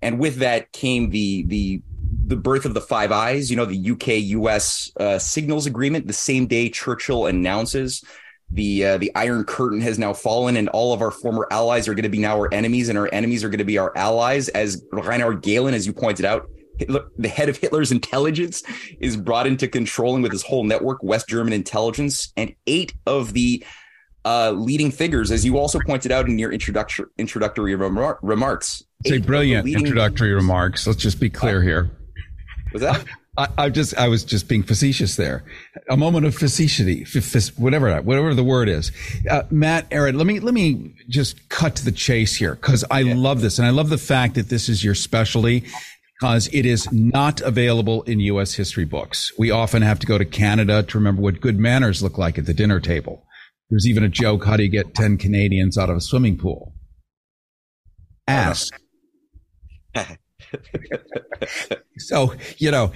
And 0.03 0.19
with 0.19 0.37
that 0.37 0.73
came 0.73 1.11
the 1.11 1.45
the 1.45 1.83
the 2.27 2.37
birth 2.37 2.65
of 2.65 2.75
the 2.75 2.81
Five 2.81 3.13
Eyes, 3.13 3.51
you 3.51 3.57
know, 3.57 3.65
the 3.65 3.91
UK 3.93 4.09
US 4.37 4.91
uh, 4.99 5.19
signals 5.19 5.67
agreement, 5.67 6.07
the 6.07 6.13
same 6.13 6.47
day 6.47 6.69
Churchill 6.69 7.27
announces 7.27 8.05
the 8.51 8.85
uh, 8.85 8.99
the 8.99 9.13
Iron 9.15 9.45
Curtain 9.45 9.81
has 9.81 9.99
now 9.99 10.13
fallen, 10.13 10.57
and 10.57 10.69
all 10.69 10.93
of 10.93 11.03
our 11.03 11.11
former 11.11 11.47
allies 11.51 11.89
are 11.89 11.95
going 11.95 12.05
to 12.05 12.09
be 12.09 12.19
now 12.19 12.37
our 12.37 12.53
enemies, 12.53 12.89
and 12.89 12.99
our 12.99 13.09
enemies 13.13 13.43
are 13.43 13.49
going 13.49 13.59
to 13.59 13.65
be 13.65 13.79
our 13.79 13.97
allies. 13.97 14.49
As 14.49 14.85
Reinhard 14.93 15.43
Gehlen, 15.43 15.75
as 15.75 15.87
you 15.87 15.93
pointed 15.93 16.25
out, 16.25 16.49
Hitler, 16.79 17.09
the 17.19 17.29
head 17.29 17.49
of 17.49 17.57
Hitler's 17.57 17.91
intelligence 17.91 18.63
is 19.01 19.17
brought 19.17 19.47
into 19.47 19.67
controlling 19.67 20.23
with 20.23 20.33
his 20.33 20.43
whole 20.43 20.63
network 20.63 21.03
West 21.03 21.29
German 21.29 21.53
intelligence, 21.53 22.33
and 22.37 22.55
eight 22.67 22.93
of 23.07 23.33
the 23.33 23.65
uh, 24.25 24.51
leading 24.53 24.91
figures, 24.91 25.31
as 25.31 25.45
you 25.45 25.59
also 25.59 25.81
pointed 25.81 26.13
out 26.13 26.29
in 26.29 26.39
your 26.39 26.53
introductory 26.53 27.07
introductory 27.19 27.75
remar- 27.75 28.19
remarks. 28.23 28.85
It's 29.05 29.17
a 29.17 29.27
brilliant 29.27 29.69
introductory 29.69 30.33
remarks. 30.33 30.87
Let's 30.87 31.01
just 31.01 31.19
be 31.19 31.31
clear 31.31 31.63
here. 31.63 31.91
Was 32.73 32.83
that? 32.83 33.05
I, 33.39 33.49
I, 33.59 33.69
just, 33.69 33.97
I 33.97 34.09
was 34.09 34.25
just 34.25 34.49
being 34.49 34.63
facetious 34.63 35.17
there. 35.17 35.45
A 35.91 35.97
moment 35.97 36.27
of 36.27 36.35
facetiousity, 36.35 37.59
whatever, 37.59 38.01
whatever 38.03 38.35
the 38.35 38.45
word 38.45 38.69
is. 38.69 38.93
Uh, 39.31 39.43
Matt, 39.51 39.89
Ehret, 39.91 40.17
let 40.17 40.27
me, 40.27 40.41
let 40.41 40.55
me 40.55 40.95
just 41.09 41.49
cut 41.49 41.77
to 41.77 41.85
the 41.85 41.93
chase 41.93 42.37
here 42.37 42.55
because 42.55 42.85
I 42.91 43.01
yeah. 43.01 43.15
love 43.15 43.43
this. 43.43 43.59
And 43.59 43.67
I 43.67 43.71
love 43.71 43.91
the 43.91 43.99
fact 43.99 44.35
that 44.35 44.49
this 44.49 44.69
is 44.69 44.83
your 44.83 44.95
specialty 44.95 45.65
because 46.19 46.49
it 46.49 46.65
is 46.65 46.91
not 46.93 47.41
available 47.43 48.03
in 48.03 48.21
U.S. 48.21 48.55
history 48.55 48.87
books. 48.87 49.33
We 49.39 49.51
often 49.51 49.83
have 49.83 49.99
to 49.99 50.07
go 50.07 50.17
to 50.17 50.25
Canada 50.25 50.83
to 50.83 50.99
remember 50.99 51.21
what 51.21 51.41
good 51.41 51.59
manners 51.59 52.03
look 52.03 52.17
like 52.17 52.39
at 52.39 52.47
the 52.47 52.55
dinner 52.55 52.81
table. 52.81 53.27
There's 53.69 53.87
even 53.87 54.03
a 54.03 54.09
joke. 54.09 54.45
How 54.45 54.57
do 54.57 54.63
you 54.63 54.71
get 54.71 54.95
10 54.95 55.19
Canadians 55.19 55.77
out 55.77 55.91
of 55.91 55.97
a 55.97 56.01
swimming 56.01 56.39
pool? 56.39 56.73
Ask. 58.27 58.81
so 61.99 62.35
you 62.59 62.71
know, 62.71 62.93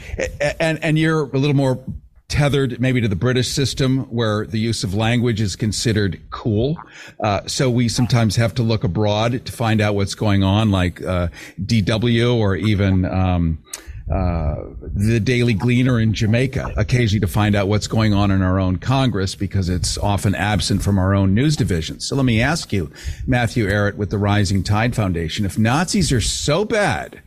and 0.59 0.83
and 0.83 0.99
you're 0.99 1.25
a 1.25 1.39
little 1.39 1.57
more 1.57 1.85
tethered 2.31 2.81
maybe 2.81 3.01
to 3.01 3.09
the 3.09 3.17
British 3.17 3.49
system 3.49 4.05
where 4.05 4.47
the 4.47 4.59
use 4.59 4.85
of 4.85 4.95
language 4.95 5.41
is 5.41 5.57
considered 5.57 6.21
cool. 6.31 6.79
Uh, 7.19 7.47
so 7.47 7.69
we 7.69 7.89
sometimes 7.89 8.37
have 8.37 8.55
to 8.55 8.63
look 8.63 8.85
abroad 8.85 9.45
to 9.45 9.53
find 9.53 9.81
out 9.81 9.95
what's 9.95 10.15
going 10.15 10.43
on, 10.43 10.71
like 10.71 11.03
uh, 11.03 11.29
DW 11.61 12.35
or 12.37 12.57
even. 12.57 13.05
Um, 13.05 13.63
uh, 14.11 14.57
the 14.83 15.21
Daily 15.21 15.55
Gleaner 15.55 16.01
in 16.01 16.13
Jamaica, 16.13 16.73
occasionally 16.77 17.21
to 17.21 17.29
find 17.29 17.55
out 17.55 17.69
what's 17.69 17.87
going 17.87 18.13
on 18.13 18.33
in 18.33 18.43
our 18.43 18.59
own 18.59 18.79
Congress 18.79 19.37
because 19.37 19.69
it's 19.69 19.97
often 19.99 20.35
absent 20.35 20.83
from 20.83 20.99
our 20.99 21.15
own 21.15 21.33
news 21.33 21.55
divisions. 21.55 22.09
So 22.09 22.17
let 22.17 22.25
me 22.25 22.43
ask 22.43 22.73
you, 22.73 22.91
Matthew 23.29 23.69
Ehret 23.69 23.95
with 23.95 24.11
the 24.11 24.19
Rising 24.19 24.65
Tide 24.65 24.97
Foundation, 24.97 25.47
if 25.47 25.57
Nazis 25.57 26.11
are 26.11 26.21
so 26.21 26.65
bad, 26.65 27.23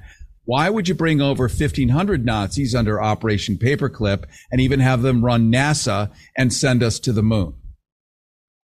why 0.45 0.69
would 0.69 0.87
you 0.87 0.93
bring 0.93 1.21
over 1.21 1.43
1,500 1.43 2.25
Nazis 2.25 2.75
under 2.75 3.01
Operation 3.01 3.57
Paperclip 3.57 4.25
and 4.51 4.59
even 4.59 4.79
have 4.79 5.01
them 5.01 5.23
run 5.23 5.51
NASA 5.51 6.11
and 6.37 6.53
send 6.53 6.83
us 6.83 6.99
to 6.99 7.13
the 7.13 7.23
moon? 7.23 7.53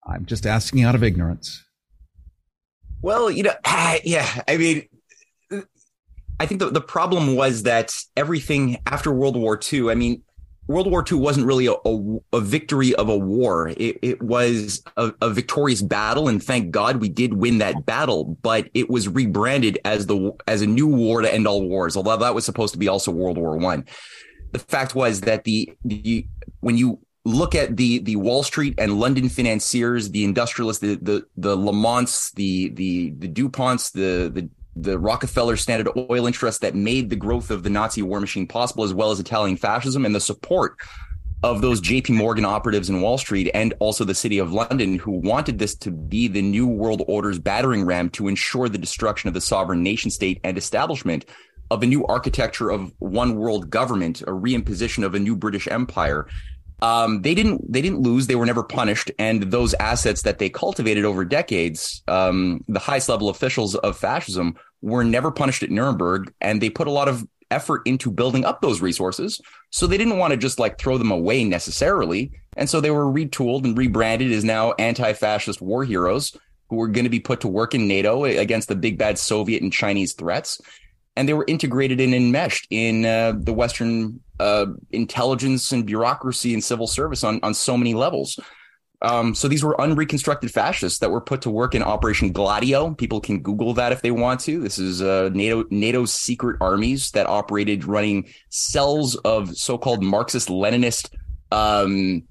I'm 0.06 0.26
just 0.26 0.46
asking 0.46 0.84
out 0.84 0.96
of 0.96 1.04
ignorance. 1.04 1.64
Well, 3.02 3.32
you 3.32 3.44
know, 3.44 3.54
yeah, 4.04 4.42
I 4.48 4.58
mean, 4.58 4.88
I 6.40 6.46
think 6.46 6.60
the, 6.60 6.70
the 6.70 6.82
problem 6.82 7.36
was 7.36 7.64
that 7.64 7.94
everything 8.18 8.78
after 8.86 9.12
World 9.12 9.38
War 9.38 9.60
II, 9.72 9.90
I 9.90 9.96
mean, 9.96 10.24
World 10.70 10.92
War 10.92 11.04
II 11.12 11.18
wasn't 11.18 11.48
really 11.48 11.66
a, 11.66 11.74
a, 11.84 12.20
a 12.38 12.40
victory 12.40 12.94
of 12.94 13.10
a 13.10 13.18
war. 13.18 13.70
It, 13.70 13.98
it 14.04 14.22
was 14.22 14.84
a, 14.98 15.12
a, 15.20 15.32
victorious 15.32 15.82
battle, 15.82 16.28
and 16.28 16.42
thank 16.42 16.70
God 16.70 16.98
we 16.98 17.10
did 17.10 17.34
win 17.34 17.58
that 17.58 17.88
battle. 17.88 18.38
But 18.44 18.70
it 18.76 18.88
was 18.88 19.08
rebranded 19.08 19.80
as 19.84 20.06
the 20.06 20.32
as 20.48 20.62
a 20.62 20.68
new 20.68 20.86
war 20.86 21.24
to 21.24 21.34
end 21.34 21.48
all 21.48 21.68
wars. 21.68 21.98
Although 21.98 22.18
that 22.18 22.36
was 22.36 22.46
supposed 22.46 22.74
to 22.74 22.80
be 22.80 22.88
also 22.88 23.12
World 23.12 23.40
War 23.40 23.58
One. 23.58 23.86
The 24.52 24.60
fact 24.60 24.94
was 24.94 25.22
that 25.22 25.44
the 25.44 25.74
the 25.84 26.28
when 26.60 26.78
you 26.78 27.00
look 27.26 27.56
at 27.56 27.76
the 27.76 27.98
the 28.00 28.18
Wall 28.18 28.44
Street 28.44 28.76
and 28.78 29.00
London 29.00 29.28
financiers, 29.28 30.12
the 30.12 30.24
industrialists, 30.24 30.82
the 30.82 31.00
the 31.02 31.26
the 31.36 31.58
Lamonts, 31.58 32.32
the 32.36 32.70
the 32.70 33.10
the 33.18 33.28
Duponts, 33.28 33.92
the 33.92 34.30
the 34.30 34.48
the 34.76 35.00
Rockefeller 35.00 35.58
Standard 35.58 35.92
Oil 36.10 36.28
interests 36.28 36.62
that 36.62 36.76
made 36.76 37.10
the 37.10 37.16
growth 37.16 37.52
of 37.52 37.64
the 37.64 37.70
Nazi 37.70 38.02
war 38.02 38.20
machine 38.20 38.48
possible, 38.48 38.84
as 38.84 38.94
well 38.94 39.12
as 39.12 39.20
Italian 39.20 39.58
fascism 39.58 40.06
and 40.06 40.16
the 40.16 40.20
support 40.20 40.78
of 41.42 41.62
those 41.62 41.82
JP 41.82 42.12
Morgan 42.12 42.44
operatives 42.44 42.90
in 42.90 43.02
Wall 43.02 43.18
Street 43.18 43.50
and 43.54 43.74
also 43.80 44.04
the 44.04 44.14
city 44.14 44.40
of 44.40 44.52
London 44.52 45.00
who 45.00 45.12
wanted 45.12 45.58
this 45.58 45.74
to 45.76 45.92
be 45.92 46.28
the 46.28 46.42
new 46.42 46.68
world 46.68 47.02
order's 47.08 47.40
battering 47.40 47.86
ram 47.86 48.10
to 48.12 48.28
ensure 48.28 48.68
the 48.68 48.78
destruction 48.78 49.30
of 49.30 49.34
the 49.34 49.42
sovereign 49.42 49.82
nation 49.82 50.12
state 50.12 50.42
and 50.44 50.58
establishment 50.58 51.26
of 51.72 51.82
a 51.82 51.88
new 51.88 52.06
architecture 52.08 52.70
of 52.70 52.92
one 53.00 53.36
world 53.36 53.70
government, 53.70 54.22
a 54.24 54.32
reimposition 54.32 55.06
of 55.06 55.16
a 55.16 55.20
new 55.20 55.36
British 55.36 55.68
empire. 55.68 56.28
Um, 56.82 57.22
they 57.22 57.36
didn't 57.36 57.72
they 57.72 57.82
didn't 57.82 58.02
lose. 58.02 58.28
They 58.28 58.36
were 58.36 58.46
never 58.46 58.64
punished, 58.64 59.12
and 59.20 59.44
those 59.44 59.74
assets 59.76 60.22
that 60.24 60.40
they 60.40 60.50
cultivated 60.50 61.06
over 61.06 61.26
decades, 61.26 62.04
um, 62.08 62.64
the 62.68 62.80
highest 62.80 63.10
level 63.10 63.30
officials 63.30 63.76
of 63.76 63.98
fascism 63.98 64.56
were 64.82 65.04
never 65.04 65.32
punished 65.32 65.64
at 65.64 65.72
Nuremberg, 65.72 66.34
and 66.40 66.62
they 66.62 66.70
put 66.70 66.88
a 66.88 66.92
lot 66.92 67.08
of 67.08 67.28
effort 67.52 67.82
into 67.86 68.12
building 68.12 68.46
up 68.46 68.62
those 68.62 68.82
resources. 68.82 69.42
So 69.72 69.88
they 69.88 69.98
didn't 69.98 70.18
want 70.18 70.32
to 70.32 70.38
just 70.38 70.60
like 70.60 70.78
throw 70.78 70.98
them 70.98 71.12
away 71.12 71.44
necessarily. 71.44 72.32
And 72.56 72.70
so 72.70 72.82
they 72.82 72.92
were 72.92 73.06
retooled 73.06 73.64
and 73.64 73.78
rebranded 73.78 74.32
as 74.32 74.44
now 74.44 74.74
anti 74.74 75.14
fascist 75.14 75.62
war 75.62 75.84
heroes 75.84 76.38
who 76.70 76.76
were 76.76 76.88
going 76.88 77.06
to 77.06 77.10
be 77.10 77.20
put 77.20 77.42
to 77.42 77.48
work 77.48 77.74
in 77.74 77.88
NATO 77.88 78.26
against 78.26 78.68
the 78.68 78.76
big 78.76 78.98
bad 78.98 79.18
Soviet 79.18 79.64
and 79.64 79.74
Chinese 79.74 80.14
threats. 80.14 80.62
And 81.16 81.28
they 81.28 81.34
were 81.34 81.46
integrated 81.48 82.00
and 82.00 82.14
enmeshed 82.14 82.68
in 82.70 83.06
uh, 83.06 83.34
the 83.38 83.54
Western 83.54 84.22
uh, 84.40 84.68
intelligence 84.92 85.72
and 85.72 85.86
bureaucracy 85.86 86.54
and 86.54 86.64
civil 86.64 86.88
service 86.88 87.24
on, 87.24 87.40
on 87.44 87.54
so 87.54 87.78
many 87.78 87.94
levels. 87.94 88.40
Um, 89.02 89.34
so 89.34 89.48
these 89.48 89.64
were 89.64 89.80
unreconstructed 89.80 90.52
fascists 90.52 91.00
that 91.00 91.10
were 91.10 91.22
put 91.22 91.42
to 91.44 91.50
work 91.50 91.74
in 91.74 91.82
Operation 91.84 92.34
Gladio. 92.34 92.94
People 92.96 93.22
can 93.22 93.42
Google 93.42 93.74
that 93.76 93.94
if 93.94 94.02
they 94.02 94.12
want 94.12 94.42
to. 94.42 94.60
This 94.62 94.78
is 94.78 95.02
uh, 95.02 95.30
NATO 95.34 95.64
NATO's 95.70 96.14
secret 96.14 96.58
armies 96.60 97.12
that 97.12 97.26
operated 97.26 97.86
running 97.86 98.30
cells 98.50 99.16
of 99.18 99.56
so-called 99.56 100.04
Marxist-Leninist 100.04 101.16
um, 101.52 102.24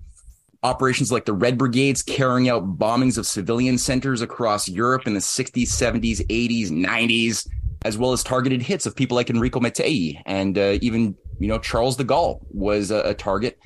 operations 0.62 1.10
like 1.10 1.24
the 1.24 1.32
Red 1.32 1.56
Brigades, 1.56 2.02
carrying 2.02 2.50
out 2.50 2.78
bombings 2.78 3.16
of 3.16 3.26
civilian 3.26 3.78
centers 3.78 4.20
across 4.20 4.68
Europe 4.68 5.06
in 5.06 5.14
the 5.14 5.20
60s, 5.20 5.68
70s, 5.68 6.26
80s, 6.26 6.70
90s, 6.70 7.48
as 7.84 7.96
well 7.96 8.12
as 8.12 8.22
targeted 8.22 8.62
hits 8.62 8.86
of 8.86 8.96
people 8.96 9.14
like 9.14 9.30
Enrico 9.30 9.60
Mattei 9.60 10.20
and 10.26 10.58
uh, 10.58 10.78
even 10.80 11.16
you 11.38 11.48
know 11.48 11.58
Charles 11.58 11.96
de 11.96 12.04
Gaulle 12.04 12.40
was 12.50 12.90
a, 12.90 13.00
a 13.00 13.14
target 13.14 13.58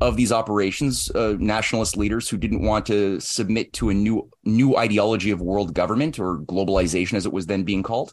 of 0.00 0.16
these 0.16 0.30
operations, 0.30 1.10
uh, 1.10 1.34
nationalist 1.38 1.96
leaders 1.96 2.28
who 2.28 2.36
didn't 2.36 2.62
want 2.62 2.86
to 2.86 3.18
submit 3.20 3.72
to 3.74 3.90
a 3.90 3.94
new 3.94 4.28
new 4.44 4.76
ideology 4.76 5.30
of 5.30 5.40
world 5.40 5.74
government 5.74 6.18
or 6.18 6.38
globalization, 6.38 7.14
as 7.14 7.26
it 7.26 7.32
was 7.32 7.46
then 7.46 7.64
being 7.64 7.82
called, 7.82 8.12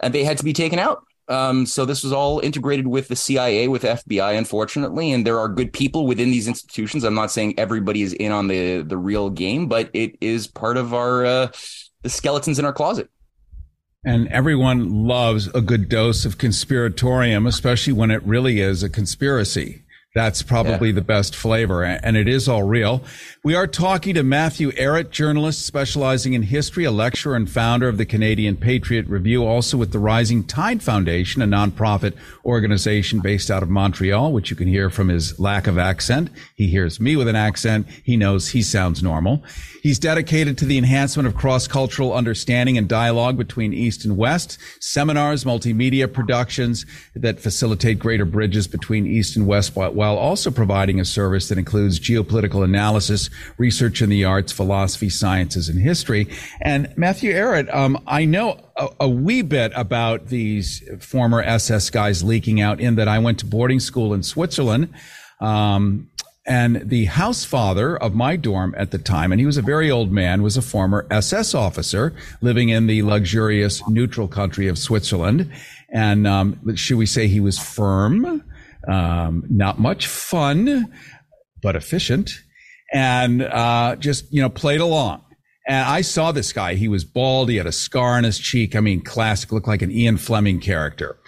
and 0.00 0.14
they 0.14 0.24
had 0.24 0.38
to 0.38 0.44
be 0.44 0.52
taken 0.52 0.78
out. 0.78 1.04
Um, 1.28 1.66
so 1.66 1.84
this 1.84 2.02
was 2.02 2.12
all 2.12 2.40
integrated 2.40 2.88
with 2.88 3.08
the 3.08 3.16
CIA, 3.16 3.68
with 3.68 3.84
FBI, 3.84 4.36
unfortunately, 4.36 5.12
and 5.12 5.24
there 5.24 5.38
are 5.38 5.48
good 5.48 5.72
people 5.72 6.06
within 6.06 6.30
these 6.32 6.48
institutions. 6.48 7.04
I'm 7.04 7.14
not 7.14 7.30
saying 7.30 7.54
everybody 7.58 8.02
is 8.02 8.12
in 8.14 8.32
on 8.32 8.48
the 8.48 8.82
the 8.82 8.98
real 8.98 9.30
game, 9.30 9.68
but 9.68 9.90
it 9.92 10.16
is 10.20 10.48
part 10.48 10.76
of 10.76 10.92
our 10.92 11.24
uh, 11.24 11.48
the 12.02 12.10
skeletons 12.10 12.58
in 12.58 12.64
our 12.64 12.72
closet. 12.72 13.08
And 14.04 14.26
everyone 14.28 15.06
loves 15.06 15.46
a 15.54 15.60
good 15.60 15.88
dose 15.88 16.24
of 16.24 16.36
conspiratorium, 16.36 17.46
especially 17.46 17.92
when 17.92 18.10
it 18.10 18.20
really 18.24 18.60
is 18.60 18.82
a 18.82 18.88
conspiracy. 18.88 19.81
That's 20.14 20.42
probably 20.42 20.88
yeah. 20.88 20.96
the 20.96 21.00
best 21.02 21.34
flavor, 21.34 21.82
and 21.82 22.18
it 22.18 22.28
is 22.28 22.46
all 22.46 22.64
real. 22.64 23.02
We 23.42 23.54
are 23.54 23.66
talking 23.66 24.14
to 24.14 24.22
Matthew 24.22 24.70
Ehret, 24.72 25.10
journalist 25.10 25.64
specializing 25.64 26.34
in 26.34 26.42
history, 26.42 26.84
a 26.84 26.90
lecturer 26.90 27.34
and 27.34 27.50
founder 27.50 27.88
of 27.88 27.96
the 27.96 28.04
Canadian 28.04 28.58
Patriot 28.58 29.06
Review, 29.08 29.42
also 29.42 29.78
with 29.78 29.90
the 29.90 29.98
Rising 29.98 30.44
Tide 30.44 30.82
Foundation, 30.82 31.40
a 31.40 31.46
nonprofit 31.46 32.12
organization 32.44 33.20
based 33.20 33.50
out 33.50 33.62
of 33.62 33.70
Montreal, 33.70 34.32
which 34.32 34.50
you 34.50 34.56
can 34.56 34.68
hear 34.68 34.90
from 34.90 35.08
his 35.08 35.40
lack 35.40 35.66
of 35.66 35.78
accent. 35.78 36.28
He 36.56 36.66
hears 36.66 37.00
me 37.00 37.16
with 37.16 37.26
an 37.26 37.36
accent. 37.36 37.88
He 38.04 38.18
knows 38.18 38.50
he 38.50 38.60
sounds 38.60 39.02
normal. 39.02 39.42
He's 39.82 39.98
dedicated 39.98 40.58
to 40.58 40.66
the 40.66 40.78
enhancement 40.78 41.26
of 41.26 41.34
cross-cultural 41.34 42.12
understanding 42.12 42.76
and 42.76 42.86
dialogue 42.86 43.38
between 43.38 43.72
East 43.72 44.04
and 44.04 44.16
West, 44.16 44.58
seminars, 44.78 45.44
multimedia 45.44 46.12
productions 46.12 46.84
that 47.16 47.40
facilitate 47.40 47.98
greater 47.98 48.26
bridges 48.26 48.68
between 48.68 49.06
East 49.06 49.36
and 49.36 49.46
West 49.46 49.74
while 50.02 50.18
also 50.18 50.50
providing 50.50 50.98
a 50.98 51.04
service 51.04 51.48
that 51.48 51.58
includes 51.58 52.00
geopolitical 52.00 52.64
analysis, 52.64 53.30
research 53.56 54.02
in 54.02 54.10
the 54.10 54.24
arts, 54.24 54.50
philosophy, 54.50 55.08
sciences, 55.08 55.68
and 55.68 55.78
history. 55.78 56.26
And 56.60 56.92
Matthew 56.96 57.32
Ehret, 57.32 57.72
um, 57.72 58.02
I 58.04 58.24
know 58.24 58.58
a, 58.76 58.88
a, 58.98 59.08
wee 59.08 59.42
bit 59.42 59.70
about 59.76 60.26
these 60.26 60.82
former 60.98 61.40
SS 61.40 61.90
guys 61.90 62.24
leaking 62.24 62.60
out 62.60 62.80
in 62.80 62.96
that 62.96 63.06
I 63.06 63.20
went 63.20 63.38
to 63.38 63.46
boarding 63.46 63.78
school 63.78 64.12
in 64.12 64.24
Switzerland. 64.24 64.92
Um, 65.38 66.10
and 66.48 66.90
the 66.90 67.04
house 67.04 67.44
father 67.44 67.96
of 67.96 68.12
my 68.12 68.34
dorm 68.34 68.74
at 68.76 68.90
the 68.90 68.98
time, 68.98 69.30
and 69.30 69.38
he 69.38 69.46
was 69.46 69.56
a 69.56 69.62
very 69.62 69.88
old 69.88 70.10
man, 70.10 70.42
was 70.42 70.56
a 70.56 70.62
former 70.62 71.06
SS 71.12 71.54
officer 71.54 72.12
living 72.40 72.70
in 72.70 72.88
the 72.88 73.02
luxurious 73.02 73.86
neutral 73.86 74.26
country 74.26 74.66
of 74.66 74.80
Switzerland. 74.80 75.48
And 75.90 76.26
um, 76.26 76.74
should 76.74 76.98
we 76.98 77.06
say 77.06 77.28
he 77.28 77.38
was 77.38 77.56
firm, 77.56 78.42
um, 78.88 79.44
not 79.48 79.78
much 79.78 80.06
fun, 80.06 80.92
but 81.62 81.76
efficient, 81.76 82.30
and 82.92 83.42
uh, 83.42 83.96
just 83.96 84.32
you 84.32 84.40
know 84.40 84.48
played 84.48 84.80
along. 84.80 85.24
And 85.66 85.88
I 85.88 86.00
saw 86.00 86.32
this 86.32 86.52
guy. 86.52 86.74
He 86.74 86.88
was 86.88 87.04
bald. 87.04 87.48
He 87.48 87.56
had 87.56 87.66
a 87.66 87.72
scar 87.72 88.16
on 88.16 88.24
his 88.24 88.38
cheek. 88.38 88.74
I 88.74 88.80
mean, 88.80 89.00
classic, 89.00 89.52
looked 89.52 89.68
like 89.68 89.82
an 89.82 89.92
Ian 89.92 90.16
Fleming 90.16 90.60
character, 90.60 91.18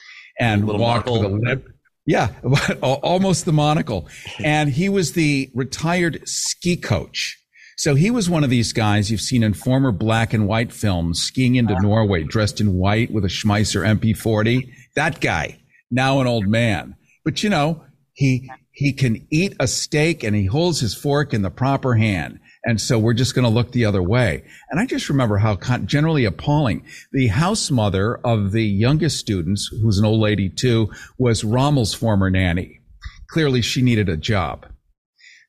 and 0.40 0.66
walked 0.66 1.08
with 1.08 1.22
a 1.22 1.28
limp 1.28 1.66
yeah, 2.06 2.32
almost 2.82 3.44
the 3.44 3.52
monocle. 3.52 4.08
And 4.42 4.70
he 4.70 4.88
was 4.88 5.12
the 5.12 5.50
retired 5.54 6.28
ski 6.28 6.76
coach. 6.76 7.40
So 7.76 7.94
he 7.94 8.10
was 8.10 8.30
one 8.30 8.44
of 8.44 8.50
these 8.50 8.72
guys 8.72 9.10
you've 9.10 9.20
seen 9.20 9.42
in 9.42 9.52
former 9.52 9.90
black 9.90 10.32
and 10.32 10.46
white 10.46 10.72
films 10.72 11.20
skiing 11.20 11.56
into 11.56 11.80
Norway 11.80 12.22
dressed 12.22 12.60
in 12.60 12.74
white 12.74 13.10
with 13.10 13.24
a 13.24 13.28
Schmeisser 13.28 13.84
MP40. 13.98 14.70
That 14.94 15.20
guy, 15.20 15.60
now 15.90 16.20
an 16.20 16.26
old 16.28 16.46
man. 16.46 16.94
But 17.24 17.42
you 17.42 17.50
know, 17.50 17.84
he, 18.12 18.50
he 18.72 18.92
can 18.92 19.26
eat 19.30 19.54
a 19.58 19.66
steak 19.66 20.22
and 20.22 20.36
he 20.36 20.46
holds 20.46 20.80
his 20.80 20.94
fork 20.94 21.34
in 21.34 21.42
the 21.42 21.50
proper 21.50 21.94
hand. 21.94 22.40
And 22.64 22.80
so 22.80 22.98
we're 22.98 23.14
just 23.14 23.34
going 23.34 23.44
to 23.44 23.50
look 23.50 23.72
the 23.72 23.84
other 23.84 24.02
way. 24.02 24.44
And 24.70 24.80
I 24.80 24.86
just 24.86 25.08
remember 25.08 25.36
how 25.36 25.56
generally 25.84 26.24
appalling 26.24 26.84
the 27.12 27.26
house 27.26 27.70
mother 27.70 28.16
of 28.24 28.52
the 28.52 28.64
youngest 28.64 29.18
students, 29.18 29.68
who's 29.82 29.98
an 29.98 30.06
old 30.06 30.20
lady 30.20 30.48
too, 30.48 30.90
was 31.18 31.44
Rommel's 31.44 31.92
former 31.92 32.30
nanny. 32.30 32.80
Clearly 33.28 33.60
she 33.60 33.82
needed 33.82 34.08
a 34.08 34.16
job. 34.16 34.66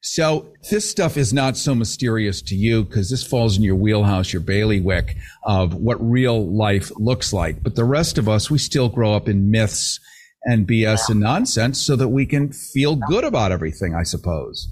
So 0.01 0.53
this 0.69 0.87
stuff 0.87 1.17
is 1.17 1.33
not 1.33 1.57
so 1.57 1.73
mysterious 1.73 2.41
to 2.43 2.55
you 2.55 2.83
because 2.83 3.09
this 3.09 3.25
falls 3.25 3.57
in 3.57 3.63
your 3.63 3.75
wheelhouse, 3.75 4.31
your 4.31 4.41
bailiwick 4.41 5.15
of 5.43 5.73
what 5.73 5.97
real 5.99 6.45
life 6.47 6.91
looks 6.97 7.33
like. 7.33 7.63
But 7.63 7.75
the 7.75 7.85
rest 7.85 8.19
of 8.19 8.29
us, 8.29 8.51
we 8.51 8.59
still 8.59 8.89
grow 8.89 9.15
up 9.15 9.27
in 9.27 9.49
myths 9.49 9.99
and 10.45 10.67
BS 10.67 11.09
and 11.09 11.19
nonsense 11.19 11.81
so 11.81 11.95
that 11.95 12.09
we 12.09 12.25
can 12.25 12.51
feel 12.51 12.95
good 12.95 13.23
about 13.23 13.51
everything, 13.51 13.95
I 13.95 14.03
suppose. 14.03 14.69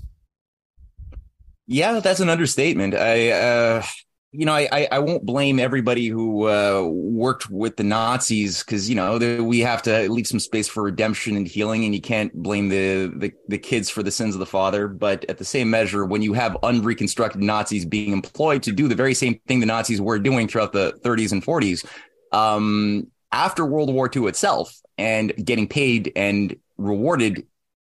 Yeah, 1.66 2.00
that's 2.00 2.20
an 2.20 2.30
understatement. 2.30 2.94
I, 2.94 3.32
uh, 3.32 3.84
you 4.32 4.46
know, 4.46 4.54
I, 4.54 4.88
I 4.92 5.00
won't 5.00 5.26
blame 5.26 5.60
everybody 5.60 6.08
who 6.08 6.48
uh, 6.48 6.82
worked 6.84 7.52
with 7.52 7.78
the 7.78 7.84
Nazis 7.84 8.64
because 8.64 8.90
you 8.90 8.96
know 8.96 9.18
we 9.44 9.60
have 9.60 9.84
to 9.84 10.10
leave 10.12 10.26
some 10.28 10.40
space 10.40 10.68
for 10.68 10.84
redemption 10.84 11.38
and 11.38 11.48
healing, 11.48 11.86
and 11.86 11.94
you 11.94 12.02
can't 12.02 12.34
blame 12.34 12.70
the, 12.70 13.14
the 13.16 13.32
the 13.48 13.60
kids 13.60 13.90
for 13.90 14.02
the 14.02 14.10
sins 14.12 14.34
of 14.34 14.40
the 14.40 14.46
father. 14.46 14.88
But 14.88 15.24
at 15.30 15.38
the 15.38 15.46
same 15.46 15.70
measure, 15.70 16.04
when 16.04 16.24
you 16.24 16.34
have 16.34 16.58
unreconstructed 16.64 17.42
Nazis 17.42 17.86
being 17.86 18.12
employed 18.12 18.64
to 18.64 18.72
do 18.72 18.88
the 18.88 18.96
very 18.96 19.14
same 19.14 19.40
thing 19.48 19.60
the 19.60 19.68
Nazis 19.68 20.02
were 20.02 20.18
doing 20.18 20.48
throughout 20.48 20.74
the 20.74 20.94
30s 21.04 21.32
and 21.32 21.46
40s, 21.46 21.86
um, 22.32 23.08
after 23.32 23.66
World 23.66 23.94
War 23.94 24.10
II 24.14 24.26
itself, 24.26 24.82
and 24.98 25.34
getting 25.44 25.68
paid 25.68 26.12
and 26.16 26.56
rewarded 26.78 27.48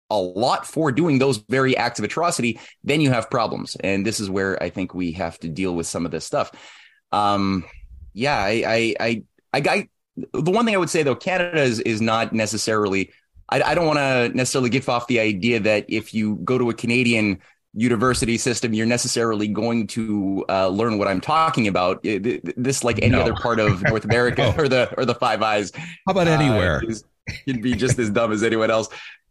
a 0.09 0.17
lot 0.17 0.67
for 0.67 0.91
doing 0.91 1.17
those 1.17 1.37
very 1.49 1.75
acts 1.75 1.99
of 1.99 2.05
atrocity, 2.05 2.59
then 2.83 3.01
you 3.01 3.11
have 3.11 3.29
problems. 3.29 3.75
And 3.75 4.05
this 4.05 4.19
is 4.19 4.29
where 4.29 4.61
I 4.61 4.69
think 4.69 4.93
we 4.93 5.13
have 5.13 5.39
to 5.39 5.49
deal 5.49 5.75
with 5.75 5.87
some 5.87 6.05
of 6.05 6.11
this 6.11 6.25
stuff. 6.25 6.51
Um, 7.11 7.65
yeah, 8.13 8.37
I, 8.37 8.63
I, 8.65 8.95
I, 8.99 9.23
I, 9.53 9.61
I 9.69 9.89
the 10.33 10.51
one 10.51 10.65
thing 10.65 10.75
I 10.75 10.77
would 10.77 10.89
say 10.89 11.03
though, 11.03 11.15
Canada 11.15 11.61
is, 11.61 11.79
is 11.81 12.01
not 12.01 12.33
necessarily 12.33 13.11
I, 13.49 13.61
I 13.61 13.75
don't 13.75 13.85
want 13.85 13.99
to 13.99 14.29
necessarily 14.35 14.69
give 14.69 14.89
off 14.89 15.07
the 15.07 15.19
idea 15.19 15.59
that 15.61 15.85
if 15.87 16.13
you 16.13 16.35
go 16.37 16.57
to 16.57 16.69
a 16.69 16.73
Canadian 16.73 17.41
university 17.76 18.38
system, 18.38 18.73
you're 18.73 18.86
necessarily 18.86 19.47
going 19.47 19.88
to 19.88 20.45
uh, 20.49 20.67
learn 20.67 20.97
what 20.97 21.07
I'm 21.07 21.21
talking 21.21 21.67
about. 21.67 22.01
This, 22.03 22.84
like 22.84 22.99
any 23.01 23.11
no. 23.11 23.21
other 23.21 23.34
part 23.34 23.59
of 23.59 23.82
North 23.84 24.05
America 24.11 24.53
oh. 24.55 24.61
or 24.61 24.67
the 24.67 24.93
or 24.97 25.05
the 25.05 25.15
Five 25.15 25.41
Eyes. 25.41 25.71
How 25.76 26.11
about 26.11 26.28
anywhere? 26.28 26.82
Uh, 26.88 27.34
you'd 27.45 27.61
be 27.61 27.73
just 27.73 27.99
as 27.99 28.09
dumb 28.09 28.32
as 28.32 28.43
anyone 28.43 28.71
else. 28.71 28.88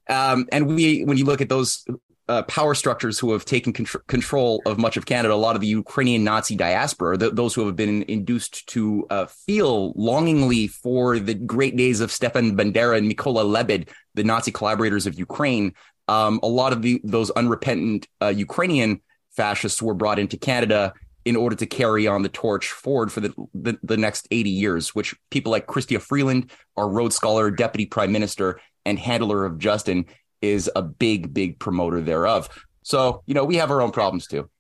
Um, 0.09 0.47
and 0.53 0.66
we, 0.66 1.05
when 1.05 1.16
you 1.16 1.24
look 1.24 1.40
at 1.40 1.49
those 1.49 1.86
uh, 2.28 2.42
power 2.45 2.74
structures 2.74 3.18
who 3.18 3.32
have 3.32 3.45
taken 3.45 3.72
contr- 3.72 4.07
control 4.07 4.62
of 4.66 4.78
much 4.78 4.97
of 4.97 5.07
Canada, 5.07 5.34
a 5.34 5.36
lot 5.36 5.55
of 5.55 5.61
the 5.61 5.66
Ukrainian 5.66 6.24
Nazi 6.24 6.57
diaspora, 6.57 7.18
th- 7.18 7.32
those 7.34 7.55
who 7.55 7.66
have 7.66 7.76
been 7.76 8.03
induced 8.05 8.66
to 8.68 9.07
uh, 9.11 9.26
feel 9.26 9.92
longingly 9.92 10.66
for 10.66 11.18
the 11.18 11.34
great 11.34 11.76
days 11.76 12.01
of 12.01 12.11
Stepan 12.11 12.57
Bandera 12.57 12.97
and 12.97 13.11
Mykola 13.11 13.45
Lebed, 13.45 13.90
the 14.14 14.24
Nazi 14.24 14.51
collaborators 14.51 15.07
of 15.07 15.18
Ukraine. 15.18 15.74
Um, 16.09 16.40
a 16.42 16.48
lot 16.48 16.72
of 16.72 16.82
the, 16.82 17.00
those 17.05 17.30
unrepentant 17.30 18.09
uh, 18.20 18.28
Ukrainian 18.28 19.00
fascists 19.30 19.82
were 19.82 19.94
brought 19.94 20.18
into 20.18 20.36
Canada 20.36 20.92
in 21.24 21.36
order 21.36 21.57
to 21.57 21.66
carry 21.66 22.07
on 22.07 22.22
the 22.22 22.28
torch 22.28 22.68
forward 22.68 23.11
for 23.11 23.20
the, 23.20 23.34
the, 23.55 23.78
the 23.82 23.96
next 23.96 24.28
80 24.30 24.50
years, 24.50 24.94
which 24.94 25.14
people 25.30 25.50
like 25.50 25.66
Chrystia 25.66 26.00
Freeland, 26.00 26.50
our 26.76 26.88
Rhodes 26.88 27.16
Scholar, 27.16 27.50
Deputy 27.50 27.86
Prime 27.86 28.12
Minister, 28.12 28.61
and 28.84 28.98
handler 28.98 29.46
of 29.46 29.59
Justin, 29.59 30.05
is 30.42 30.70
a 30.76 30.82
big, 30.82 31.32
big 31.32 31.59
promoter 31.59 32.02
thereof. 32.02 32.48
So, 32.82 33.22
you 33.26 33.32
know, 33.32 33.44
we 33.44 33.57
have 33.57 33.70
our 33.70 33.80
own 33.80 33.90
problems 33.90 34.26
too. 34.26 34.50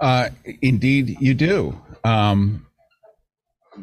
Uh, 0.00 0.28
indeed, 0.60 1.16
you 1.20 1.32
do. 1.32 1.80
Um, 2.04 2.66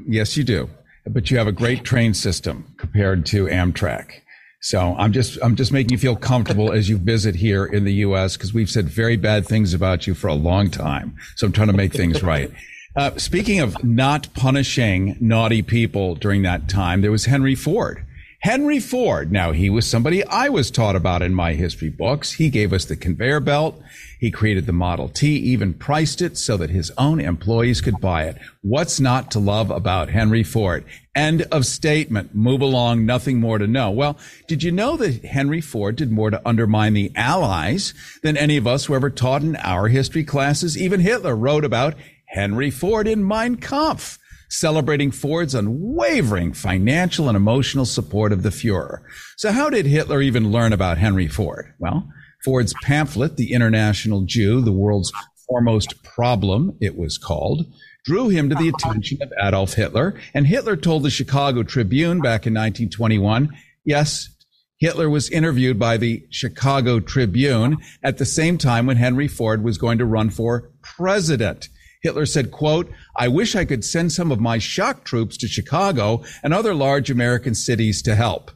yes, 0.08 0.38
you 0.38 0.44
do. 0.44 0.70
But 1.08 1.32
you 1.32 1.38
have 1.38 1.48
a 1.48 1.52
great 1.52 1.84
train 1.84 2.14
system 2.14 2.76
compared 2.78 3.26
to 3.28 3.46
Amtrak. 3.46 4.22
So 4.64 4.96
I'm 4.98 5.12
just 5.12 5.38
I'm 5.44 5.58
just 5.58 5.74
making 5.74 5.92
you 5.92 5.98
feel 5.98 6.16
comfortable 6.16 6.72
as 6.72 6.88
you 6.88 6.98
visit 6.98 7.36
here 7.36 7.66
in 7.66 7.84
the 7.84 7.96
U.S. 7.96 8.38
because 8.38 8.54
we've 8.54 8.70
said 8.70 8.88
very 8.88 9.18
bad 9.18 9.46
things 9.46 9.74
about 9.74 10.08
you 10.08 10.14
for 10.14 10.28
a 10.28 10.34
long 10.34 10.72
time. 10.72 11.18
So 11.36 11.46
I'm 11.46 11.52
trying 11.52 11.68
to 11.68 11.74
make 11.74 11.94
things 11.94 12.24
right. 12.24 12.50
Uh, 12.96 13.10
speaking 13.18 13.60
of 13.60 13.84
not 13.84 14.32
punishing 14.36 15.18
naughty 15.20 15.64
people 15.64 16.14
during 16.14 16.44
that 16.44 16.70
time, 16.70 17.02
there 17.02 17.10
was 17.10 17.26
Henry 17.26 17.56
Ford. 17.56 18.06
Henry 18.44 18.82
Ford. 18.82 19.32
Now, 19.32 19.54
he 19.54 19.70
was 19.70 19.90
somebody 19.90 20.22
I 20.26 20.50
was 20.50 20.70
taught 20.70 20.98
about 20.98 21.22
in 21.22 21.34
my 21.34 21.54
history 21.54 21.90
books. 21.90 22.34
He 22.34 22.50
gave 22.50 22.74
us 22.74 22.84
the 22.84 22.98
conveyor 22.98 23.40
belt. 23.40 23.82
He 24.20 24.32
created 24.32 24.66
the 24.66 24.74
Model 24.74 25.08
T, 25.08 25.38
even 25.38 25.74
priced 25.74 26.22
it 26.22 26.38
so 26.38 26.58
that 26.58 26.70
his 26.70 26.92
own 26.98 27.22
employees 27.22 27.80
could 27.80 28.02
buy 28.02 28.26
it. 28.26 28.38
What's 28.62 29.00
not 29.00 29.32
to 29.32 29.40
love 29.40 29.72
about 29.72 30.10
Henry 30.10 30.44
Ford? 30.44 30.84
End 31.16 31.44
of 31.54 31.66
statement. 31.66 32.36
Move 32.36 32.60
along. 32.60 33.06
Nothing 33.06 33.40
more 33.40 33.60
to 33.60 33.66
know. 33.66 33.92
Well, 33.92 34.18
did 34.50 34.62
you 34.62 34.74
know 34.74 34.98
that 34.98 35.24
Henry 35.24 35.62
Ford 35.62 35.96
did 35.96 36.12
more 36.12 36.30
to 36.30 36.46
undermine 36.46 36.96
the 36.96 37.14
Allies 37.16 37.94
than 38.24 38.36
any 38.36 38.58
of 38.58 38.68
us 38.68 38.84
who 38.84 38.94
ever 38.94 39.10
taught 39.10 39.44
in 39.44 39.56
our 39.56 39.88
history 39.88 40.26
classes? 40.26 40.78
Even 40.78 41.00
Hitler 41.00 41.34
wrote 41.34 41.64
about 41.64 41.96
Henry 42.26 42.72
Ford 42.72 43.08
in 43.08 43.26
Mein 43.26 43.56
Kampf 43.56 44.20
celebrating 44.54 45.10
Ford's 45.10 45.56
unwavering 45.56 46.54
financial 46.54 47.28
and 47.28 47.36
emotional 47.36 47.86
support 47.86 48.32
of 48.32 48.44
the 48.44 48.50
Fuhrer. 48.50 49.00
So 49.36 49.52
how 49.52 49.70
did 49.70 49.88
Hitler 49.88 50.22
even 50.22 50.52
learn 50.52 50.74
about 50.74 51.00
Henry 51.00 51.28
Ford? 51.28 51.74
Well, 51.80 52.08
Ford's 52.46 52.74
pamphlet, 52.84 53.36
The 53.36 53.52
International 53.52 54.22
Jew, 54.26 54.62
the 54.62 54.72
world's 54.72 55.12
foremost 55.48 56.04
problem, 56.04 56.78
it 56.80 56.96
was 56.96 57.18
called, 57.18 57.66
drew 58.06 58.30
him 58.30 58.48
to 58.50 58.56
the 58.56 58.70
attention 58.70 59.18
of 59.24 59.32
Adolf 59.42 59.74
Hitler. 59.74 60.20
And 60.36 60.46
Hitler 60.46 60.76
told 60.76 61.02
the 61.02 61.10
Chicago 61.10 61.64
Tribune 61.64 62.20
back 62.20 62.46
in 62.46 62.54
1921, 62.54 63.50
yes, 63.86 64.30
Hitler 64.78 65.10
was 65.10 65.30
interviewed 65.32 65.80
by 65.80 65.98
the 65.98 66.26
Chicago 66.30 67.00
Tribune 67.00 67.78
at 68.04 68.20
the 68.20 68.26
same 68.26 68.58
time 68.60 68.86
when 68.86 68.98
Henry 68.98 69.28
Ford 69.28 69.64
was 69.64 69.78
going 69.80 69.98
to 69.98 70.06
run 70.06 70.30
for 70.30 70.70
president. 70.82 71.70
Hitler 72.04 72.26
said, 72.26 72.52
quote, 72.52 72.92
I 73.16 73.30
wish 73.30 73.56
I 73.56 73.66
could 73.66 73.84
send 73.84 74.12
some 74.12 74.32
of 74.32 74.40
my 74.40 74.58
shock 74.58 75.06
troops 75.06 75.38
to 75.38 75.48
Chicago 75.48 76.24
and 76.44 76.54
other 76.54 76.76
large 76.76 77.10
American 77.10 77.56
cities 77.56 78.02
to 78.04 78.16
help. 78.16 78.52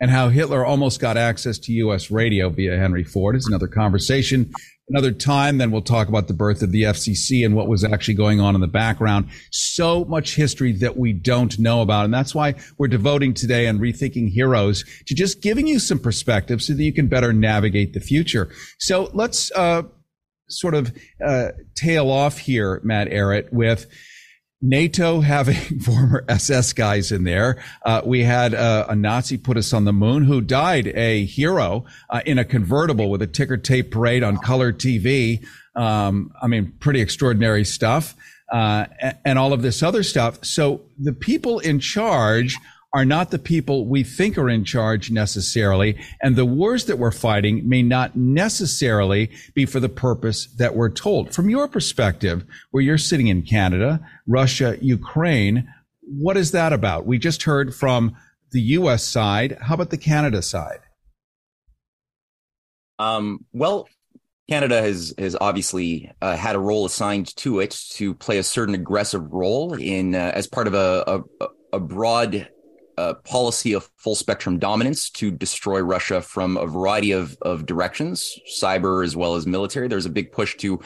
And 0.00 0.10
how 0.10 0.28
Hitler 0.28 0.64
almost 0.64 1.00
got 1.00 1.16
access 1.16 1.58
to 1.60 1.72
U.S. 1.72 2.10
radio 2.10 2.50
via 2.50 2.76
Henry 2.76 3.02
Ford 3.02 3.34
is 3.34 3.46
another 3.46 3.66
conversation. 3.66 4.52
Another 4.88 5.12
time, 5.12 5.58
then 5.58 5.70
we'll 5.70 5.82
talk 5.82 6.08
about 6.08 6.28
the 6.28 6.34
birth 6.34 6.62
of 6.62 6.72
the 6.72 6.84
FCC 6.84 7.44
and 7.44 7.54
what 7.54 7.68
was 7.68 7.84
actually 7.84 8.14
going 8.14 8.40
on 8.40 8.54
in 8.54 8.60
the 8.60 8.68
background. 8.68 9.28
So 9.50 10.04
much 10.04 10.34
history 10.36 10.72
that 10.72 10.96
we 10.96 11.12
don't 11.12 11.58
know 11.58 11.82
about. 11.82 12.04
And 12.04 12.14
that's 12.14 12.34
why 12.34 12.54
we're 12.78 12.88
devoting 12.88 13.34
today 13.34 13.66
and 13.66 13.80
Rethinking 13.80 14.30
Heroes 14.30 14.84
to 15.06 15.14
just 15.14 15.42
giving 15.42 15.66
you 15.66 15.78
some 15.78 15.98
perspective 15.98 16.62
so 16.62 16.74
that 16.74 16.82
you 16.82 16.92
can 16.92 17.08
better 17.08 17.32
navigate 17.32 17.92
the 17.92 18.00
future. 18.00 18.50
So 18.78 19.10
let's, 19.12 19.52
uh, 19.52 19.82
sort 20.48 20.74
of 20.74 20.92
uh, 21.24 21.48
tail 21.74 22.10
off 22.10 22.38
here, 22.38 22.80
Matt 22.84 23.08
Ehret, 23.08 23.52
with 23.52 23.86
NATO 24.60 25.20
having 25.20 25.80
former 25.80 26.24
SS 26.28 26.72
guys 26.72 27.12
in 27.12 27.24
there. 27.24 27.62
Uh, 27.84 28.02
we 28.04 28.24
had 28.24 28.54
uh, 28.54 28.86
a 28.88 28.96
Nazi 28.96 29.36
put 29.36 29.56
us 29.56 29.72
on 29.72 29.84
the 29.84 29.92
moon 29.92 30.24
who 30.24 30.40
died 30.40 30.88
a 30.88 31.24
hero 31.24 31.84
uh, 32.10 32.20
in 32.26 32.38
a 32.38 32.44
convertible 32.44 33.10
with 33.10 33.22
a 33.22 33.26
ticker 33.26 33.56
tape 33.56 33.90
parade 33.90 34.22
on 34.22 34.38
color 34.38 34.72
TV. 34.72 35.44
Um, 35.76 36.32
I 36.42 36.48
mean, 36.48 36.72
pretty 36.80 37.00
extraordinary 37.00 37.64
stuff. 37.64 38.16
Uh, 38.50 38.86
and 39.26 39.38
all 39.38 39.52
of 39.52 39.60
this 39.60 39.82
other 39.82 40.02
stuff. 40.02 40.42
So 40.42 40.80
the 40.98 41.12
people 41.12 41.58
in 41.58 41.80
charge 41.80 42.56
are 42.98 43.04
not 43.04 43.30
the 43.30 43.38
people 43.38 43.86
we 43.86 44.02
think 44.02 44.36
are 44.36 44.48
in 44.48 44.64
charge 44.64 45.08
necessarily. 45.08 45.96
And 46.20 46.34
the 46.34 46.44
wars 46.44 46.86
that 46.86 46.98
we're 46.98 47.12
fighting 47.12 47.68
may 47.68 47.80
not 47.80 48.16
necessarily 48.16 49.30
be 49.54 49.66
for 49.66 49.78
the 49.78 49.88
purpose 49.88 50.46
that 50.56 50.74
we're 50.74 50.90
told. 50.90 51.32
From 51.32 51.48
your 51.48 51.68
perspective, 51.68 52.44
where 52.72 52.82
you're 52.82 52.98
sitting 52.98 53.28
in 53.28 53.42
Canada, 53.42 54.00
Russia, 54.26 54.76
Ukraine, 54.80 55.72
what 56.00 56.36
is 56.36 56.50
that 56.50 56.72
about? 56.72 57.06
We 57.06 57.20
just 57.20 57.44
heard 57.44 57.72
from 57.72 58.16
the 58.50 58.62
U.S. 58.62 59.04
side. 59.04 59.56
How 59.60 59.74
about 59.74 59.90
the 59.90 59.96
Canada 59.96 60.42
side? 60.42 60.80
Um, 62.98 63.44
well, 63.52 63.88
Canada 64.50 64.82
has 64.82 65.14
has 65.18 65.36
obviously 65.40 66.10
uh, 66.20 66.34
had 66.34 66.56
a 66.56 66.58
role 66.58 66.84
assigned 66.84 67.36
to 67.36 67.60
it 67.60 67.80
to 67.90 68.12
play 68.14 68.38
a 68.38 68.42
certain 68.42 68.74
aggressive 68.74 69.32
role 69.32 69.74
in 69.74 70.16
uh, 70.16 70.32
as 70.34 70.48
part 70.48 70.66
of 70.66 70.74
a, 70.74 71.22
a, 71.40 71.46
a 71.74 71.78
broad 71.78 72.48
a 72.98 73.14
policy 73.14 73.72
of 73.72 73.88
full 73.96 74.16
spectrum 74.16 74.58
dominance 74.58 75.08
to 75.10 75.30
destroy 75.30 75.80
Russia 75.80 76.20
from 76.20 76.56
a 76.56 76.66
variety 76.66 77.12
of, 77.12 77.36
of 77.42 77.64
directions, 77.64 78.38
cyber 78.60 79.04
as 79.04 79.16
well 79.16 79.36
as 79.36 79.46
military. 79.46 79.86
There's 79.86 80.06
a 80.06 80.10
big 80.10 80.32
push 80.32 80.56
to 80.58 80.80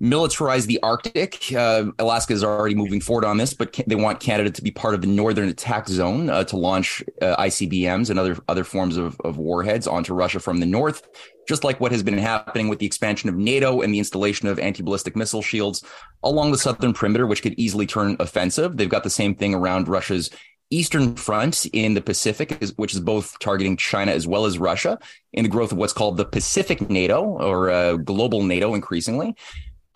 militarize 0.00 0.66
the 0.66 0.78
Arctic. 0.82 1.52
Uh, 1.52 1.86
Alaska 1.98 2.32
is 2.32 2.44
already 2.44 2.74
moving 2.74 3.00
forward 3.00 3.24
on 3.24 3.36
this, 3.36 3.52
but 3.52 3.78
they 3.86 3.94
want 3.94 4.20
Canada 4.20 4.50
to 4.50 4.62
be 4.62 4.70
part 4.70 4.94
of 4.94 5.00
the 5.00 5.06
Northern 5.06 5.48
Attack 5.48 5.88
Zone 5.88 6.30
uh, 6.30 6.44
to 6.44 6.56
launch 6.56 7.02
uh, 7.20 7.36
ICBMs 7.36 8.10
and 8.10 8.18
other 8.18 8.36
other 8.48 8.64
forms 8.64 8.96
of, 8.96 9.20
of 9.24 9.38
warheads 9.38 9.86
onto 9.86 10.14
Russia 10.14 10.38
from 10.38 10.60
the 10.60 10.66
north. 10.66 11.08
Just 11.48 11.64
like 11.64 11.80
what 11.80 11.92
has 11.92 12.02
been 12.02 12.18
happening 12.18 12.68
with 12.68 12.78
the 12.78 12.86
expansion 12.86 13.28
of 13.28 13.36
NATO 13.36 13.80
and 13.80 13.92
the 13.92 13.98
installation 13.98 14.48
of 14.48 14.58
anti 14.58 14.82
ballistic 14.82 15.16
missile 15.16 15.42
shields 15.42 15.82
along 16.22 16.52
the 16.52 16.58
southern 16.58 16.92
perimeter, 16.92 17.26
which 17.26 17.42
could 17.42 17.58
easily 17.58 17.86
turn 17.86 18.16
offensive. 18.20 18.76
They've 18.76 18.88
got 18.88 19.02
the 19.02 19.10
same 19.10 19.34
thing 19.34 19.54
around 19.54 19.88
Russia's 19.88 20.30
Eastern 20.70 21.16
Front 21.16 21.66
in 21.66 21.94
the 21.94 22.00
Pacific, 22.00 22.62
which 22.76 22.94
is 22.94 23.00
both 23.00 23.38
targeting 23.38 23.76
China 23.76 24.12
as 24.12 24.26
well 24.26 24.44
as 24.44 24.58
Russia, 24.58 24.98
in 25.32 25.42
the 25.44 25.48
growth 25.48 25.72
of 25.72 25.78
what's 25.78 25.92
called 25.92 26.16
the 26.16 26.24
Pacific 26.24 26.90
NATO 26.90 27.22
or 27.22 27.70
uh, 27.70 27.96
global 27.96 28.42
NATO 28.42 28.74
increasingly. 28.74 29.34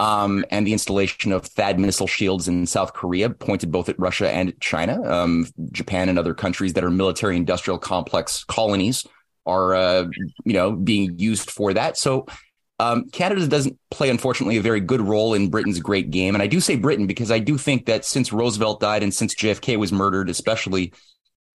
Um, 0.00 0.44
and 0.50 0.66
the 0.66 0.72
installation 0.72 1.30
of 1.30 1.48
THAAD 1.54 1.78
missile 1.78 2.08
shields 2.08 2.48
in 2.48 2.66
South 2.66 2.92
Korea, 2.92 3.30
pointed 3.30 3.70
both 3.70 3.88
at 3.88 3.98
Russia 4.00 4.28
and 4.30 4.58
China. 4.60 5.00
Um, 5.02 5.46
Japan 5.70 6.08
and 6.08 6.18
other 6.18 6.34
countries 6.34 6.72
that 6.72 6.82
are 6.82 6.90
military 6.90 7.36
industrial 7.36 7.78
complex 7.78 8.42
colonies 8.42 9.06
are, 9.46 9.74
uh, 9.74 10.06
you 10.44 10.54
know, 10.54 10.72
being 10.72 11.18
used 11.18 11.50
for 11.50 11.72
that. 11.74 11.96
So 11.98 12.26
um, 12.82 13.08
Canada 13.10 13.46
doesn't 13.46 13.78
play, 13.92 14.10
unfortunately, 14.10 14.56
a 14.56 14.60
very 14.60 14.80
good 14.80 15.00
role 15.00 15.34
in 15.34 15.50
Britain's 15.50 15.78
great 15.78 16.10
game. 16.10 16.34
And 16.34 16.42
I 16.42 16.48
do 16.48 16.58
say 16.58 16.74
Britain 16.74 17.06
because 17.06 17.30
I 17.30 17.38
do 17.38 17.56
think 17.56 17.86
that 17.86 18.04
since 18.04 18.32
Roosevelt 18.32 18.80
died 18.80 19.04
and 19.04 19.14
since 19.14 19.36
JFK 19.36 19.76
was 19.76 19.92
murdered, 19.92 20.28
especially, 20.28 20.92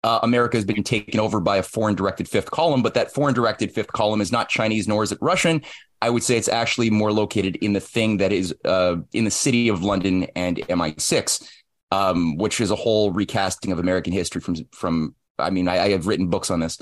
uh, 0.04 0.20
America 0.22 0.56
has 0.56 0.64
been 0.64 0.84
taken 0.84 1.18
over 1.18 1.40
by 1.40 1.56
a 1.56 1.64
foreign 1.64 1.96
directed 1.96 2.28
fifth 2.28 2.52
column. 2.52 2.80
But 2.80 2.94
that 2.94 3.12
foreign 3.12 3.34
directed 3.34 3.72
fifth 3.72 3.92
column 3.92 4.20
is 4.20 4.30
not 4.30 4.48
Chinese 4.48 4.86
nor 4.86 5.02
is 5.02 5.10
it 5.10 5.18
Russian. 5.20 5.62
I 6.00 6.10
would 6.10 6.22
say 6.22 6.36
it's 6.36 6.48
actually 6.48 6.90
more 6.90 7.10
located 7.10 7.56
in 7.56 7.72
the 7.72 7.80
thing 7.80 8.18
that 8.18 8.32
is 8.32 8.54
uh, 8.64 8.96
in 9.12 9.24
the 9.24 9.30
city 9.32 9.68
of 9.68 9.82
London 9.82 10.28
and 10.36 10.58
MI6, 10.58 11.50
um, 11.90 12.36
which 12.36 12.60
is 12.60 12.70
a 12.70 12.76
whole 12.76 13.10
recasting 13.10 13.72
of 13.72 13.80
American 13.80 14.12
history 14.12 14.40
from 14.40 14.54
from. 14.72 15.16
I 15.40 15.50
mean, 15.50 15.66
I, 15.66 15.78
I 15.78 15.88
have 15.90 16.06
written 16.06 16.28
books 16.28 16.52
on 16.52 16.60
this. 16.60 16.78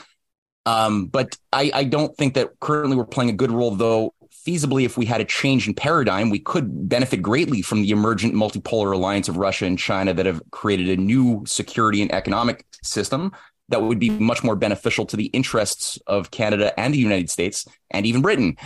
Um, 0.66 1.06
but 1.06 1.36
I, 1.52 1.70
I, 1.74 1.84
don't 1.84 2.16
think 2.16 2.34
that 2.34 2.58
currently 2.58 2.96
we're 2.96 3.04
playing 3.04 3.28
a 3.28 3.34
good 3.34 3.50
role, 3.50 3.72
though 3.72 4.14
feasibly, 4.46 4.84
if 4.84 4.96
we 4.96 5.06
had 5.06 5.20
a 5.20 5.24
change 5.24 5.66
in 5.66 5.74
paradigm, 5.74 6.30
we 6.30 6.38
could 6.38 6.88
benefit 6.88 7.22
greatly 7.22 7.62
from 7.62 7.82
the 7.82 7.90
emergent 7.90 8.34
multipolar 8.34 8.92
alliance 8.92 9.28
of 9.28 9.36
Russia 9.36 9.66
and 9.66 9.78
China 9.78 10.12
that 10.14 10.26
have 10.26 10.42
created 10.50 10.88
a 10.88 11.00
new 11.00 11.42
security 11.46 12.02
and 12.02 12.12
economic 12.12 12.66
system 12.82 13.32
that 13.68 13.82
would 13.82 13.98
be 13.98 14.10
much 14.10 14.44
more 14.44 14.56
beneficial 14.56 15.06
to 15.06 15.16
the 15.16 15.26
interests 15.26 15.98
of 16.06 16.30
Canada 16.30 16.78
and 16.78 16.92
the 16.92 16.98
United 16.98 17.30
States 17.30 17.66
and 17.90 18.04
even 18.06 18.22
Britain. 18.22 18.56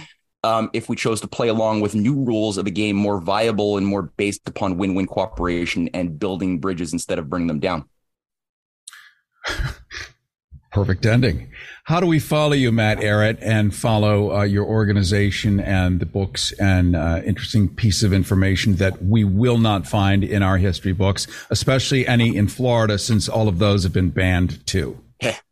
Um, 0.44 0.70
if 0.72 0.88
we 0.88 0.96
chose 0.96 1.20
to 1.20 1.28
play 1.28 1.48
along 1.48 1.80
with 1.80 1.94
new 1.94 2.14
rules 2.14 2.58
of 2.58 2.64
the 2.64 2.70
game 2.70 2.96
more 2.96 3.20
viable 3.20 3.76
and 3.76 3.86
more 3.86 4.02
based 4.02 4.48
upon 4.48 4.78
win 4.78 4.94
win 4.94 5.06
cooperation 5.06 5.88
and 5.94 6.18
building 6.18 6.58
bridges 6.58 6.92
instead 6.92 7.18
of 7.18 7.28
burning 7.28 7.48
them 7.48 7.60
down. 7.60 7.88
Perfect 10.70 11.06
ending. 11.06 11.50
How 11.84 11.98
do 11.98 12.06
we 12.06 12.18
follow 12.18 12.52
you, 12.52 12.70
Matt 12.70 12.98
Ehret, 12.98 13.38
and 13.40 13.74
follow 13.74 14.36
uh, 14.36 14.42
your 14.42 14.66
organization 14.66 15.60
and 15.60 15.98
the 15.98 16.06
books 16.06 16.52
and 16.52 16.94
uh, 16.94 17.22
interesting 17.24 17.68
piece 17.68 18.02
of 18.02 18.12
information 18.12 18.76
that 18.76 19.02
we 19.02 19.24
will 19.24 19.58
not 19.58 19.86
find 19.86 20.22
in 20.22 20.42
our 20.42 20.58
history 20.58 20.92
books, 20.92 21.26
especially 21.48 22.06
any 22.06 22.36
in 22.36 22.48
Florida, 22.48 22.98
since 22.98 23.28
all 23.28 23.48
of 23.48 23.58
those 23.58 23.82
have 23.84 23.94
been 23.94 24.10
banned 24.10 24.66
too? 24.66 25.00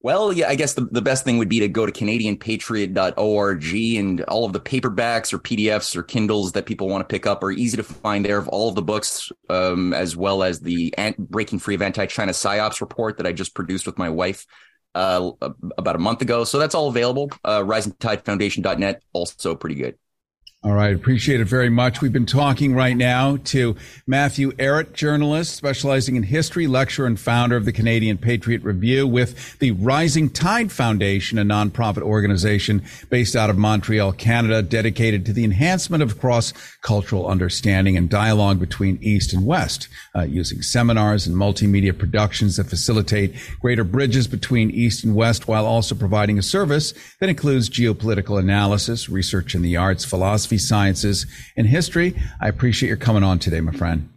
Well, 0.00 0.32
yeah, 0.32 0.48
I 0.48 0.54
guess 0.54 0.74
the, 0.74 0.82
the 0.82 1.02
best 1.02 1.24
thing 1.24 1.38
would 1.38 1.48
be 1.48 1.58
to 1.58 1.66
go 1.66 1.84
to 1.84 1.90
CanadianPatriot.org 1.90 3.74
and 3.74 4.20
all 4.22 4.44
of 4.44 4.52
the 4.52 4.60
paperbacks 4.60 5.32
or 5.32 5.40
PDFs 5.40 5.96
or 5.96 6.04
Kindles 6.04 6.52
that 6.52 6.66
people 6.66 6.88
want 6.88 7.06
to 7.06 7.12
pick 7.12 7.26
up 7.26 7.42
are 7.42 7.50
easy 7.50 7.76
to 7.76 7.82
find 7.82 8.24
there 8.24 8.38
of 8.38 8.46
all 8.46 8.68
of 8.68 8.76
the 8.76 8.82
books, 8.82 9.32
um, 9.50 9.92
as 9.92 10.16
well 10.16 10.44
as 10.44 10.60
the 10.60 10.94
Breaking 11.18 11.58
Free 11.58 11.74
of 11.74 11.82
Anti-China 11.82 12.30
PSYOPs 12.30 12.80
report 12.80 13.16
that 13.16 13.26
I 13.26 13.32
just 13.32 13.56
produced 13.56 13.86
with 13.86 13.98
my 13.98 14.08
wife 14.08 14.46
uh, 14.94 15.32
about 15.76 15.96
a 15.96 16.00
month 16.00 16.22
ago. 16.22 16.44
So 16.44 16.60
that's 16.60 16.76
all 16.76 16.88
available. 16.88 17.32
Uh, 17.44 17.62
RisingTideFoundation.net, 17.62 19.02
also 19.12 19.56
pretty 19.56 19.76
good. 19.76 19.98
All 20.64 20.74
right. 20.74 20.92
Appreciate 20.92 21.38
it 21.38 21.44
very 21.44 21.70
much. 21.70 22.00
We've 22.00 22.12
been 22.12 22.26
talking 22.26 22.74
right 22.74 22.96
now 22.96 23.36
to 23.44 23.76
Matthew 24.08 24.50
Ehret, 24.54 24.92
journalist 24.92 25.54
specializing 25.54 26.16
in 26.16 26.24
history, 26.24 26.66
lecturer, 26.66 27.06
and 27.06 27.18
founder 27.18 27.56
of 27.56 27.64
the 27.64 27.72
Canadian 27.72 28.18
Patriot 28.18 28.64
Review 28.64 29.06
with 29.06 29.56
the 29.60 29.70
Rising 29.70 30.28
Tide 30.28 30.72
Foundation, 30.72 31.38
a 31.38 31.44
nonprofit 31.44 32.02
organization 32.02 32.82
based 33.08 33.36
out 33.36 33.50
of 33.50 33.56
Montreal, 33.56 34.14
Canada, 34.14 34.60
dedicated 34.60 35.24
to 35.26 35.32
the 35.32 35.44
enhancement 35.44 36.02
of 36.02 36.18
cross 36.18 36.52
cultural 36.82 37.28
understanding 37.28 37.96
and 37.96 38.10
dialogue 38.10 38.58
between 38.58 38.98
East 39.00 39.32
and 39.32 39.46
West, 39.46 39.86
uh, 40.16 40.22
using 40.22 40.60
seminars 40.60 41.24
and 41.24 41.36
multimedia 41.36 41.96
productions 41.96 42.56
that 42.56 42.64
facilitate 42.64 43.32
greater 43.60 43.84
bridges 43.84 44.26
between 44.26 44.72
East 44.72 45.04
and 45.04 45.14
West 45.14 45.46
while 45.46 45.66
also 45.66 45.94
providing 45.94 46.36
a 46.36 46.42
service 46.42 46.94
that 47.20 47.28
includes 47.28 47.70
geopolitical 47.70 48.40
analysis, 48.40 49.08
research 49.08 49.54
in 49.54 49.62
the 49.62 49.76
arts, 49.76 50.04
philosophy, 50.04 50.47
philosophy, 50.48 50.58
sciences, 50.58 51.26
and 51.56 51.66
history. 51.66 52.14
I 52.40 52.48
appreciate 52.48 52.88
your 52.88 52.96
coming 52.96 53.22
on 53.22 53.38
today, 53.38 53.60
my 53.60 53.72
friend. 53.72 54.08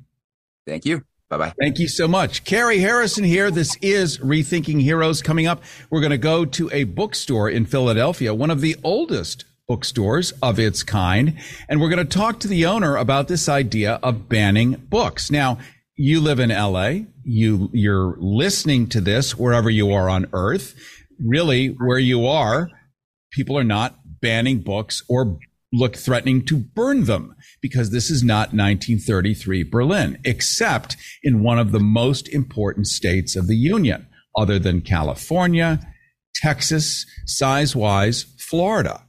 Thank 0.66 0.86
you. 0.86 1.04
Bye 1.30 1.38
bye. 1.38 1.54
Thank 1.60 1.80
you 1.80 1.88
so 1.88 2.08
much. 2.08 2.44
Carrie 2.44 2.80
Harrison 2.80 3.24
here. 3.24 3.52
This 3.52 3.78
is 3.82 4.18
Rethinking 4.20 4.82
Heroes. 4.82 5.22
Coming 5.22 5.48
up, 5.48 5.64
we're 5.90 6.02
going 6.02 6.12
to 6.12 6.18
go 6.18 6.46
to 6.46 6.70
a 6.72 6.84
bookstore 6.86 7.50
in 7.50 7.66
Philadelphia, 7.66 8.34
one 8.34 8.52
of 8.52 8.62
the 8.62 8.76
oldest 8.84 9.46
bookstores 9.68 10.32
of 10.42 10.60
its 10.60 10.84
kind. 10.84 11.38
And 11.70 11.80
we're 11.80 11.90
going 11.90 12.06
to 12.06 12.18
talk 12.18 12.40
to 12.42 12.48
the 12.48 12.66
owner 12.66 12.98
about 12.98 13.28
this 13.28 13.48
idea 13.48 14.00
of 14.04 14.28
banning 14.28 14.74
books. 14.90 15.32
Now, 15.32 15.58
you 15.96 16.20
live 16.20 16.40
in 16.40 16.50
LA. 16.50 17.06
You, 17.24 17.70
you're 17.72 18.18
listening 18.20 18.88
to 18.90 19.02
this 19.02 19.38
wherever 19.38 19.70
you 19.70 19.92
are 19.92 20.10
on 20.10 20.28
earth. 20.34 20.76
Really, 21.24 21.68
where 21.68 22.00
you 22.00 22.26
are, 22.26 22.70
people 23.32 23.58
are 23.58 23.64
not 23.64 23.96
banning 24.22 24.60
books 24.60 25.04
or 25.08 25.38
look 25.74 25.96
threatening 25.96 26.46
to 26.46 26.58
burn 26.58 27.06
them 27.06 27.36
because 27.62 27.92
this 27.92 28.10
is 28.10 28.24
not 28.24 28.54
1933 28.54 29.64
Berlin, 29.64 30.20
except 30.26 30.98
in 31.24 31.44
one 31.44 31.60
of 31.60 31.72
the 31.72 31.80
most 31.80 32.28
important 32.30 32.88
states 32.88 33.36
of 33.36 33.48
the 33.48 33.56
Union, 33.56 34.08
other 34.36 34.60
than 34.60 34.82
California, 34.82 35.80
Texas, 36.36 37.06
size 37.26 37.76
wise, 37.76 38.26
Florida. 38.40 39.04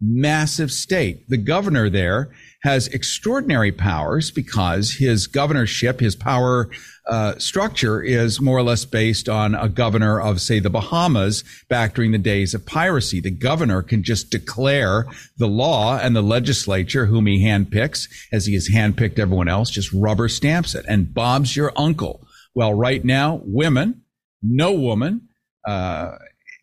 Massive 0.00 0.72
state. 0.72 1.28
The 1.28 1.36
governor 1.36 1.90
there 1.90 2.30
has 2.62 2.88
extraordinary 2.88 3.70
powers 3.70 4.30
because 4.30 4.94
his 4.94 5.26
governorship, 5.26 6.00
his 6.00 6.16
power 6.16 6.70
uh, 7.10 7.36
structure 7.38 8.00
is 8.00 8.40
more 8.40 8.56
or 8.56 8.62
less 8.62 8.84
based 8.84 9.28
on 9.28 9.56
a 9.56 9.68
governor 9.68 10.20
of, 10.20 10.40
say, 10.40 10.60
the 10.60 10.70
Bahamas 10.70 11.42
back 11.68 11.94
during 11.94 12.12
the 12.12 12.18
days 12.18 12.54
of 12.54 12.64
piracy. 12.64 13.20
The 13.20 13.32
governor 13.32 13.82
can 13.82 14.04
just 14.04 14.30
declare 14.30 15.06
the 15.36 15.48
law 15.48 15.98
and 15.98 16.14
the 16.14 16.22
legislature, 16.22 17.06
whom 17.06 17.26
he 17.26 17.44
handpicks, 17.44 18.08
as 18.30 18.46
he 18.46 18.54
has 18.54 18.70
handpicked 18.70 19.18
everyone 19.18 19.48
else, 19.48 19.70
just 19.70 19.92
rubber 19.92 20.28
stamps 20.28 20.76
it. 20.76 20.86
And 20.88 21.12
Bob's 21.12 21.56
your 21.56 21.72
uncle. 21.76 22.26
Well, 22.54 22.72
right 22.74 23.04
now, 23.04 23.40
women, 23.44 24.02
no 24.40 24.72
woman, 24.72 25.28
uh, 25.66 26.12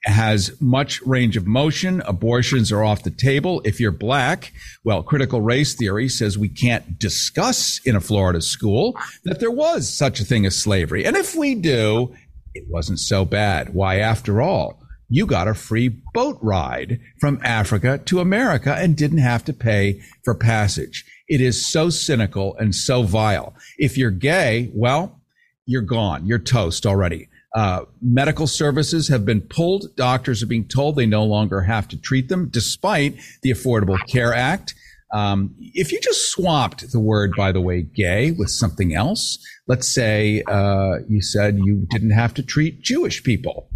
has 0.04 0.60
much 0.62 1.02
range 1.02 1.38
of 1.38 1.48
motion. 1.48 2.02
Abortions 2.06 2.72
are 2.72 2.84
off 2.84 3.04
the 3.04 3.12
table. 3.12 3.62
If 3.66 3.80
you're 3.80 3.92
black, 3.92 4.54
well, 4.84 5.04
critical 5.04 5.42
race 5.42 5.74
theory 5.74 6.08
says 6.10 6.38
we 6.38 6.50
can't 6.50 6.98
discuss 7.00 7.80
in 7.86 7.96
a 7.96 8.02
Florida 8.02 8.42
school 8.42 8.98
that 9.24 9.40
there 9.40 9.52
was 9.52 9.90
such 9.90 10.20
a 10.20 10.26
thing 10.26 10.46
as 10.46 10.56
slavery. 10.56 11.06
And 11.06 11.16
if 11.16 11.36
we 11.36 11.56
do, 11.56 12.16
it 12.54 12.66
wasn't 12.70 13.00
so 13.00 13.26
bad. 13.26 13.74
Why, 13.74 14.00
after 14.00 14.42
all, 14.42 14.82
you 15.10 15.26
got 15.26 15.48
a 15.48 15.54
free 15.54 15.90
boat 16.14 16.38
ride 16.42 17.00
from 17.20 17.40
Africa 17.44 17.98
to 18.06 18.20
America 18.20 18.76
and 18.76 18.96
didn't 18.96 19.20
have 19.20 19.46
to 19.46 19.54
pay 19.54 20.02
for 20.24 20.36
passage. 20.36 21.06
It 21.28 21.42
is 21.42 21.66
so 21.66 21.90
cynical 21.90 22.56
and 22.58 22.76
so 22.76 23.04
vile. 23.04 23.56
If 23.78 23.98
you're 23.98 24.12
gay, 24.12 24.70
well, 24.74 25.22
you're 25.66 25.82
gone. 25.82 26.26
You're 26.26 26.40
toast 26.40 26.86
already. 26.86 27.30
Uh, 27.58 27.86
medical 28.04 28.46
services 28.46 29.08
have 29.08 29.26
been 29.26 29.42
pulled. 29.42 29.88
Doctors 29.96 30.44
are 30.44 30.48
being 30.48 30.68
told 30.68 30.96
they 30.96 31.08
no 31.08 31.24
longer 31.24 31.62
have 31.62 31.88
to 31.88 32.00
treat 32.00 32.30
them, 32.30 32.50
despite 32.50 33.16
the 33.42 33.50
Affordable 33.50 33.98
Care 34.08 34.32
Act. 34.32 34.76
Um, 35.12 35.56
if 35.60 35.92
you 35.92 36.00
just 36.00 36.30
swapped 36.30 36.92
the 36.92 37.00
word, 37.00 37.32
by 37.36 37.52
the 37.52 37.60
way, 37.60 37.82
gay 37.82 38.30
with 38.30 38.52
something 38.52 38.94
else, 38.94 39.40
let's 39.66 39.88
say 39.88 40.44
uh, 40.48 40.98
you 41.10 41.20
said 41.20 41.58
you 41.58 41.88
didn't 41.90 42.12
have 42.12 42.36
to 42.36 42.44
treat 42.44 42.82
Jewish 42.82 43.24
people. 43.24 43.68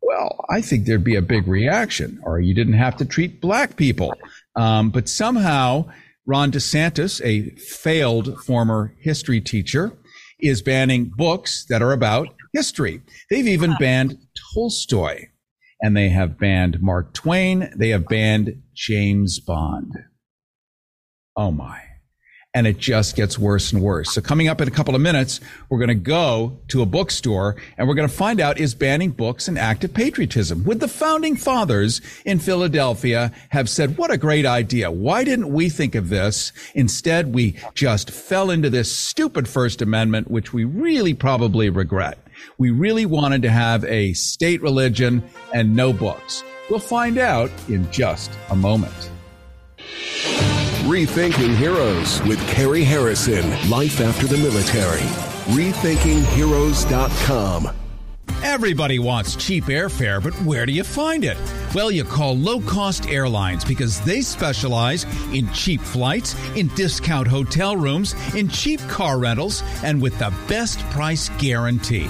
Well, 0.00 0.44
I 0.48 0.60
think 0.60 0.86
there'd 0.86 1.02
be 1.02 1.16
a 1.16 1.22
big 1.22 1.48
reaction, 1.48 2.20
or 2.22 2.38
you 2.38 2.54
didn't 2.54 2.74
have 2.74 2.96
to 2.98 3.04
treat 3.04 3.40
black 3.40 3.74
people. 3.74 4.14
Um, 4.54 4.90
but 4.90 5.08
somehow, 5.08 5.86
Ron 6.24 6.52
DeSantis, 6.52 7.20
a 7.24 7.50
failed 7.56 8.38
former 8.44 8.94
history 9.00 9.40
teacher, 9.40 9.92
is 10.38 10.62
banning 10.62 11.10
books 11.16 11.64
that 11.68 11.82
are 11.82 11.92
about 11.92 12.28
history. 12.54 13.02
They've 13.28 13.46
even 13.46 13.74
banned 13.78 14.16
Tolstoy 14.54 15.26
and 15.82 15.94
they 15.94 16.08
have 16.08 16.38
banned 16.38 16.80
Mark 16.80 17.12
Twain. 17.12 17.70
They 17.76 17.90
have 17.90 18.08
banned 18.08 18.62
James 18.74 19.40
Bond. 19.40 19.92
Oh 21.36 21.50
my. 21.50 21.82
And 22.56 22.68
it 22.68 22.78
just 22.78 23.16
gets 23.16 23.36
worse 23.36 23.72
and 23.72 23.82
worse. 23.82 24.14
So 24.14 24.20
coming 24.20 24.46
up 24.46 24.60
in 24.60 24.68
a 24.68 24.70
couple 24.70 24.94
of 24.94 25.00
minutes, 25.00 25.40
we're 25.68 25.80
going 25.80 25.88
to 25.88 25.94
go 25.96 26.60
to 26.68 26.82
a 26.82 26.86
bookstore 26.86 27.56
and 27.76 27.88
we're 27.88 27.96
going 27.96 28.08
to 28.08 28.14
find 28.14 28.40
out 28.40 28.60
is 28.60 28.76
banning 28.76 29.10
books 29.10 29.48
an 29.48 29.58
act 29.58 29.82
of 29.82 29.92
patriotism? 29.92 30.62
Would 30.62 30.78
the 30.78 30.86
founding 30.86 31.34
fathers 31.34 32.00
in 32.24 32.38
Philadelphia 32.38 33.32
have 33.48 33.68
said, 33.68 33.98
what 33.98 34.12
a 34.12 34.16
great 34.16 34.46
idea. 34.46 34.88
Why 34.88 35.24
didn't 35.24 35.52
we 35.52 35.68
think 35.68 35.96
of 35.96 36.10
this? 36.10 36.52
Instead, 36.76 37.34
we 37.34 37.56
just 37.74 38.12
fell 38.12 38.50
into 38.50 38.70
this 38.70 38.90
stupid 38.96 39.48
First 39.48 39.82
Amendment, 39.82 40.30
which 40.30 40.52
we 40.52 40.62
really 40.64 41.12
probably 41.12 41.68
regret. 41.68 42.23
We 42.58 42.70
really 42.70 43.06
wanted 43.06 43.42
to 43.42 43.50
have 43.50 43.84
a 43.84 44.12
state 44.14 44.62
religion 44.62 45.22
and 45.52 45.74
no 45.74 45.92
books. 45.92 46.44
We'll 46.70 46.78
find 46.78 47.18
out 47.18 47.50
in 47.68 47.90
just 47.90 48.30
a 48.50 48.56
moment. 48.56 49.10
Rethinking 50.84 51.56
Heroes 51.56 52.22
with 52.22 52.38
Carrie 52.48 52.84
Harrison. 52.84 53.48
Life 53.70 54.00
after 54.00 54.26
the 54.26 54.38
military. 54.38 55.00
RethinkingHeroes.com. 55.56 57.68
Everybody 58.42 58.98
wants 58.98 59.36
cheap 59.36 59.64
airfare, 59.64 60.22
but 60.22 60.34
where 60.42 60.66
do 60.66 60.72
you 60.72 60.84
find 60.84 61.24
it? 61.24 61.38
Well, 61.74 61.90
you 61.90 62.04
call 62.04 62.36
low 62.36 62.60
cost 62.60 63.08
airlines 63.08 63.64
because 63.64 64.00
they 64.02 64.20
specialize 64.20 65.06
in 65.32 65.50
cheap 65.52 65.80
flights, 65.80 66.36
in 66.54 66.68
discount 66.74 67.26
hotel 67.26 67.76
rooms, 67.76 68.14
in 68.34 68.48
cheap 68.48 68.80
car 68.80 69.18
rentals, 69.18 69.62
and 69.82 70.02
with 70.02 70.18
the 70.18 70.32
best 70.46 70.80
price 70.90 71.30
guarantee. 71.38 72.08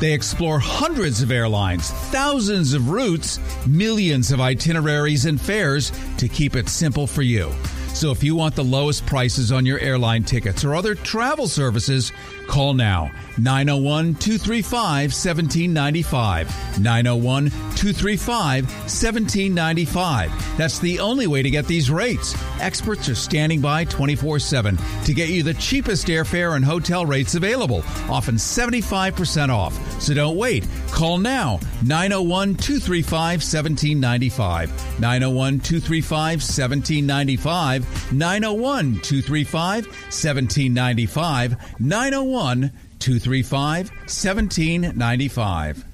They 0.00 0.12
explore 0.12 0.58
hundreds 0.58 1.22
of 1.22 1.30
airlines, 1.30 1.90
thousands 1.90 2.74
of 2.74 2.90
routes, 2.90 3.38
millions 3.66 4.32
of 4.32 4.40
itineraries 4.40 5.26
and 5.26 5.40
fares 5.40 5.92
to 6.18 6.28
keep 6.28 6.56
it 6.56 6.68
simple 6.68 7.06
for 7.06 7.22
you. 7.22 7.52
So 7.94 8.10
if 8.10 8.24
you 8.24 8.34
want 8.34 8.56
the 8.56 8.64
lowest 8.64 9.06
prices 9.06 9.52
on 9.52 9.64
your 9.64 9.78
airline 9.78 10.24
tickets 10.24 10.64
or 10.64 10.74
other 10.74 10.96
travel 10.96 11.46
services, 11.46 12.10
call 12.48 12.74
now 12.74 13.12
901 13.38 14.16
235 14.16 15.12
1795. 15.12 16.80
901 16.80 17.50
235 17.50 18.64
1795. 18.64 20.58
That's 20.58 20.80
the 20.80 20.98
only 20.98 21.28
way 21.28 21.42
to 21.42 21.50
get 21.50 21.66
these 21.66 21.88
rates. 21.88 22.34
Experts 22.60 23.08
are 23.08 23.14
standing 23.14 23.60
by 23.60 23.84
24 23.84 24.40
7 24.40 24.76
to 25.04 25.14
get 25.14 25.28
you 25.28 25.44
the 25.44 25.54
cheapest 25.54 26.08
airfare 26.08 26.56
and 26.56 26.64
hotel 26.64 27.06
rates 27.06 27.36
available, 27.36 27.84
often 28.10 28.34
75% 28.34 29.50
off. 29.50 30.02
So 30.02 30.14
don't 30.14 30.36
wait. 30.36 30.66
Call 30.88 31.18
now 31.18 31.60
901 31.84 32.56
235 32.56 33.40
1795. 33.40 35.00
901 35.00 35.60
235 35.60 36.40
1795. 36.40 37.83
901 38.12 39.00
235 39.00 39.86
1795. 39.86 41.56
901 41.80 42.70
235 42.98 43.90
1795. 44.06 45.93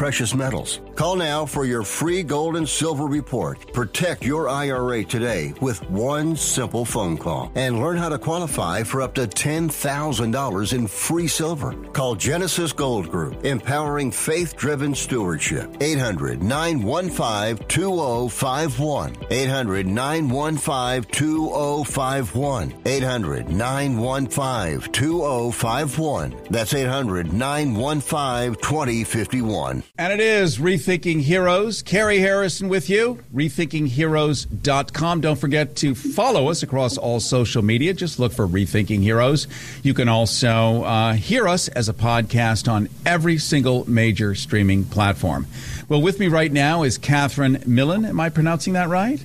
precious 0.00 0.34
metals. 0.34 0.80
Call 0.94 1.14
now 1.14 1.44
for 1.44 1.66
your 1.66 1.82
free 1.82 2.22
gold 2.22 2.56
and 2.56 2.66
silver 2.66 3.04
report. 3.04 3.70
Protect 3.74 4.24
your 4.24 4.48
IRA 4.48 5.04
today 5.04 5.52
with 5.60 5.78
one 5.90 6.34
simple 6.36 6.86
phone 6.86 7.18
call 7.18 7.52
and 7.54 7.80
learn 7.80 7.98
how 7.98 8.08
to 8.08 8.18
qualify 8.18 8.82
for 8.82 9.02
up 9.02 9.14
to 9.16 9.26
$10,000 9.26 10.72
in 10.72 10.86
free 10.86 11.28
silver. 11.28 11.74
Call 11.92 12.14
Genesis 12.14 12.72
Gold 12.72 13.10
Group, 13.10 13.44
empowering 13.44 14.10
faith 14.10 14.56
driven 14.56 14.94
stewardship. 14.94 15.70
800 15.82 16.42
915 16.42 17.66
2051. 17.68 19.16
800 19.30 19.86
915 19.86 21.10
2051. 21.12 22.74
800 22.86 23.50
915 23.50 24.92
2051. 24.92 26.46
That's 26.48 26.72
800 26.72 27.34
915 27.34 28.54
2051. 28.62 29.79
And 29.98 30.12
it 30.12 30.20
is 30.20 30.58
Rethinking 30.58 31.20
Heroes. 31.20 31.82
Carrie 31.82 32.18
Harrison 32.18 32.68
with 32.68 32.88
you, 32.88 33.22
rethinkingheroes.com. 33.34 35.20
Don't 35.20 35.38
forget 35.38 35.76
to 35.76 35.94
follow 35.94 36.48
us 36.48 36.62
across 36.62 36.96
all 36.96 37.20
social 37.20 37.62
media. 37.62 37.92
Just 37.92 38.18
look 38.18 38.32
for 38.32 38.46
Rethinking 38.46 39.02
Heroes. 39.02 39.46
You 39.82 39.94
can 39.94 40.08
also 40.08 40.84
uh, 40.84 41.12
hear 41.14 41.48
us 41.48 41.68
as 41.68 41.88
a 41.88 41.94
podcast 41.94 42.70
on 42.70 42.88
every 43.04 43.38
single 43.38 43.88
major 43.90 44.34
streaming 44.34 44.84
platform. 44.84 45.46
Well, 45.88 46.02
with 46.02 46.18
me 46.18 46.28
right 46.28 46.52
now 46.52 46.82
is 46.82 46.98
Catherine 46.98 47.62
Millen. 47.66 48.04
Am 48.04 48.20
I 48.20 48.28
pronouncing 48.28 48.72
that 48.74 48.88
right? 48.88 49.24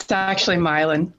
It's 0.00 0.12
actually 0.12 0.56
Mylan. 0.56 1.12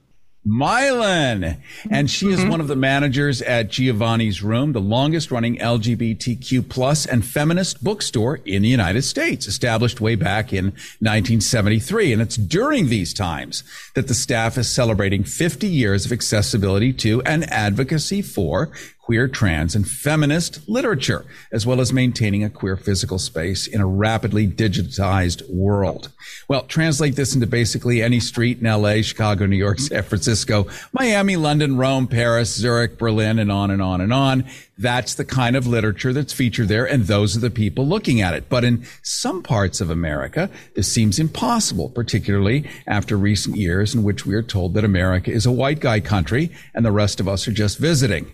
Mylan. 0.46 1.60
And 1.90 2.10
she 2.10 2.28
is 2.28 2.40
mm-hmm. 2.40 2.48
one 2.48 2.60
of 2.60 2.68
the 2.68 2.76
managers 2.76 3.42
at 3.42 3.68
Giovanni's 3.68 4.42
Room, 4.42 4.72
the 4.72 4.80
longest 4.80 5.30
running 5.30 5.58
LGBTQ 5.58 6.68
plus 6.68 7.04
and 7.04 7.24
feminist 7.24 7.84
bookstore 7.84 8.40
in 8.46 8.62
the 8.62 8.68
United 8.68 9.02
States, 9.02 9.46
established 9.46 10.00
way 10.00 10.14
back 10.14 10.52
in 10.52 10.66
1973. 11.00 12.12
And 12.14 12.22
it's 12.22 12.36
during 12.36 12.88
these 12.88 13.12
times 13.12 13.64
that 13.94 14.08
the 14.08 14.14
staff 14.14 14.56
is 14.56 14.70
celebrating 14.70 15.24
50 15.24 15.66
years 15.66 16.06
of 16.06 16.12
accessibility 16.12 16.92
to 16.94 17.22
and 17.22 17.44
advocacy 17.52 18.22
for 18.22 18.72
queer, 19.02 19.26
trans, 19.26 19.74
and 19.74 19.88
feminist 19.88 20.68
literature, 20.68 21.24
as 21.50 21.66
well 21.66 21.80
as 21.80 21.92
maintaining 21.92 22.44
a 22.44 22.50
queer 22.50 22.76
physical 22.76 23.18
space 23.18 23.66
in 23.66 23.80
a 23.80 23.86
rapidly 23.86 24.46
digitized 24.46 25.42
world. 25.50 26.10
Well, 26.48 26.62
translate 26.62 27.16
this 27.16 27.34
into 27.34 27.46
basically 27.46 28.02
any 28.02 28.20
street 28.20 28.60
in 28.60 28.64
LA, 28.64 29.02
Chicago, 29.02 29.46
New 29.46 29.56
York, 29.56 29.80
San 29.80 30.02
Francisco, 30.02 30.68
Miami, 30.92 31.36
London, 31.36 31.76
Rome, 31.76 32.06
Paris, 32.06 32.54
Zurich, 32.54 32.98
Berlin, 32.98 33.38
and 33.38 33.50
on 33.50 33.70
and 33.70 33.82
on 33.82 34.00
and 34.00 34.12
on. 34.12 34.44
That's 34.78 35.14
the 35.14 35.24
kind 35.24 35.56
of 35.56 35.66
literature 35.66 36.12
that's 36.12 36.32
featured 36.32 36.68
there, 36.68 36.86
and 36.86 37.04
those 37.04 37.36
are 37.36 37.40
the 37.40 37.50
people 37.50 37.86
looking 37.86 38.20
at 38.20 38.34
it. 38.34 38.48
But 38.48 38.64
in 38.64 38.86
some 39.02 39.42
parts 39.42 39.80
of 39.80 39.90
America, 39.90 40.48
this 40.74 40.90
seems 40.90 41.18
impossible, 41.18 41.90
particularly 41.90 42.68
after 42.86 43.16
recent 43.16 43.56
years 43.56 43.94
in 43.94 44.02
which 44.02 44.24
we 44.24 44.34
are 44.34 44.42
told 44.42 44.74
that 44.74 44.84
America 44.84 45.30
is 45.30 45.46
a 45.46 45.52
white 45.52 45.80
guy 45.80 46.00
country 46.00 46.50
and 46.74 46.84
the 46.84 46.92
rest 46.92 47.20
of 47.20 47.28
us 47.28 47.46
are 47.48 47.52
just 47.52 47.78
visiting. 47.78 48.32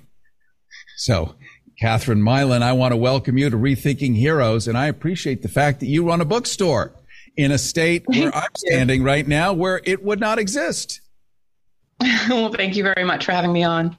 So, 0.97 1.35
Catherine 1.79 2.23
Mylan, 2.23 2.63
I 2.63 2.73
want 2.73 2.93
to 2.93 2.97
welcome 2.97 3.37
you 3.37 3.51
to 3.51 3.57
Rethinking 3.57 4.17
Heroes, 4.17 4.67
and 4.67 4.79
I 4.79 4.87
appreciate 4.87 5.43
the 5.43 5.49
fact 5.49 5.81
that 5.81 5.87
you 5.87 6.09
run 6.09 6.23
a 6.23 6.25
bookstore 6.25 6.93
in 7.37 7.53
a 7.53 7.59
state 7.59 8.05
where 8.07 8.35
I'm 8.35 8.49
standing 8.57 9.03
right 9.03 9.29
now 9.29 9.53
where 9.53 9.83
it 9.85 10.03
would 10.03 10.19
not 10.19 10.39
exist. 10.39 11.03
well, 12.01 12.51
thank 12.51 12.77
you 12.77 12.83
very 12.83 13.05
much 13.05 13.27
for 13.27 13.33
having 13.33 13.53
me 13.53 13.63
on. 13.63 13.97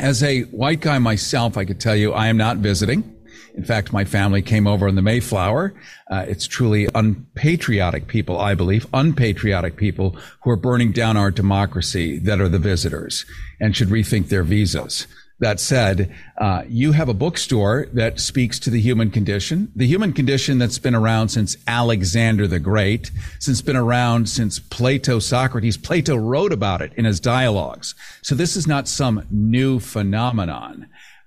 As 0.00 0.24
a 0.24 0.42
white 0.42 0.80
guy 0.80 0.98
myself, 0.98 1.56
I 1.56 1.64
could 1.64 1.78
tell 1.78 1.94
you 1.94 2.12
I 2.12 2.26
am 2.26 2.36
not 2.36 2.56
visiting. 2.56 3.16
In 3.54 3.64
fact, 3.64 3.92
my 3.92 4.04
family 4.04 4.42
came 4.42 4.66
over 4.66 4.88
in 4.88 4.96
the 4.96 5.02
Mayflower. 5.02 5.74
Uh, 6.10 6.24
it's 6.26 6.46
truly 6.48 6.88
unpatriotic 6.94 8.08
people, 8.08 8.40
I 8.40 8.54
believe, 8.54 8.86
unpatriotic 8.92 9.76
people 9.76 10.16
who 10.42 10.50
are 10.50 10.56
burning 10.56 10.90
down 10.90 11.16
our 11.16 11.30
democracy 11.30 12.18
that 12.20 12.40
are 12.40 12.48
the 12.48 12.58
visitors 12.58 13.26
and 13.60 13.76
should 13.76 13.88
rethink 13.88 14.28
their 14.28 14.42
visas. 14.42 15.06
That 15.42 15.58
said, 15.58 16.14
uh, 16.38 16.62
you 16.68 16.92
have 16.92 17.08
a 17.08 17.14
bookstore 17.14 17.88
that 17.94 18.20
speaks 18.20 18.60
to 18.60 18.70
the 18.70 18.80
human 18.80 19.10
condition, 19.10 19.72
the 19.74 19.88
human 19.88 20.12
condition 20.12 20.58
that's 20.58 20.78
been 20.78 20.94
around 20.94 21.30
since 21.30 21.56
Alexander 21.66 22.46
the 22.46 22.60
Great, 22.60 23.10
since 23.40 23.60
been 23.60 23.74
around 23.74 24.28
since 24.28 24.60
Plato, 24.60 25.18
Socrates. 25.18 25.76
Plato 25.76 26.14
wrote 26.14 26.52
about 26.52 26.80
it 26.80 26.92
in 26.94 27.06
his 27.06 27.18
dialogues. 27.18 27.96
So 28.22 28.36
this 28.36 28.54
is 28.54 28.68
not 28.68 28.86
some 28.86 29.26
new 29.32 29.80
phenomenon, 29.80 30.86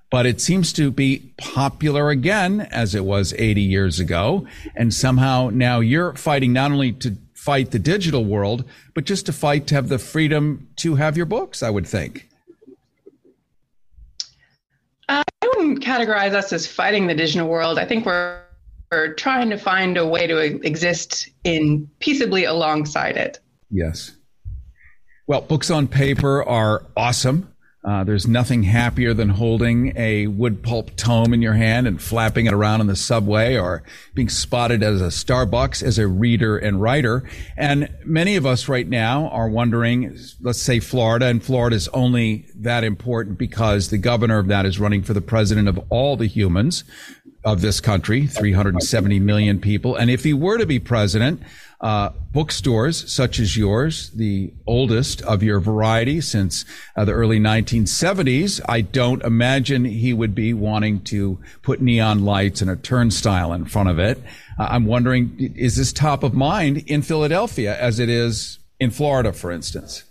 but 0.09 0.25
it 0.25 0.39
seems 0.39 0.71
to 0.73 0.91
be 0.91 1.33
popular 1.37 2.09
again 2.09 2.61
as 2.71 2.95
it 2.95 3.03
was 3.03 3.33
80 3.37 3.63
years 3.63 3.99
ago. 3.99 4.47
And 4.77 4.93
somehow 4.93 5.49
now 5.51 5.81
you're 5.81 6.13
fighting 6.13 6.53
not 6.53 6.71
only 6.71 6.93
to 6.93 7.17
fight 7.33 7.71
the 7.71 7.79
digital 7.79 8.23
world, 8.23 8.63
but 8.93 9.03
just 9.03 9.25
to 9.25 9.33
fight 9.33 9.67
to 9.67 9.75
have 9.75 9.89
the 9.89 9.99
freedom 9.99 10.69
to 10.77 10.95
have 10.95 11.17
your 11.17 11.25
books, 11.25 11.61
I 11.61 11.69
would 11.69 11.85
think. 11.85 12.29
Uh, 15.07 15.23
I 15.41 15.47
wouldn't 15.55 15.83
categorize 15.83 16.33
us 16.33 16.51
as 16.53 16.67
fighting 16.67 17.07
the 17.07 17.15
digital 17.15 17.47
world. 17.47 17.77
I 17.79 17.85
think 17.85 18.05
we're, 18.05 18.41
we're 18.91 19.13
trying 19.13 19.49
to 19.51 19.57
find 19.57 19.97
a 19.97 20.05
way 20.05 20.27
to 20.27 20.37
exist 20.37 21.29
in 21.43 21.89
peaceably 21.99 22.45
alongside 22.45 23.17
it. 23.17 23.39
Yes. 23.69 24.11
Well, 25.27 25.41
books 25.41 25.71
on 25.71 25.87
paper 25.87 26.43
are 26.43 26.85
awesome. 26.95 27.54
Uh, 27.85 28.03
there's 28.03 28.27
nothing 28.27 28.63
happier 28.63 29.13
than 29.13 29.29
holding 29.29 29.93
a 29.95 30.25
wood 30.25 30.63
pulp 30.63 30.95
tome 30.95 31.35
in 31.35 31.41
your 31.41 31.53
hand 31.53 31.85
and 31.85 32.01
flapping 32.01 32.47
it 32.47 32.53
around 32.53 32.81
in 32.81 32.87
the 32.87 32.95
subway 32.95 33.55
or 33.55 33.83
being 34.15 34.27
spotted 34.27 34.81
as 34.81 35.01
a 35.01 35.05
Starbucks 35.05 35.83
as 35.83 35.99
a 35.99 36.07
reader 36.07 36.57
and 36.57 36.81
writer. 36.81 37.23
And 37.55 37.93
many 38.03 38.37
of 38.37 38.45
us 38.45 38.67
right 38.67 38.87
now 38.87 39.27
are 39.27 39.47
wondering, 39.47 40.17
let's 40.41 40.61
say 40.61 40.79
Florida, 40.79 41.27
and 41.27 41.43
Florida 41.43 41.75
is 41.75 41.87
only 41.89 42.47
that 42.55 42.83
important 42.83 43.37
because 43.37 43.91
the 43.91 43.99
governor 43.99 44.39
of 44.39 44.47
that 44.47 44.65
is 44.65 44.79
running 44.79 45.03
for 45.03 45.13
the 45.13 45.21
president 45.21 45.67
of 45.67 45.79
all 45.89 46.17
the 46.17 46.25
humans 46.25 46.85
of 47.43 47.61
this 47.61 47.79
country, 47.79 48.25
370 48.25 49.19
million 49.19 49.61
people. 49.61 49.95
And 49.95 50.09
if 50.09 50.23
he 50.23 50.33
were 50.33 50.57
to 50.57 50.65
be 50.65 50.79
president, 50.79 51.43
uh, 51.85 52.09
bookstores 52.31 53.13
such 53.13 53.37
as 53.37 53.55
yours, 53.55 54.09
the 54.15 54.51
oldest 54.65 55.21
of 55.21 55.43
your 55.43 55.59
variety 55.59 56.19
since 56.19 56.65
uh, 56.95 57.05
the 57.05 57.11
early 57.11 57.39
1970s, 57.39 58.59
I 58.67 58.81
don't 58.81 59.21
imagine 59.21 59.85
he 59.85 60.11
would 60.11 60.33
be 60.33 60.51
wanting 60.51 61.01
to 61.01 61.37
put 61.61 61.81
neon 61.81 62.25
lights 62.25 62.59
and 62.59 62.71
a 62.71 62.75
turnstile 62.75 63.53
in 63.53 63.65
front 63.65 63.89
of 63.89 63.99
it. 63.99 64.17
Uh, 64.57 64.67
I'm 64.71 64.85
wondering, 64.85 65.53
is 65.55 65.75
this 65.75 65.93
top 65.93 66.23
of 66.23 66.33
mind 66.33 66.79
in 66.87 67.03
Philadelphia 67.03 67.79
as 67.79 67.99
it 67.99 68.09
is 68.09 68.57
in 68.79 68.89
Florida, 68.89 69.31
for 69.31 69.51
instance? 69.51 70.05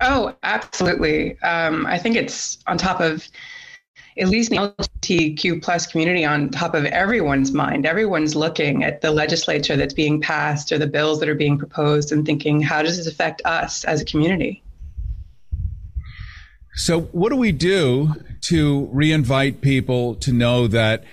Oh, 0.00 0.34
absolutely. 0.44 1.38
Um, 1.40 1.84
I 1.84 1.98
think 1.98 2.16
it's 2.16 2.56
on 2.66 2.78
top 2.78 3.02
of 3.02 3.28
at 4.18 4.28
least 4.28 4.50
the 4.50 4.56
LGBTQ 4.56 5.62
plus 5.62 5.86
community 5.86 6.24
on 6.24 6.48
top 6.50 6.74
of 6.74 6.84
everyone's 6.86 7.52
mind. 7.52 7.84
Everyone's 7.84 8.34
looking 8.34 8.82
at 8.82 9.00
the 9.00 9.10
legislature 9.10 9.76
that's 9.76 9.94
being 9.94 10.20
passed 10.20 10.72
or 10.72 10.78
the 10.78 10.86
bills 10.86 11.20
that 11.20 11.28
are 11.28 11.34
being 11.34 11.58
proposed 11.58 12.12
and 12.12 12.24
thinking, 12.24 12.60
how 12.62 12.82
does 12.82 12.96
this 12.96 13.06
affect 13.06 13.42
us 13.44 13.84
as 13.84 14.00
a 14.00 14.04
community? 14.04 14.62
So, 16.74 17.02
what 17.02 17.30
do 17.30 17.36
we 17.36 17.52
do 17.52 18.14
to 18.42 18.90
reinvite 18.92 19.60
people 19.62 20.14
to 20.16 20.32
know 20.32 20.66
that 20.68 21.04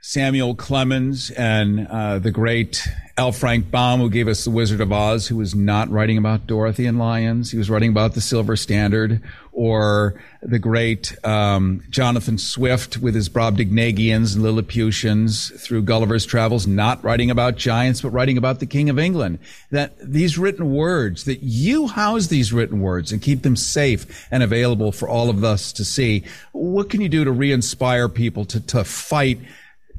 Samuel 0.00 0.54
Clemens 0.54 1.32
and 1.32 1.88
uh, 1.88 2.20
the 2.20 2.30
great 2.30 2.88
L. 3.16 3.32
Frank 3.32 3.70
Baum, 3.70 3.98
who 3.98 4.08
gave 4.08 4.28
us 4.28 4.44
The 4.44 4.50
Wizard 4.50 4.80
of 4.80 4.92
Oz, 4.92 5.26
who 5.26 5.36
was 5.36 5.54
not 5.54 5.90
writing 5.90 6.18
about 6.18 6.46
Dorothy 6.46 6.86
and 6.86 6.98
lions. 6.98 7.50
He 7.50 7.58
was 7.58 7.68
writing 7.68 7.90
about 7.90 8.14
the 8.14 8.20
Silver 8.20 8.54
Standard, 8.54 9.20
or 9.56 10.22
the 10.42 10.58
great 10.58 11.16
um, 11.24 11.82
Jonathan 11.88 12.36
Swift 12.36 12.98
with 12.98 13.14
his 13.14 13.30
Brobdingnagians 13.30 14.34
and 14.34 14.42
Lilliputians 14.42 15.48
through 15.60 15.80
Gulliver's 15.80 16.26
Travels, 16.26 16.66
not 16.66 17.02
writing 17.02 17.30
about 17.30 17.56
giants, 17.56 18.02
but 18.02 18.10
writing 18.10 18.36
about 18.36 18.60
the 18.60 18.66
King 18.66 18.90
of 18.90 18.98
England. 18.98 19.38
That 19.70 19.96
these 19.98 20.36
written 20.36 20.74
words, 20.74 21.24
that 21.24 21.42
you 21.42 21.86
house 21.86 22.26
these 22.26 22.52
written 22.52 22.82
words 22.82 23.12
and 23.12 23.22
keep 23.22 23.42
them 23.42 23.56
safe 23.56 24.28
and 24.30 24.42
available 24.42 24.92
for 24.92 25.08
all 25.08 25.30
of 25.30 25.42
us 25.42 25.72
to 25.72 25.86
see. 25.86 26.24
What 26.52 26.90
can 26.90 27.00
you 27.00 27.08
do 27.08 27.24
to 27.24 27.32
re-inspire 27.32 28.10
people 28.10 28.44
to, 28.44 28.60
to 28.60 28.84
fight, 28.84 29.40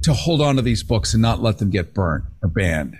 to 0.04 0.14
hold 0.14 0.40
on 0.40 0.58
to 0.58 0.62
these 0.62 0.84
books 0.84 1.16
and 1.16 1.22
not 1.22 1.42
let 1.42 1.58
them 1.58 1.72
get 1.72 1.96
burnt 1.96 2.26
or 2.44 2.50
banned? 2.50 2.96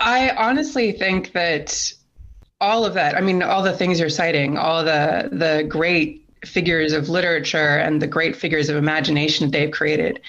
I 0.00 0.30
honestly 0.30 0.90
think 0.90 1.32
that 1.32 1.92
all 2.60 2.84
of 2.84 2.94
that, 2.94 3.16
I 3.16 3.20
mean, 3.20 3.42
all 3.42 3.62
the 3.62 3.76
things 3.76 4.00
you're 4.00 4.08
citing, 4.08 4.56
all 4.56 4.84
the 4.84 5.28
the 5.32 5.64
great 5.68 6.24
figures 6.44 6.92
of 6.92 7.08
literature 7.08 7.78
and 7.78 8.00
the 8.00 8.06
great 8.06 8.36
figures 8.36 8.68
of 8.68 8.76
imagination 8.76 9.46
that 9.46 9.52
they've 9.52 9.70
created, 9.70 10.20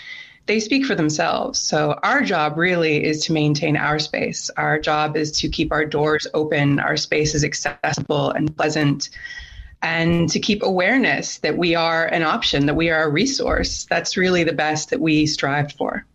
they 0.46 0.60
speak 0.60 0.86
for 0.86 0.96
themselves. 0.96 1.60
So 1.60 2.00
our 2.04 2.22
job 2.22 2.58
really 2.58 3.04
is 3.04 3.26
to 3.26 3.34
maintain 3.34 3.78
our 3.78 4.00
space. 4.00 4.50
Our 4.58 4.80
job 4.80 5.16
is 5.16 5.32
to 5.40 5.50
keep 5.50 5.72
our 5.72 5.86
doors 5.86 6.28
open, 6.34 6.80
our 6.80 6.98
space 6.98 7.36
is 7.36 7.44
accessible 7.44 8.32
and 8.32 8.56
pleasant, 8.56 9.10
and 9.82 10.30
to 10.30 10.40
keep 10.40 10.64
awareness 10.64 11.38
that 11.40 11.58
we 11.58 11.76
are 11.76 12.08
an 12.08 12.24
option, 12.24 12.66
that 12.66 12.76
we 12.76 12.90
are 12.90 13.04
a 13.04 13.10
resource. 13.10 13.86
That's 13.90 14.18
really 14.18 14.44
the 14.44 14.54
best 14.54 14.90
that 14.90 15.00
we 15.00 15.28
strive 15.28 15.74
for. 15.74 16.06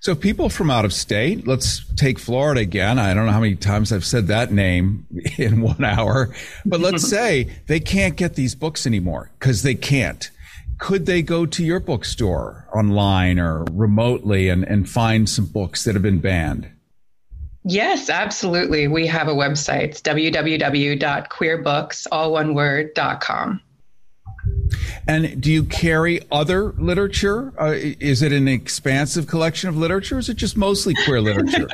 So 0.00 0.14
people 0.14 0.48
from 0.48 0.70
out 0.70 0.84
of 0.84 0.92
state, 0.92 1.46
let's 1.46 1.84
take 1.94 2.18
Florida 2.18 2.60
again. 2.60 2.98
I 2.98 3.14
don't 3.14 3.26
know 3.26 3.32
how 3.32 3.40
many 3.40 3.56
times 3.56 3.92
I've 3.92 4.04
said 4.04 4.28
that 4.28 4.52
name 4.52 5.06
in 5.38 5.60
one 5.60 5.84
hour, 5.84 6.34
but 6.64 6.80
let's 6.80 7.08
say 7.08 7.50
they 7.66 7.80
can't 7.80 8.16
get 8.16 8.34
these 8.34 8.54
books 8.54 8.86
anymore 8.86 9.30
because 9.38 9.62
they 9.62 9.74
can't. 9.74 10.30
Could 10.78 11.06
they 11.06 11.22
go 11.22 11.46
to 11.46 11.64
your 11.64 11.80
bookstore 11.80 12.68
online 12.74 13.38
or 13.38 13.64
remotely 13.72 14.50
and, 14.50 14.62
and 14.64 14.88
find 14.88 15.28
some 15.28 15.46
books 15.46 15.84
that 15.84 15.94
have 15.94 16.02
been 16.02 16.20
banned? 16.20 16.70
Yes, 17.64 18.10
absolutely. 18.10 18.86
We 18.86 19.08
have 19.08 19.26
a 19.26 19.34
website. 19.34 19.82
It's 19.82 20.00
www.queerbooks, 20.02 22.06
all 22.12 22.32
one 22.32 22.54
word, 22.54 22.90
com. 23.20 23.60
And 25.08 25.40
do 25.40 25.52
you 25.52 25.64
carry 25.64 26.20
other 26.32 26.72
literature? 26.72 27.52
Uh, 27.58 27.74
is 27.76 28.22
it 28.22 28.32
an 28.32 28.48
expansive 28.48 29.26
collection 29.26 29.68
of 29.68 29.76
literature? 29.76 30.16
Or 30.16 30.18
is 30.18 30.28
it 30.28 30.36
just 30.36 30.56
mostly 30.56 30.94
queer 31.04 31.20
literature? 31.20 31.68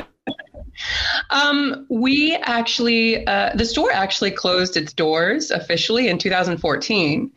um, 1.31 1.87
we 1.89 2.37
actually, 2.37 3.27
uh, 3.27 3.55
the 3.55 3.65
store 3.65 3.91
actually 3.91 4.33
closed 4.33 4.77
its 4.77 4.93
doors 4.93 5.51
officially 5.51 6.09
in 6.09 6.19
2014 6.19 7.31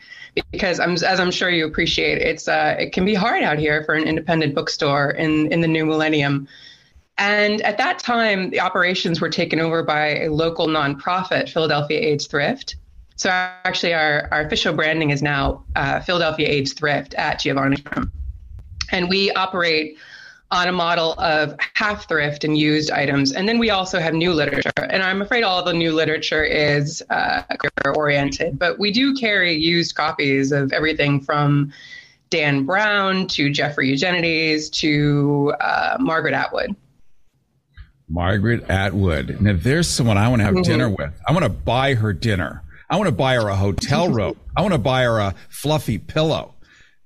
because 0.51 0.79
I'm, 0.79 0.91
as 0.91 1.19
I'm 1.19 1.31
sure 1.31 1.49
you 1.49 1.65
appreciate, 1.65 2.17
it's 2.17 2.47
uh, 2.47 2.75
it 2.77 2.91
can 2.91 3.05
be 3.05 3.13
hard 3.13 3.41
out 3.41 3.57
here 3.57 3.83
for 3.85 3.95
an 3.95 4.03
independent 4.03 4.53
bookstore 4.53 5.11
in 5.11 5.51
in 5.51 5.61
the 5.61 5.67
new 5.67 5.85
millennium. 5.85 6.47
And 7.17 7.61
at 7.61 7.77
that 7.77 7.99
time, 7.99 8.49
the 8.49 8.59
operations 8.59 9.21
were 9.21 9.29
taken 9.29 9.61
over 9.61 9.83
by 9.83 10.23
a 10.23 10.29
local 10.29 10.67
nonprofit, 10.67 11.49
Philadelphia 11.49 11.99
AIDS 11.99 12.27
Thrift. 12.27 12.75
So 13.17 13.29
actually, 13.29 13.93
our, 13.93 14.27
our 14.31 14.41
official 14.41 14.73
branding 14.73 15.11
is 15.11 15.21
now 15.21 15.63
uh, 15.75 16.01
Philadelphia 16.01 16.47
AIDS 16.47 16.73
Thrift 16.73 17.13
at 17.13 17.39
Giovanni's 17.39 17.81
Room. 17.95 18.11
And 18.91 19.09
we 19.09 19.31
operate 19.31 19.97
on 20.51 20.67
a 20.67 20.71
model 20.71 21.13
of 21.19 21.55
half 21.73 22.07
thrift 22.07 22.43
and 22.43 22.57
used 22.57 22.91
items. 22.91 23.31
And 23.31 23.47
then 23.47 23.57
we 23.57 23.69
also 23.71 23.99
have 23.99 24.13
new 24.13 24.31
literature. 24.31 24.71
And 24.77 25.01
I'm 25.01 25.21
afraid 25.21 25.43
all 25.43 25.63
the 25.63 25.73
new 25.73 25.91
literature 25.91 26.43
is 26.43 27.03
uh, 27.09 27.43
oriented, 27.95 28.59
but 28.59 28.77
we 28.77 28.91
do 28.91 29.15
carry 29.15 29.53
used 29.53 29.95
copies 29.95 30.51
of 30.51 30.71
everything 30.71 31.19
from 31.19 31.73
Dan 32.29 32.65
Brown 32.65 33.27
to 33.27 33.49
Jeffrey 33.49 33.89
Eugenides 33.89 34.69
to 34.69 35.53
uh, 35.59 35.97
Margaret 35.99 36.33
Atwood. 36.33 36.75
Margaret 38.07 38.69
Atwood. 38.69 39.41
Now, 39.41 39.55
there's 39.57 39.87
someone 39.87 40.17
I 40.17 40.27
want 40.27 40.41
to 40.41 40.45
have 40.45 40.53
mm-hmm. 40.53 40.63
dinner 40.63 40.89
with. 40.89 41.13
I 41.27 41.31
want 41.31 41.43
to 41.43 41.49
buy 41.49 41.95
her 41.95 42.13
dinner. 42.13 42.61
I 42.89 42.97
want 42.97 43.07
to 43.07 43.15
buy 43.15 43.35
her 43.35 43.47
a 43.47 43.55
hotel 43.55 44.09
room. 44.09 44.39
I 44.55 44.61
want 44.61 44.73
to 44.73 44.79
buy 44.79 45.03
her 45.03 45.19
a 45.19 45.35
fluffy 45.49 45.97
pillow. 45.97 46.53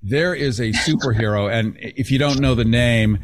There 0.02 0.34
is 0.34 0.60
a 0.60 0.72
superhero. 0.72 1.52
and 1.52 1.78
if 1.80 2.12
you 2.12 2.20
don't 2.20 2.40
know 2.40 2.56
the 2.56 2.66
name, 2.66 3.20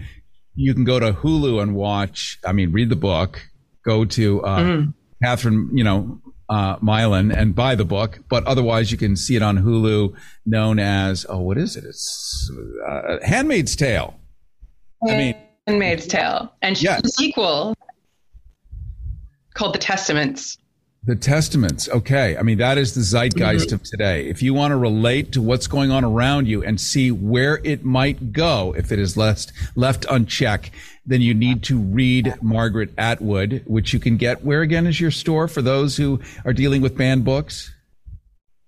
you 0.56 0.74
can 0.74 0.84
go 0.84 1.00
to 1.00 1.14
Hulu 1.14 1.62
and 1.62 1.76
watch, 1.76 2.40
I 2.46 2.54
mean, 2.54 2.72
read 2.72 2.90
the 2.90 2.96
book, 2.96 3.42
go 3.84 4.06
to 4.06 4.44
uh, 4.44 4.60
mm. 4.60 4.94
Catherine, 5.22 5.70
you 5.74 5.84
know, 5.84 6.22
uh, 6.50 6.78
Milan 6.82 7.32
and 7.32 7.56
buy 7.56 7.76
the 7.76 7.86
book. 7.86 8.20
But 8.30 8.46
otherwise, 8.46 8.92
you 8.92 8.98
can 8.98 9.16
see 9.16 9.36
it 9.36 9.42
on 9.42 9.58
Hulu, 9.58 10.16
known 10.46 10.80
as, 10.80 11.26
oh, 11.28 11.40
what 11.40 11.58
is 11.58 11.76
it? 11.76 11.84
It's 11.84 12.52
uh, 12.88 13.18
Handmaid's 13.24 13.76
Tale. 13.76 14.18
I 15.08 15.18
mean, 15.18 15.36
Handmaid's 15.68 16.08
Tale. 16.08 16.54
And 16.62 16.82
yes. 16.82 17.02
the 17.02 17.10
sequel 17.10 17.76
called 19.54 19.74
The 19.74 19.80
Testaments. 19.80 20.58
The 21.06 21.16
Testaments. 21.16 21.88
Okay. 21.88 22.36
I 22.36 22.42
mean, 22.42 22.58
that 22.58 22.80
is 22.80 22.96
the 22.96 23.02
zeitgeist 23.02 23.68
mm-hmm. 23.68 23.76
of 23.76 23.84
today. 23.84 24.28
If 24.28 24.42
you 24.42 24.56
want 24.56 24.72
to 24.72 24.76
relate 24.76 25.32
to 25.34 25.42
what's 25.42 25.68
going 25.68 25.92
on 25.92 26.04
around 26.04 26.48
you 26.48 26.64
and 26.64 26.82
see 26.82 27.12
where 27.12 27.62
it 27.64 27.86
might 27.86 28.34
go 28.34 28.74
if 28.76 28.92
it 28.92 28.98
is 28.98 29.16
left, 29.16 29.54
left 29.76 30.08
unchecked, 30.10 30.72
then 31.06 31.22
you 31.22 31.36
need 31.36 31.62
to 31.64 31.78
read 31.78 32.34
Margaret 32.42 32.90
Atwood, 32.98 33.62
which 33.68 33.94
you 33.94 34.00
can 34.00 34.18
get. 34.18 34.44
Where 34.44 34.62
again 34.62 34.88
is 34.88 35.00
your 35.00 35.12
store 35.12 35.48
for 35.48 35.62
those 35.62 35.96
who 35.96 36.20
are 36.44 36.54
dealing 36.54 36.82
with 36.82 36.98
banned 36.98 37.24
books? 37.24 37.72